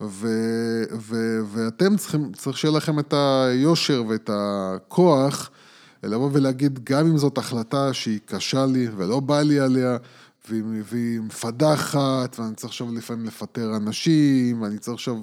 ו, 0.00 0.28
ו, 0.98 1.40
ואתם 1.52 1.96
צריכים, 1.96 2.32
צריך 2.32 2.58
שיהיה 2.58 2.76
לכם 2.76 2.98
את 2.98 3.14
היושר 3.16 4.04
ואת 4.08 4.30
הכוח 4.32 5.50
לבוא 6.02 6.30
ולהגיד, 6.32 6.84
גם 6.84 7.06
אם 7.06 7.18
זאת 7.18 7.38
החלטה 7.38 7.92
שהיא 7.92 8.18
קשה 8.26 8.66
לי 8.66 8.88
ולא 8.96 9.20
בא 9.20 9.42
לי 9.42 9.60
עליה, 9.60 9.96
והיא, 10.48 10.62
והיא 10.84 11.20
מפדחת, 11.20 12.36
ואני 12.38 12.54
צריך 12.54 12.70
עכשיו 12.70 12.94
לפעמים 12.94 13.26
לפטר 13.26 13.76
אנשים, 13.76 14.62
ואני 14.62 14.78
צריך 14.78 14.94
עכשיו... 14.94 15.16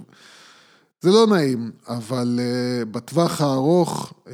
זה 1.04 1.10
לא 1.10 1.28
נעים, 1.28 1.72
אבל 1.88 2.40
uh, 2.40 2.86
בטווח 2.86 3.42
הארוך 3.42 4.14
uh, 4.26 4.30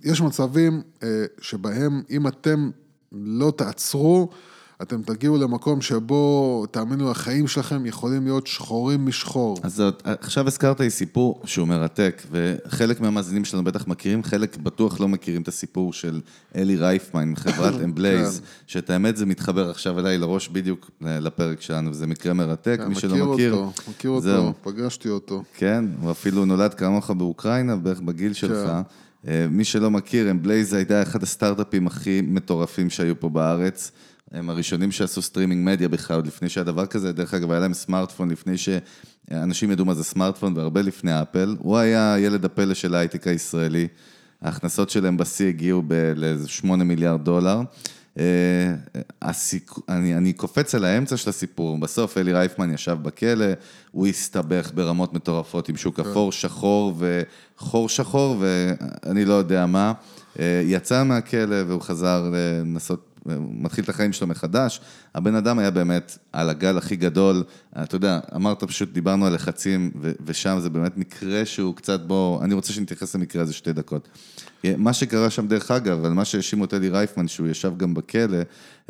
יש 0.00 0.20
מצבים 0.20 0.82
uh, 1.00 1.04
שבהם 1.40 2.02
אם 2.10 2.28
אתם 2.28 2.70
לא 3.12 3.52
תעצרו, 3.56 4.28
אתם 4.82 5.02
תגיעו 5.02 5.36
למקום 5.36 5.80
שבו, 5.80 6.66
תאמינו, 6.70 7.10
החיים 7.10 7.48
שלכם 7.48 7.86
יכולים 7.86 8.24
להיות 8.24 8.46
שחורים 8.46 9.06
משחור. 9.06 9.58
אז 9.62 9.74
זאת, 9.74 10.02
עכשיו 10.04 10.46
הזכרת 10.46 10.80
לי 10.80 10.90
סיפור 10.90 11.42
שהוא 11.44 11.68
מרתק, 11.68 12.22
וחלק 12.30 13.00
מהמאזינים 13.00 13.44
שלנו 13.44 13.64
בטח 13.64 13.86
מכירים, 13.86 14.22
חלק 14.22 14.56
בטוח 14.56 15.00
לא 15.00 15.08
מכירים 15.08 15.42
את 15.42 15.48
הסיפור 15.48 15.92
של 15.92 16.20
אלי 16.56 16.76
רייפמן 16.76 17.28
מחברת 17.28 17.80
אמבלייז, 17.84 18.38
כן. 18.40 18.44
שאת 18.66 18.90
האמת 18.90 19.16
זה 19.16 19.26
מתחבר 19.26 19.70
עכשיו 19.70 19.98
אליי 19.98 20.18
לראש 20.18 20.48
בדיוק 20.48 20.90
לפרק 21.00 21.60
שלנו, 21.60 21.90
וזה 21.90 22.06
מקרה 22.06 22.32
מרתק, 22.32 22.76
כן, 22.78 22.88
מי 22.88 22.94
שלא 22.94 23.32
מכיר. 23.32 23.52
אותו, 23.52 23.72
מכיר 23.90 24.10
אותו. 24.10 24.52
פגשתי 24.62 25.08
אותו. 25.08 25.42
כן, 25.54 25.84
הוא 26.00 26.10
אפילו 26.10 26.44
נולד 26.44 26.74
כמוך 26.74 27.10
באוקראינה, 27.10 27.76
בערך 27.76 28.00
בגיל 28.00 28.32
שלך. 28.32 28.66
כן. 28.66 28.82
אה, 29.28 29.46
מי 29.50 29.64
שלא 29.64 29.90
מכיר, 29.90 30.30
אמבלייז 30.30 30.72
הייתה 30.72 31.02
אחד 31.02 31.22
הסטארט-אפים 31.22 31.86
הכי 31.86 32.20
מטורפים 32.20 32.90
שהיו 32.90 33.20
פה 33.20 33.28
בארץ. 33.28 33.92
הם 34.32 34.50
הראשונים 34.50 34.92
שעשו 34.92 35.22
streaming 35.22 35.66
media 35.66 35.88
בכלל, 35.88 36.16
עוד 36.16 36.26
לפני 36.26 36.48
שהיה 36.48 36.64
דבר 36.64 36.86
כזה, 36.86 37.12
דרך 37.12 37.34
אגב, 37.34 37.50
היה 37.50 37.60
להם 37.60 37.74
סמארטפון 37.74 38.30
לפני 38.30 38.54
שאנשים 38.56 39.70
ידעו 39.70 39.84
מה 39.84 39.94
זה 39.94 40.04
סמארטפון, 40.04 40.56
והרבה 40.56 40.82
לפני 40.82 41.22
אפל. 41.22 41.56
הוא 41.58 41.78
היה 41.78 42.16
ילד 42.18 42.44
הפלא 42.44 42.74
של 42.74 42.94
ההייטק 42.94 43.26
הישראלי. 43.26 43.88
ההכנסות 44.42 44.90
שלהם 44.90 45.16
בשיא 45.16 45.48
הגיעו 45.48 45.82
לאיזה 46.16 46.48
8 46.48 46.84
מיליארד 46.84 47.24
דולר. 47.24 47.60
אה, 48.18 48.24
הסיק... 49.22 49.70
אני, 49.88 50.16
אני 50.16 50.32
קופץ 50.32 50.74
על 50.74 50.84
האמצע 50.84 51.16
של 51.16 51.30
הסיפור, 51.30 51.80
בסוף 51.80 52.18
אלי 52.18 52.32
רייפמן 52.32 52.74
ישב 52.74 52.96
בכלא, 53.02 53.46
הוא 53.90 54.06
הסתבך 54.06 54.70
ברמות 54.74 55.14
מטורפות 55.14 55.68
עם 55.68 55.76
שוק 55.76 56.00
כן. 56.00 56.10
אפור 56.10 56.32
שחור 56.32 56.94
וחור 56.98 57.88
שחור 57.88 58.36
ואני 58.40 59.24
לא 59.24 59.34
יודע 59.34 59.66
מה. 59.66 59.92
אה, 60.38 60.62
יצא 60.64 61.04
מהכלא 61.04 61.56
והוא 61.66 61.80
חזר 61.80 62.30
לנסות 62.32 63.07
מתחיל 63.38 63.84
את 63.84 63.88
החיים 63.88 64.12
שלו 64.12 64.26
מחדש. 64.26 64.80
הבן 65.14 65.34
אדם 65.34 65.58
היה 65.58 65.70
באמת 65.70 66.18
על 66.32 66.50
הגל 66.50 66.78
הכי 66.78 66.96
גדול. 66.96 67.44
אתה 67.82 67.96
יודע, 67.96 68.20
אמרת 68.36 68.64
פשוט, 68.64 68.92
דיברנו 68.92 69.26
על 69.26 69.34
לחצים, 69.34 69.90
ושם 70.26 70.58
זה 70.60 70.70
באמת 70.70 70.96
מקרה 70.96 71.46
שהוא 71.46 71.74
קצת 71.74 72.00
בו, 72.00 72.40
אני 72.42 72.54
רוצה 72.54 72.72
שנתייחס 72.72 73.14
למקרה 73.14 73.42
הזה 73.42 73.52
שתי 73.52 73.72
דקות. 73.72 74.08
מה 74.64 74.92
שקרה 74.92 75.30
שם, 75.30 75.48
דרך 75.48 75.70
אגב, 75.70 76.04
על 76.04 76.12
מה 76.12 76.24
שהאשימו 76.24 76.64
את 76.64 76.74
אלי 76.74 76.88
רייפמן, 76.88 77.28
שהוא 77.28 77.48
ישב 77.48 77.72
גם 77.76 77.94
בכלא, 77.94 78.38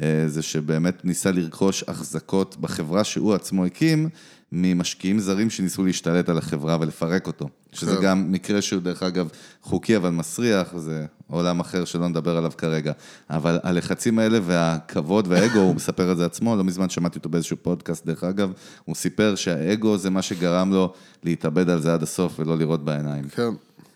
אה, 0.02 0.24
זה 0.26 0.42
שבאמת 0.42 1.04
ניסה 1.04 1.30
לרכוש 1.30 1.84
החזקות 1.88 2.56
בחברה 2.60 3.04
שהוא 3.04 3.34
עצמו 3.34 3.64
הקים, 3.64 4.08
ממשקיעים 4.52 5.20
זרים 5.20 5.50
שניסו 5.50 5.84
להשתלט 5.84 6.28
על 6.28 6.38
החברה 6.38 6.76
ולפרק 6.80 7.26
אותו. 7.26 7.48
שזה 7.72 7.96
כן. 7.96 8.02
גם 8.02 8.32
מקרה 8.32 8.62
שהוא 8.62 8.82
דרך 8.82 9.02
אגב 9.02 9.28
חוקי 9.62 9.96
אבל 9.96 10.10
מסריח, 10.10 10.76
זה 10.76 11.06
עולם 11.30 11.60
אחר 11.60 11.84
שלא 11.84 12.08
נדבר 12.08 12.36
עליו 12.36 12.52
כרגע. 12.58 12.92
אבל 13.30 13.58
הלחצים 13.62 14.18
האלה 14.18 14.38
והכבוד 14.42 15.26
והאגו, 15.28 15.58
הוא 15.58 15.74
מספר 15.74 16.12
את 16.12 16.16
זה 16.16 16.26
עצמו, 16.26 16.56
לא 16.56 16.64
מזמן 16.64 16.88
שמעתי 16.88 17.18
אותו 17.18 17.28
באיזשהו 17.28 17.56
פודקאסט 17.62 18.06
דרך 18.06 18.24
אגב, 18.24 18.52
הוא 18.84 18.94
סיפר 18.94 19.34
שהאגו 19.34 19.96
זה 19.96 20.10
מה 20.10 20.22
שגרם 20.22 20.72
לו 20.72 20.92
להתאבד 21.24 21.70
על 21.70 21.80
זה 21.80 21.94
עד 21.94 22.02
הסוף 22.02 22.40
ולא 22.40 22.58
לראות 22.58 22.84
בעיניים. 22.84 23.28
כן. 23.28 23.50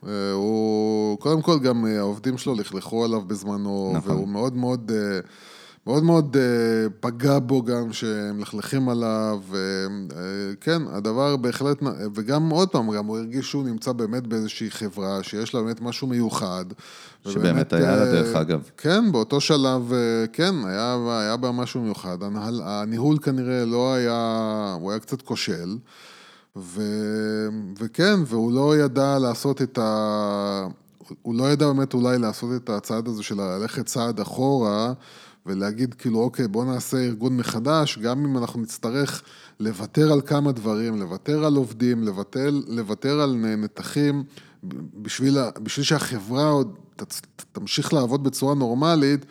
אה, 0.06 0.32
הוא, 0.32 1.18
קודם 1.18 1.42
כל 1.42 1.58
גם 1.58 1.86
אה, 1.86 1.98
העובדים 1.98 2.38
שלו 2.38 2.54
לכלכו 2.54 3.04
עליו 3.04 3.20
בזמנו, 3.20 3.92
נכון. 3.96 4.16
והוא 4.16 4.28
מאוד 4.28 4.56
מאוד... 4.56 4.92
אה, 4.94 5.20
מאוד 5.86 6.04
מאוד 6.04 6.36
uh, 6.36 6.90
פגע 7.00 7.38
בו 7.38 7.62
גם 7.62 7.92
שמלכלכים 7.92 8.88
עליו, 8.88 9.40
וכן, 9.48 10.86
uh, 10.86 10.90
הדבר 10.90 11.36
בהחלט, 11.36 11.82
וגם 12.14 12.50
עוד 12.50 12.68
פעם, 12.68 12.90
גם 12.90 13.06
הוא 13.06 13.18
הרגיש 13.18 13.50
שהוא 13.50 13.64
נמצא 13.64 13.92
באמת 13.92 14.26
באיזושהי 14.26 14.70
חברה 14.70 15.22
שיש 15.22 15.54
לה 15.54 15.62
באמת 15.62 15.80
משהו 15.80 16.06
מיוחד. 16.06 16.64
שבאמת 17.24 17.36
ובאמת, 17.36 17.72
היה 17.72 17.96
לה 17.96 18.04
דרך 18.04 18.36
אגב. 18.36 18.70
כן, 18.76 19.12
באותו 19.12 19.40
שלב, 19.40 19.92
כן, 20.32 20.54
היה, 20.64 20.96
היה 21.08 21.36
בה 21.36 21.52
משהו 21.52 21.80
מיוחד. 21.80 22.18
הניהול 22.64 23.18
כנראה 23.18 23.64
לא 23.64 23.94
היה, 23.94 24.76
הוא 24.80 24.90
היה 24.90 25.00
קצת 25.00 25.22
כושל. 25.22 25.76
ו... 26.56 26.82
וכן, 27.78 28.20
והוא 28.26 28.52
לא 28.52 28.76
ידע 28.76 29.18
לעשות 29.18 29.62
את 29.62 29.78
ה... 29.78 30.66
הוא 31.22 31.34
לא 31.34 31.52
ידע 31.52 31.66
באמת 31.66 31.94
אולי 31.94 32.18
לעשות 32.18 32.50
את 32.56 32.70
הצעד 32.70 33.08
הזה 33.08 33.22
של 33.22 33.34
ללכת 33.34 33.86
צעד 33.86 34.20
אחורה 34.20 34.92
ולהגיד 35.46 35.94
כאילו, 35.94 36.18
אוקיי, 36.18 36.48
בוא 36.48 36.64
נעשה 36.64 36.96
ארגון 36.96 37.36
מחדש, 37.36 37.98
גם 37.98 38.24
אם 38.24 38.38
אנחנו 38.38 38.60
נצטרך 38.60 39.22
לוותר 39.60 40.12
על 40.12 40.20
כמה 40.20 40.52
דברים, 40.52 41.00
לוותר 41.00 41.44
על 41.44 41.56
עובדים, 41.56 42.02
לוותר, 42.02 42.50
לוותר 42.68 43.20
על 43.20 43.34
נתחים, 43.36 44.24
בשביל, 45.02 45.38
בשביל 45.62 45.84
שהחברה 45.84 46.48
עוד 46.48 46.78
תמשיך 47.52 47.92
לעבוד 47.92 48.24
בצורה 48.24 48.54
נורמלית, 48.54 49.26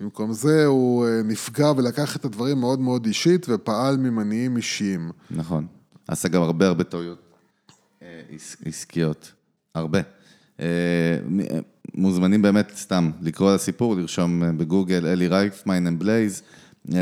במקום 0.00 0.32
זה 0.32 0.66
הוא 0.66 1.06
אה, 1.06 1.22
נפגע 1.24 1.72
ולקח 1.76 2.16
את 2.16 2.24
הדברים 2.24 2.60
מאוד 2.60 2.80
מאוד 2.80 3.06
אישית 3.06 3.46
ופעל 3.48 3.96
ממניעים 3.96 4.56
אישיים. 4.56 5.10
נכון. 5.30 5.66
עשה 6.08 6.28
גם 6.28 6.42
הרבה 6.42 6.66
הרבה 6.66 6.84
טעויות 6.84 7.18
אה, 8.02 8.20
עסקיות. 8.64 9.32
הרבה. 9.74 10.00
אה, 11.96 12.00
מוזמנים 12.00 12.42
באמת 12.42 12.72
סתם 12.76 13.10
לקרוא 13.22 13.48
על 13.48 13.54
הסיפור, 13.54 13.96
לרשום 13.96 14.42
אה, 14.42 14.52
בגוגל 14.52 15.06
אלי 15.06 15.28
רייפמן 15.28 15.86
אמבלייז. 15.86 16.42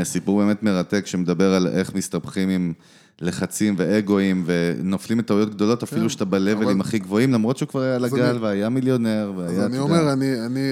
סיפור 0.03 0.39
באמת 0.39 0.63
מרתק 0.63 1.05
שמדבר 1.05 1.53
על 1.53 1.67
איך 1.67 1.95
מסתבכים 1.95 2.49
עם 2.49 2.73
לחצים 3.21 3.75
ואגואים, 3.77 4.43
ונופלים 4.45 5.17
מטעויות 5.17 5.49
גדולות, 5.49 5.83
אפילו 5.83 6.01
כן, 6.01 6.09
שאתה 6.09 6.25
בלבלים 6.25 6.81
הכי 6.81 6.99
גבוהים, 6.99 7.33
למרות 7.33 7.57
שהוא 7.57 7.69
כבר 7.69 7.81
היה 7.81 7.95
על 7.95 8.05
הגל 8.05 8.37
והיה 8.41 8.69
מיליונר, 8.69 9.33
והיה... 9.37 9.49
אז 9.49 9.65
אני 9.65 9.79
אומר, 9.79 10.13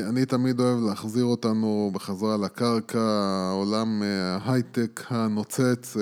אני 0.10 0.26
תמיד 0.26 0.60
אוהב 0.60 0.80
להחזיר 0.84 1.24
אותנו 1.24 1.92
בחזרה 1.94 2.38
לקרקע, 2.38 3.00
העולם 3.00 4.04
אה, 4.04 4.38
ההייטק 4.42 5.04
הנוצץ, 5.10 5.98
אה, 5.98 6.02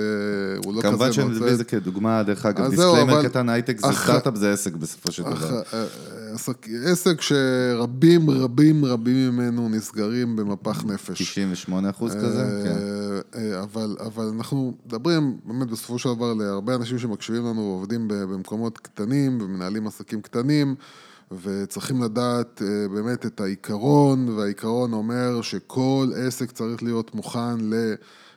הוא 0.65 0.73
לא 0.73 0.81
כזה 0.81 0.89
נוצץ. 0.91 0.99
כמובן 0.99 1.13
שאני 1.13 1.27
מביא 1.27 1.51
את 1.51 1.57
זה 1.57 1.63
כדוגמה, 1.63 2.23
דרך 2.23 2.45
אגב, 2.45 2.69
disclaimer 2.69 3.23
קטן, 3.23 3.49
הייטק 3.49 3.79
זה 3.79 3.93
סטארט-אפ, 4.03 4.35
זה 4.35 4.53
עסק 4.53 4.73
בסופו 4.73 5.11
של 5.11 5.23
דבר. 5.23 5.61
אה, 5.73 5.85
עסק 6.85 7.21
שרבים 7.21 8.29
רבים 8.29 8.85
רבים 8.85 9.35
ממנו 9.35 9.69
נסגרים 9.69 10.35
במפח 10.35 10.85
נפש. 10.85 11.21
98 11.21 11.89
אחוז 11.89 12.15
כזה, 12.15 12.63
כן. 12.63 13.39
אבל 13.99 14.31
אנחנו 14.37 14.73
מדברים 14.85 15.37
באמת 15.45 15.67
בסופו 15.67 15.99
של 15.99 16.09
דבר 16.13 16.32
להרבה 16.33 16.75
אנשים 16.75 16.99
שמקשיבים 16.99 17.45
לנו 17.45 17.61
ועובדים 17.61 18.07
במקומות 18.07 18.77
קטנים 18.77 19.37
ומנהלים 19.41 19.87
עסקים 19.87 20.21
קטנים 20.21 20.75
וצריכים 21.41 22.03
לדעת 22.03 22.61
אה, 22.61 22.87
באמת 22.87 23.25
את 23.25 23.41
העיקרון, 23.41 24.29
והעיקרון 24.29 24.93
אומר 24.93 25.41
שכל 25.41 26.07
עסק 26.15 26.51
צריך 26.51 26.83
להיות 26.83 27.15
מוכן 27.15 27.57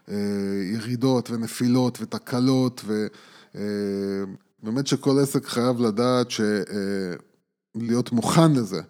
לירידות 0.09 1.31
ונפילות 1.31 1.99
ותקלות, 2.01 2.85
ובאמת 2.85 4.85
אה, 4.85 4.91
שכל 4.91 5.19
עסק 5.23 5.47
חייב 5.47 5.81
לדעת 5.81 6.31
ש... 6.31 6.41
אה, 6.41 7.17
להיות 7.75 8.13
מוכן 8.13 8.53
לזה, 8.53 8.81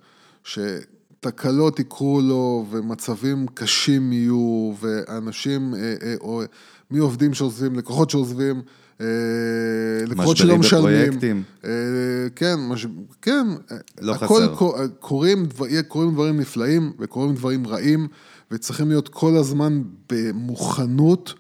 שתקלות 0.45 1.79
יקרו 1.79 2.21
לו 2.21 2.67
ומצבים 2.71 3.47
קשים 3.55 4.13
יהיו, 4.13 4.75
ואנשים, 4.81 5.75
או 6.21 6.43
מי 6.91 6.99
עובדים 6.99 7.35
שעוזבים, 7.35 7.75
לקוחות 7.75 8.11
שעוזבים, 8.11 8.57
אה, 8.57 8.63
לקוחות 10.07 10.37
שלא 10.37 10.59
משלמים. 10.59 10.61
משברים 10.61 11.07
בפרויקטים. 11.07 11.43
אה, 11.65 11.71
כן, 12.37 12.55
מש... 12.69 12.87
כן. 13.23 13.47
לא 14.01 14.15
הכל 14.15 14.25
חסר. 14.25 14.87
קורים, 15.01 15.47
קורים 15.89 16.13
דברים 16.13 16.41
נפלאים 16.41 16.93
וקורים 16.99 17.35
דברים 17.35 17.67
רעים, 17.67 18.09
וצריכים 18.51 18.89
להיות 18.89 19.09
כל 19.09 19.37
הזמן 19.37 19.83
במוכנות 20.13 21.35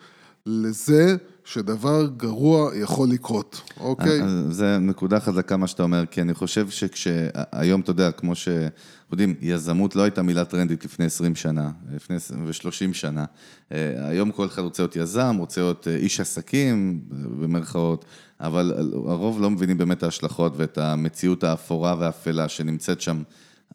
לזה 0.46 1.16
שדבר 1.46 2.06
גרוע 2.16 2.76
יכול 2.76 3.08
לקרות, 3.08 3.60
אוקיי? 3.80 4.22
אז 4.22 4.46
זה 4.50 4.78
נקודה 4.78 5.20
חזקה 5.20 5.56
מה 5.56 5.66
שאתה 5.66 5.82
אומר, 5.82 6.04
כי 6.10 6.22
אני 6.22 6.34
חושב 6.34 6.70
שכשהיום, 6.70 7.80
אתה 7.80 7.90
יודע, 7.90 8.10
כמו 8.10 8.34
שאנחנו 8.34 8.72
יודעים, 9.12 9.34
יזמות 9.40 9.96
לא 9.96 10.02
הייתה 10.02 10.22
מילה 10.22 10.44
טרנדית 10.44 10.84
לפני 10.84 11.04
20 11.04 11.34
שנה, 11.34 11.70
לפני 11.94 12.16
30 12.52 12.94
שנה. 12.94 13.24
אה, 13.72 14.08
היום 14.08 14.30
כל 14.30 14.46
אחד 14.46 14.62
רוצה 14.62 14.82
להיות 14.82 14.96
יזם, 14.96 15.36
רוצה 15.38 15.60
להיות 15.60 15.88
אה, 15.88 15.96
איש 15.96 16.20
עסקים, 16.20 17.00
במרכאות, 17.40 18.04
אבל 18.40 18.72
הרוב 18.92 19.40
לא 19.40 19.50
מבינים 19.50 19.78
באמת 19.78 19.98
את 19.98 20.02
ההשלכות 20.02 20.52
ואת 20.56 20.78
המציאות 20.78 21.44
האפורה 21.44 21.96
והאפלה 21.98 22.48
שנמצאת 22.48 23.00
שם. 23.00 23.22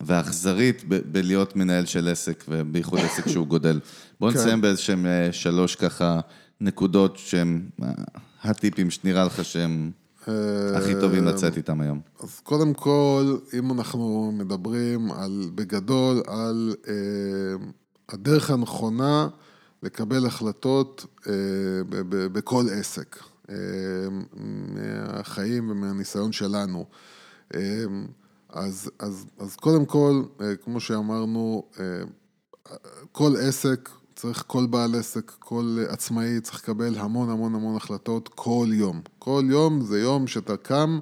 והאכזרית 0.04 0.84
בלהיות 0.88 1.56
מנהל 1.56 1.86
של 1.86 2.08
עסק, 2.08 2.44
ובייחוד 2.48 3.00
עסק 3.00 3.28
שהוא 3.28 3.48
גודל. 3.48 3.80
בוא 4.20 4.32
כן. 4.32 4.38
נסיים 4.38 4.62
באיזשהם 4.62 5.06
אה, 5.06 5.30
שלוש 5.32 5.76
ככה 5.76 6.20
נקודות 6.62 7.18
שהם 7.18 7.70
הטיפים 8.44 8.90
שנראה 8.90 9.26
לך 9.26 9.46
שהם 9.46 9.92
הכי 10.76 10.94
טובים 11.02 11.26
לצאת 11.26 11.58
איתם 11.58 11.82
היום. 11.82 12.00
אז 12.20 12.40
קודם 12.40 12.74
כל, 12.74 13.38
אם 13.60 13.72
אנחנו 13.72 14.32
מדברים 14.38 15.12
על, 15.12 15.50
בגדול, 15.56 16.24
על 16.28 16.76
אה, 16.88 16.94
הדרך 18.10 18.52
הנכונה 18.52 19.28
לקבל 19.84 20.26
החלטות 20.26 21.06
אה, 21.28 21.34
ב- 21.90 22.02
ב- 22.16 22.26
בכל 22.34 22.66
עסק, 22.72 23.20
אה, 23.50 23.56
מהחיים 24.76 25.70
ומהניסיון 25.70 26.32
שלנו. 26.32 26.86
אה, 27.56 27.84
אז, 28.50 28.92
אז, 29.00 29.26
אז 29.40 29.56
קודם 29.56 29.86
כל, 29.86 30.24
אה, 30.42 30.56
כמו 30.56 30.80
שאמרנו, 30.80 31.64
אה, 31.80 31.86
כל 33.12 33.32
עסק 33.40 33.90
צריך, 34.22 34.44
כל 34.48 34.66
בעל 34.66 34.96
עסק, 34.96 35.32
כל 35.40 35.78
עצמאי 35.90 36.42
צריך 36.42 36.64
לקבל 36.64 36.98
המון 36.98 37.30
המון 37.30 37.56
המון 37.56 37.76
החלטות 37.76 38.30
כל 38.36 38.68
יום. 38.72 39.02
כל 39.20 39.44
יום 39.50 39.82
זה 39.82 40.00
יום 40.00 40.28
שאתה 40.28 40.58
קם 40.58 41.00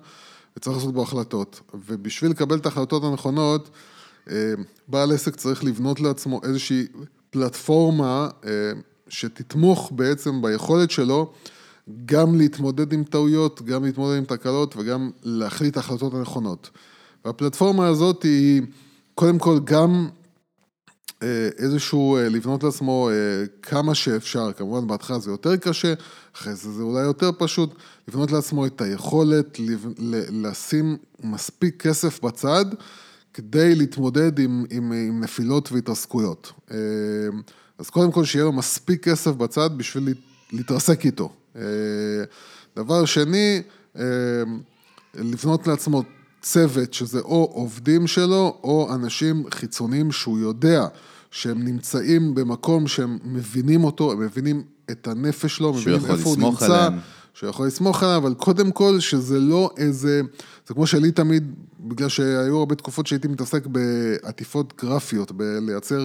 וצריך 0.57 0.77
לעשות 0.77 0.93
בו 0.93 1.01
החלטות. 1.01 1.61
ובשביל 1.73 2.31
לקבל 2.31 2.57
את 2.57 2.65
ההחלטות 2.65 3.03
הנכונות, 3.03 3.69
אה, 4.29 4.53
בעל 4.87 5.11
עסק 5.11 5.35
צריך 5.35 5.63
לבנות 5.63 5.99
לעצמו 5.99 6.41
איזושהי 6.43 6.87
פלטפורמה 7.29 8.29
שתתמוך 9.09 9.91
בעצם 9.95 10.41
ביכולת 10.41 10.91
שלו 10.91 11.31
גם 12.05 12.37
להתמודד 12.37 12.93
עם 12.93 13.03
טעויות, 13.03 13.61
גם 13.61 13.83
להתמודד 13.83 14.17
עם 14.17 14.25
תקלות 14.25 14.77
וגם 14.77 15.11
להחליט 15.23 15.77
החלטות 15.77 16.13
הנכונות. 16.13 16.69
והפלטפורמה 17.25 17.87
הזאת 17.87 18.23
היא 18.23 18.61
קודם 19.15 19.39
כל 19.39 19.59
גם 19.63 20.07
אה, 20.07 20.18
איזשהו, 21.57 22.17
אה, 22.17 22.29
לבנות 22.29 22.63
לעצמו 22.63 23.09
אה, 23.09 23.15
כמה 23.61 23.95
שאפשר, 23.95 24.51
כמובן 24.53 24.87
בהתחלה 24.87 25.19
זה 25.19 25.31
יותר 25.31 25.57
קשה, 25.57 25.93
אחרי 26.35 26.55
זה 26.55 26.71
זה 26.71 26.83
אולי 26.83 27.01
יותר 27.01 27.31
פשוט, 27.37 27.75
לבנות 28.07 28.31
לעצמו 28.31 28.65
את 28.65 28.81
היכולת 28.81 29.57
לשים 30.31 30.97
מספיק 31.23 31.81
כסף 31.81 32.23
בצד 32.23 32.65
כדי 33.33 33.75
להתמודד 33.75 34.39
עם, 34.39 34.65
עם, 34.69 34.91
עם 34.91 35.23
נפילות 35.23 35.71
והתרסקויות. 35.71 36.51
אז 37.77 37.89
קודם 37.89 38.11
כל 38.11 38.25
שיהיה 38.25 38.45
לו 38.45 38.51
מספיק 38.51 39.03
כסף 39.03 39.31
בצד 39.31 39.69
בשביל 39.77 40.13
להתרסק 40.53 41.05
איתו. 41.05 41.33
דבר 42.75 43.05
שני, 43.05 43.61
לבנות 45.15 45.67
לעצמו 45.67 46.03
צוות 46.41 46.93
שזה 46.93 47.19
או 47.19 47.51
עובדים 47.53 48.07
שלו 48.07 48.57
או 48.63 48.95
אנשים 48.95 49.43
חיצוניים 49.51 50.11
שהוא 50.11 50.39
יודע 50.39 50.85
שהם 51.31 51.63
נמצאים 51.63 52.35
במקום 52.35 52.87
שהם 52.87 53.17
מבינים 53.23 53.83
אותו, 53.83 54.11
הם 54.11 54.19
מבינים 54.19 54.63
את 54.91 55.07
הנפש 55.07 55.57
שלו, 55.57 55.73
מבינים 55.73 56.05
איפה 56.05 56.29
הוא 56.29 56.37
נמצא. 56.37 56.65
עליהם. 56.65 56.99
שהוא 57.39 57.49
יכול 57.49 57.67
לסמוך 57.67 58.03
עליו, 58.03 58.17
אבל 58.17 58.33
קודם 58.33 58.71
כל 58.71 58.99
שזה 58.99 59.39
לא 59.39 59.69
איזה, 59.77 60.21
זה 60.67 60.73
כמו 60.73 60.87
שלי 60.87 61.11
תמיד, 61.11 61.53
בגלל 61.79 62.09
שהיו 62.09 62.57
הרבה 62.57 62.75
תקופות 62.75 63.07
שהייתי 63.07 63.27
מתעסק 63.27 63.67
בעטיפות 63.67 64.73
גרפיות, 64.81 65.31
בלייצר 65.31 66.01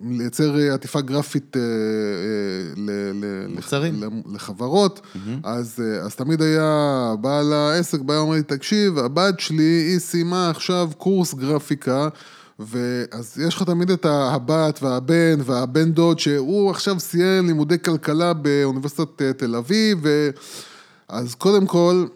לייצר 0.00 0.56
עטיפה 0.74 1.00
גרפית 1.00 1.56
מוצרים. 3.48 4.02
לחברות, 4.34 5.00
mm-hmm. 5.00 5.18
אז, 5.44 5.82
אז 6.02 6.14
תמיד 6.14 6.42
היה 6.42 7.14
בעל 7.20 7.52
העסק, 7.52 8.00
בא 8.00 8.12
ואומר 8.12 8.34
לי, 8.34 8.42
תקשיב, 8.42 8.98
הבת 8.98 9.40
שלי, 9.40 9.62
היא 9.62 9.98
סיימה 9.98 10.50
עכשיו 10.50 10.90
קורס 10.98 11.34
גרפיקה, 11.34 12.08
ואז 12.66 13.38
יש 13.46 13.56
לך 13.56 13.62
תמיד 13.62 13.90
את 13.90 14.06
הבת 14.06 14.82
והבן 14.82 15.40
והבן 15.44 15.92
דוד, 15.92 16.18
שהוא 16.18 16.70
עכשיו 16.70 17.00
סיים 17.00 17.46
לימודי 17.46 17.78
כלכלה 17.78 18.32
באוניברסיטת 18.32 19.22
אה, 19.22 19.32
תל 19.32 19.56
אביב, 19.56 19.98
ו... 20.02 20.30
אז 21.08 21.34
קודם 21.34 21.66
כל, 21.66 22.06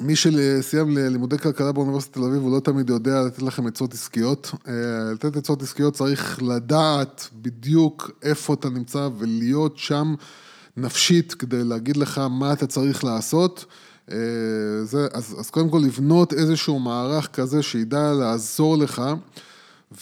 מי 0.00 0.16
שסיים 0.16 0.96
לימודי 0.96 1.38
כלכלה 1.38 1.72
באוניברסיטת 1.72 2.14
תל 2.14 2.24
אביב, 2.24 2.42
הוא 2.42 2.56
לא 2.56 2.60
תמיד 2.60 2.90
יודע 2.90 3.22
לתת 3.22 3.42
לכם 3.42 3.66
עצות 3.66 3.94
עסקיות. 3.94 4.50
אה, 4.68 5.12
לתת 5.12 5.36
עצות 5.36 5.62
עסקיות 5.62 5.94
צריך 5.94 6.42
לדעת 6.42 7.28
בדיוק 7.42 8.10
איפה 8.22 8.54
אתה 8.54 8.68
נמצא 8.70 9.08
ולהיות 9.18 9.78
שם 9.78 10.14
נפשית 10.76 11.34
כדי 11.34 11.64
להגיד 11.64 11.96
לך 11.96 12.18
מה 12.30 12.52
אתה 12.52 12.66
צריך 12.66 13.04
לעשות. 13.04 13.64
אה, 14.10 14.16
זה, 14.84 15.06
אז, 15.12 15.36
אז 15.38 15.50
קודם 15.50 15.70
כל 15.70 15.80
לבנות 15.84 16.32
איזשהו 16.32 16.78
מערך 16.78 17.28
כזה 17.28 17.62
שידע 17.62 18.12
לעזור 18.12 18.78
לך. 18.78 19.02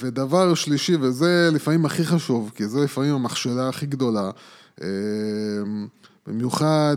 ודבר 0.02 0.54
שלישי, 0.54 0.96
וזה 1.00 1.50
לפעמים 1.52 1.86
הכי 1.86 2.04
חשוב, 2.04 2.52
כי 2.54 2.68
זה 2.68 2.80
לפעמים 2.80 3.14
המכשלה 3.14 3.68
הכי 3.68 3.86
גדולה, 3.86 4.30
אה, 4.82 4.88
במיוחד 6.26 6.96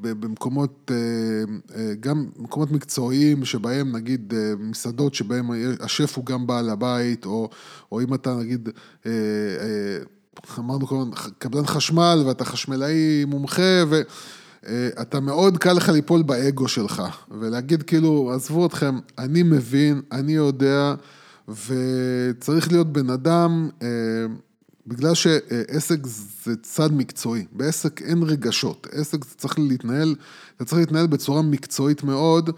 במקומות, 0.00 0.90
אה, 1.74 1.94
גם 2.00 2.26
במקומות 2.36 2.70
מקצועיים 2.70 3.44
שבהם 3.44 3.96
נגיד 3.96 4.34
מסעדות 4.58 5.14
שבהם 5.14 5.50
השף 5.80 6.16
הוא 6.16 6.26
גם 6.26 6.46
בעל 6.46 6.70
הבית, 6.70 7.26
או, 7.26 7.48
או 7.92 8.00
אם 8.00 8.14
אתה 8.14 8.34
נגיד, 8.34 8.68
אמרנו 10.58 10.86
הזמן, 10.90 11.10
קבלן 11.38 11.66
חשמל 11.66 12.22
ואתה 12.26 12.44
חשמלאי 12.44 13.24
מומחה, 13.24 13.82
ו... 13.88 14.00
אתה 15.02 15.20
מאוד 15.20 15.58
קל 15.58 15.72
לך 15.72 15.88
ליפול 15.88 16.22
באגו 16.22 16.68
שלך, 16.68 17.02
ולהגיד 17.40 17.82
כאילו, 17.82 18.32
עזבו 18.34 18.66
אתכם, 18.66 18.98
אני 19.18 19.42
מבין, 19.42 20.02
אני 20.12 20.32
יודע, 20.32 20.94
וצריך 21.48 22.72
להיות 22.72 22.92
בן 22.92 23.10
אדם, 23.10 23.70
אה, 23.82 23.88
בגלל 24.86 25.14
שעסק 25.14 26.06
זה 26.44 26.56
צד 26.62 26.92
מקצועי, 26.92 27.44
בעסק 27.52 28.02
אין 28.02 28.22
רגשות, 28.22 28.86
עסק 28.92 29.24
צריך 29.24 29.58
להתנהל, 29.58 30.14
אתה 30.56 30.64
צריך 30.64 30.80
להתנהל 30.80 31.06
בצורה 31.06 31.42
מקצועית 31.42 32.04
מאוד. 32.04 32.50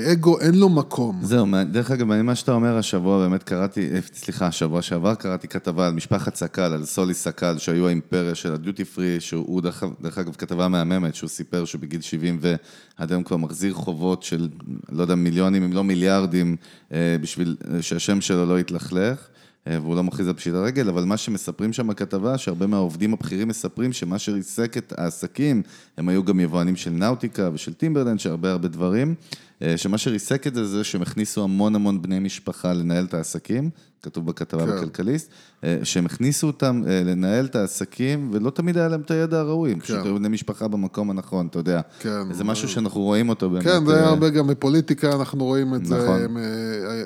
אגו 0.00 0.40
אין 0.40 0.54
לו 0.54 0.68
מקום. 0.68 1.18
זהו, 1.22 1.46
דרך 1.72 1.90
אגב, 1.90 2.22
מה 2.22 2.34
שאתה 2.34 2.52
אומר 2.52 2.78
השבוע, 2.78 3.18
באמת 3.18 3.42
קראתי, 3.42 3.88
אה, 3.94 3.98
סליחה, 4.14 4.46
השבוע 4.46 4.82
שעבר 4.82 5.14
קראתי 5.14 5.48
כתבה 5.48 5.86
על 5.86 5.92
משפחת 5.92 6.34
סקל, 6.34 6.72
על 6.72 6.84
סולי 6.84 7.14
סקל, 7.14 7.58
שהיו 7.58 7.86
האימפריה 7.86 8.34
של 8.34 8.54
הדיוטי 8.54 8.84
פרי, 8.84 9.20
שהוא 9.20 9.60
דרך, 9.60 9.84
דרך 10.02 10.18
אגב 10.18 10.34
כתבה 10.34 10.68
מהממת, 10.68 11.14
שהוא 11.14 11.28
סיפר 11.28 11.64
שבגיל 11.64 12.00
70 12.00 12.38
ועד 12.40 13.12
היום 13.12 13.22
כבר 13.22 13.36
מחזיר 13.36 13.74
חובות 13.74 14.22
של, 14.22 14.48
לא 14.92 15.02
יודע, 15.02 15.14
מיליונים, 15.14 15.62
אם 15.62 15.72
לא 15.72 15.84
מיליארדים, 15.84 16.56
אה, 16.92 17.16
בשביל 17.20 17.56
שהשם 17.80 18.20
שלו 18.20 18.46
לא 18.46 18.60
יתלכלך. 18.60 19.28
אה, 19.66 19.78
והוא 19.82 19.96
לא 19.96 20.02
מכריז 20.02 20.28
על 20.28 20.34
פשיט 20.34 20.54
הרגל, 20.54 20.88
אבל 20.88 21.04
מה 21.04 21.16
שמספרים 21.16 21.72
שם 21.72 21.86
בכתבה, 21.86 22.38
שהרבה 22.38 22.66
מהעובדים 22.66 23.12
הבכירים 23.12 23.48
מספרים 23.48 23.92
שמה 23.92 24.18
שריסק 24.18 24.76
את 24.76 24.92
העסקים, 24.96 25.62
הם 25.96 26.08
היו 26.08 26.24
גם 26.24 26.40
יבואנים 26.40 26.76
של 26.76 26.90
נאוטיקה 26.90 27.50
ושל 27.54 27.72
טימברלנד, 27.72 28.20
שהרבה 28.20 28.50
הרבה 28.50 28.68
דברים, 28.68 29.08
אה, 29.08 29.53
שמה 29.76 29.98
שריסק 29.98 30.46
את 30.46 30.54
זה 30.54 30.66
זה 30.66 30.84
שהם 30.84 31.02
הכניסו 31.02 31.44
המון 31.44 31.74
המון 31.74 32.02
בני 32.02 32.18
משפחה 32.18 32.72
לנהל 32.72 33.04
את 33.04 33.14
העסקים, 33.14 33.70
כתוב 34.02 34.26
בכתבה 34.26 34.66
כן. 34.66 34.76
בכלכליסט, 34.76 35.30
אה, 35.64 35.78
שהם 35.82 36.06
הכניסו 36.06 36.46
אותם 36.46 36.82
לנהל 36.86 37.44
את 37.44 37.56
העסקים, 37.56 38.30
ולא 38.32 38.50
תמיד 38.50 38.78
היה 38.78 38.88
להם 38.88 39.00
את 39.00 39.10
הידע 39.10 39.38
הראוי, 39.38 39.74
כן. 39.74 39.80
פשוט 39.80 40.04
היו 40.04 40.14
בני 40.14 40.28
משפחה 40.28 40.68
במקום 40.68 41.10
הנכון, 41.10 41.46
אתה 41.46 41.58
יודע. 41.58 41.80
כן. 42.00 42.32
זה 42.32 42.44
משהו 42.44 42.68
שאנחנו 42.68 43.00
רואים 43.00 43.28
אותו 43.28 43.50
באמת. 43.50 43.64
כן, 43.64 43.86
זה 43.86 43.96
היה 43.96 44.08
הרבה 44.08 44.30
גם 44.30 44.46
בפוליטיקה, 44.46 45.12
אנחנו 45.12 45.44
רואים 45.44 45.74
את 45.74 45.80
נכון. 45.80 45.90
זה. 45.90 46.24
הם, 46.24 46.36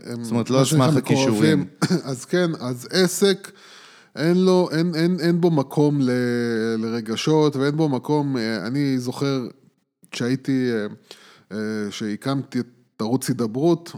הם, 0.04 0.24
זאת 0.24 0.30
אומרת, 0.30 0.50
לא 0.50 0.58
על 0.58 0.64
סמך 0.64 0.96
הכישורים. 0.96 1.64
אז 2.10 2.24
כן, 2.24 2.50
אז 2.60 2.88
עסק... 2.90 3.50
אין 4.16 4.44
לו, 4.44 4.68
אין, 4.72 4.94
אין, 4.94 5.16
אין 5.20 5.40
בו 5.40 5.50
מקום 5.50 6.00
ל, 6.00 6.10
לרגשות 6.78 7.56
ואין 7.56 7.76
בו 7.76 7.88
מקום, 7.88 8.36
אני 8.66 8.98
זוכר 8.98 9.46
שהייתי, 10.14 10.70
שהקמתי 11.90 12.60
את 12.60 12.66
ערוץ 13.00 13.28
הידברות, 13.28 13.92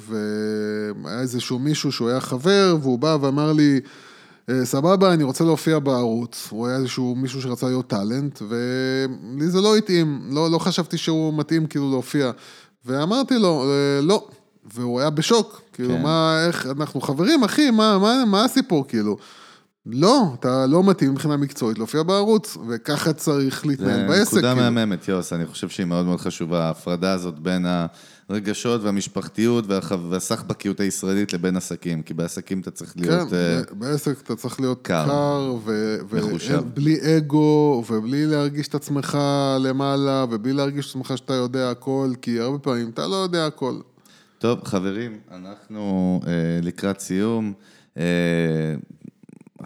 והיה 0.00 1.20
איזשהו 1.20 1.58
מישהו 1.58 1.92
שהוא 1.92 2.08
היה 2.08 2.20
חבר, 2.20 2.76
והוא 2.80 2.98
בא 2.98 3.16
ואמר 3.20 3.52
לי, 3.52 3.80
סבבה, 4.64 5.14
אני 5.14 5.24
רוצה 5.24 5.44
להופיע 5.44 5.78
בערוץ. 5.78 6.48
הוא 6.50 6.66
היה 6.66 6.76
איזשהו 6.76 7.14
מישהו 7.14 7.42
שרצה 7.42 7.66
להיות 7.66 7.86
טאלנט, 7.86 8.42
ולי 8.48 9.48
זה 9.48 9.60
לא 9.60 9.76
התאים, 9.76 10.20
לא, 10.30 10.50
לא 10.50 10.58
חשבתי 10.58 10.98
שהוא 10.98 11.34
מתאים 11.34 11.66
כאילו 11.66 11.90
להופיע. 11.90 12.30
ואמרתי 12.86 13.38
לו, 13.38 13.64
לא, 14.02 14.28
והוא 14.74 15.00
היה 15.00 15.10
בשוק, 15.10 15.60
כאילו, 15.72 15.94
כן. 15.94 16.02
מה, 16.02 16.46
איך, 16.46 16.66
אנחנו 16.66 17.00
חברים, 17.00 17.44
אחי, 17.44 17.70
מה, 17.70 17.98
מה, 17.98 18.24
מה 18.26 18.44
הסיפור, 18.44 18.88
כאילו? 18.88 19.16
לא, 19.92 20.34
אתה 20.40 20.66
לא 20.66 20.84
מתאים 20.84 21.10
מבחינה 21.10 21.36
מקצועית 21.36 21.78
להופיע 21.78 22.02
בערוץ, 22.02 22.56
וככה 22.68 23.12
צריך 23.12 23.66
להתנהל 23.66 24.08
בעסק. 24.08 24.30
זה 24.30 24.38
נקודה 24.38 24.54
כאילו. 24.54 24.70
מהממת, 24.70 25.08
יוס, 25.08 25.32
אני 25.32 25.46
חושב 25.46 25.68
שהיא 25.68 25.86
מאוד 25.86 26.06
מאוד 26.06 26.20
חשובה, 26.20 26.64
ההפרדה 26.64 27.12
הזאת 27.12 27.38
בין 27.38 27.66
הרגשות 28.28 28.82
והמשפחתיות 28.82 29.64
והסחבקיות 30.10 30.80
הישראלית 30.80 31.32
לבין 31.32 31.56
עסקים, 31.56 32.02
כי 32.02 32.14
בעסקים 32.14 32.60
אתה 32.60 32.70
צריך 32.70 32.92
כן, 32.92 33.00
להיות... 33.00 33.32
אה, 33.32 33.62
ב- 33.62 33.78
בעסק 33.78 34.20
אתה 34.22 34.36
צריך 34.36 34.60
להיות 34.60 34.82
קר. 34.82 35.56
ובלי 36.10 36.98
אגו, 37.16 37.84
ובלי 37.88 38.26
להרגיש 38.26 38.68
את 38.68 38.74
עצמך 38.74 39.18
למעלה, 39.60 40.24
ובלי 40.30 40.52
להרגיש 40.52 40.86
את 40.86 40.90
עצמך 40.90 41.18
שאתה 41.18 41.34
יודע 41.34 41.70
הכל, 41.70 42.10
כי 42.22 42.40
הרבה 42.40 42.58
פעמים 42.58 42.90
אתה 42.90 43.06
לא 43.06 43.16
יודע 43.16 43.46
הכל. 43.46 43.74
טוב, 44.38 44.64
חברים, 44.64 45.18
אנחנו 45.30 46.20
אה, 46.26 46.32
לקראת 46.62 47.00
סיום. 47.00 47.52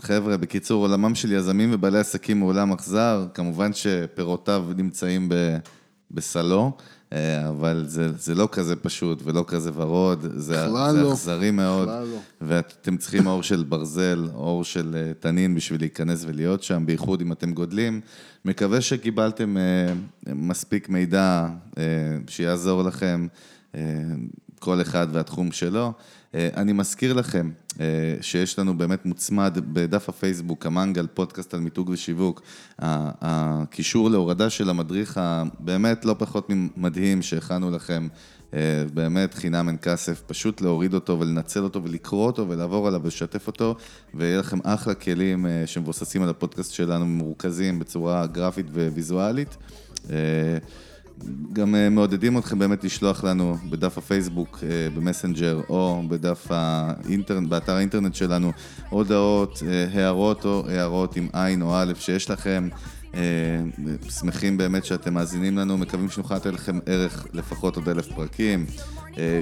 חבר'ה, 0.01 0.36
בקיצור, 0.36 0.86
עולמם 0.86 1.14
של 1.14 1.32
יזמים 1.32 1.70
ובעלי 1.72 1.99
עסקים 1.99 2.40
הוא 2.40 2.49
עולם 2.49 2.72
אכזר, 2.72 3.26
כמובן 3.34 3.72
שפירותיו 3.72 4.64
נמצאים 4.76 5.28
ב, 5.28 5.34
בסלו, 6.11 6.72
אה, 7.12 7.49
אבל 7.49 7.84
זה, 7.86 8.12
זה 8.12 8.34
לא 8.34 8.49
כזה 8.53 8.76
פשוט 8.76 9.20
ולא 9.24 9.45
כזה 9.47 9.70
ורוד, 9.74 10.22
זה, 10.22 10.38
זה 10.38 10.66
לא. 10.66 11.12
אכזרי 11.12 11.51
מאוד, 11.51 11.88
בכלל 11.88 12.07
לא. 12.11 12.18
ואתם 12.40 12.97
צריכים 12.97 13.26
אור 13.26 13.42
של 13.42 13.64
ברזל, 13.68 14.28
אור 14.34 14.64
של 14.64 14.97
אה, 14.97 15.12
תנין 15.20 15.55
בשביל 15.55 15.80
להיכנס 15.80 16.24
ולהיות 16.26 16.62
שם, 16.62 16.86
בייחוד 16.86 17.20
אם 17.20 17.32
אתם 17.32 17.53
גודלים. 17.53 18.01
מקווה 18.45 18.80
שקיבלתם 18.80 19.57
אה, 19.57 20.32
מספיק 20.34 20.88
מידע 20.88 21.47
שיעזור 22.28 22.82
לכם. 22.82 23.26
כל 24.59 24.80
אחד 24.80 25.07
והתחום 25.12 25.53
שלו. 25.53 25.92
אה, 26.35 26.49
אני 26.57 26.72
מזכיר 26.72 27.12
לכם 27.12 27.51
אה, 27.80 27.87
שיש 28.20 28.59
לנו 28.59 28.78
באמת 28.78 29.07
מוצמד 29.07 29.59
בדף 29.72 30.09
הפייסבוק, 30.09 30.66
המנגל, 30.66 31.07
פודקאסט 31.14 31.55
על 31.55 31.61
מיתוג 31.61 31.89
ושיווק, 31.89 32.43
הקישור 32.78 34.11
להורדה 34.11 34.51
של 34.51 34.70
המדריך 34.70 35.20
הבאמת 35.22 36.05
לא 36.05 36.16
פחות 36.18 36.47
ממדהים 36.51 37.22
שהכנו 37.22 37.70
לכם, 37.70 38.09
אה, 38.55 38.85
באמת 38.95 39.35
חינם 39.35 39.68
אין 39.68 39.76
כסף, 39.82 40.22
פשוט 40.26 40.61
להוריד 40.61 40.95
אותו 40.95 41.20
ולנצל 41.20 41.62
אותו 41.62 41.85
ולקרוא 41.85 42.26
אותו 42.26 42.49
ולעבור 42.49 42.89
עליו 42.89 43.01
ולשתף 43.03 43.47
אותו, 43.47 43.76
ויהיה 44.14 44.39
לכם 44.39 44.59
אחלה 44.64 44.95
כלים 44.95 45.47
שמבוססים 45.66 46.22
על 46.22 46.28
הפודקאסט 46.28 46.72
שלנו, 46.72 47.07
מרוכזים 47.07 47.78
בצורה 47.78 48.26
גרפית 48.26 48.66
וויזואלית. 48.70 49.57
גם 51.52 51.74
אה, 51.74 51.88
מעודדים 51.88 52.38
אתכם 52.38 52.58
באמת 52.58 52.84
לשלוח 52.84 53.24
לנו 53.24 53.56
בדף 53.70 53.98
הפייסבוק, 53.98 54.58
אה, 54.62 54.88
במסנג'ר, 54.94 55.60
או 55.68 56.02
בדף 56.08 56.46
האינטרנט, 56.50 57.48
באתר 57.48 57.72
האינטרנט 57.72 58.14
שלנו, 58.14 58.52
הודעות, 58.88 59.62
אה, 59.66 59.86
הערות 59.94 60.44
או 60.44 60.64
הערות 60.68 61.16
עם 61.16 61.28
עין 61.32 61.62
או 61.62 61.74
א' 61.74 61.92
שיש 61.98 62.30
לכם. 62.30 62.68
שמחים 64.08 64.56
באמת 64.56 64.84
שאתם 64.84 65.14
מאזינים 65.14 65.58
לנו, 65.58 65.78
מקווים 65.78 66.10
שנוכל 66.10 66.34
לתת 66.34 66.52
לכם 66.52 66.78
ערך 66.86 67.26
לפחות 67.32 67.76
עוד 67.76 67.88
אלף 67.88 68.08
פרקים. 68.12 68.66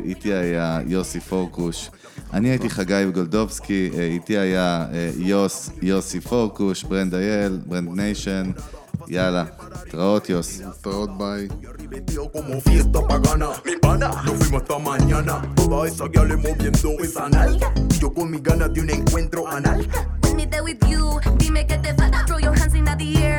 איתי 0.04 0.32
היה 0.32 0.80
יוסי 0.86 1.20
פורקוש, 1.20 1.90
אני 2.32 2.48
הייתי 2.48 2.70
חגי 2.70 3.04
גולדובסקי, 3.14 3.90
איתי 3.98 4.38
היה 4.38 4.86
יוס, 5.16 5.70
יוסי 5.82 6.20
פורקוש, 6.20 6.84
Brand 6.84 7.14
IL, 7.14 7.58
Brand 7.66 7.88
Nation, 7.96 8.50
יאללה, 9.07 9.45
התראות 9.87 10.29
יוס. 10.29 10.59
להתראות 10.59 11.17
ביי. 11.17 11.47
Vestido 11.89 12.29
como 12.31 12.59
fiesta 12.61 12.99
pagana. 13.07 13.49
Mi 13.65 13.75
pana, 13.77 14.09
nos 14.25 14.35
fuimos 14.39 14.61
hasta 14.61 14.77
mañana. 14.77 15.35
Toda 15.55 15.87
esa 15.87 16.05
guiale 16.07 16.35
moviendo 16.35 16.89
esa 17.05 17.29
nalga. 17.29 17.71
Y 17.93 17.99
yo 17.99 18.13
con 18.13 18.29
mis 18.31 18.43
ganas 18.43 18.73
de 18.73 18.81
un 18.81 18.89
encuentro 18.89 19.47
anal. 19.47 19.87
When 20.23 20.35
me 20.35 20.45
there 20.45 20.63
with 20.63 20.83
you, 20.91 21.03
dime 21.37 21.65
que 21.65 21.77
te 21.77 21.93
falta. 21.93 22.25
Throw 22.27 22.39
your 22.39 22.55
hands 22.59 22.75
in 22.75 22.85
the 22.85 23.07
air, 23.23 23.30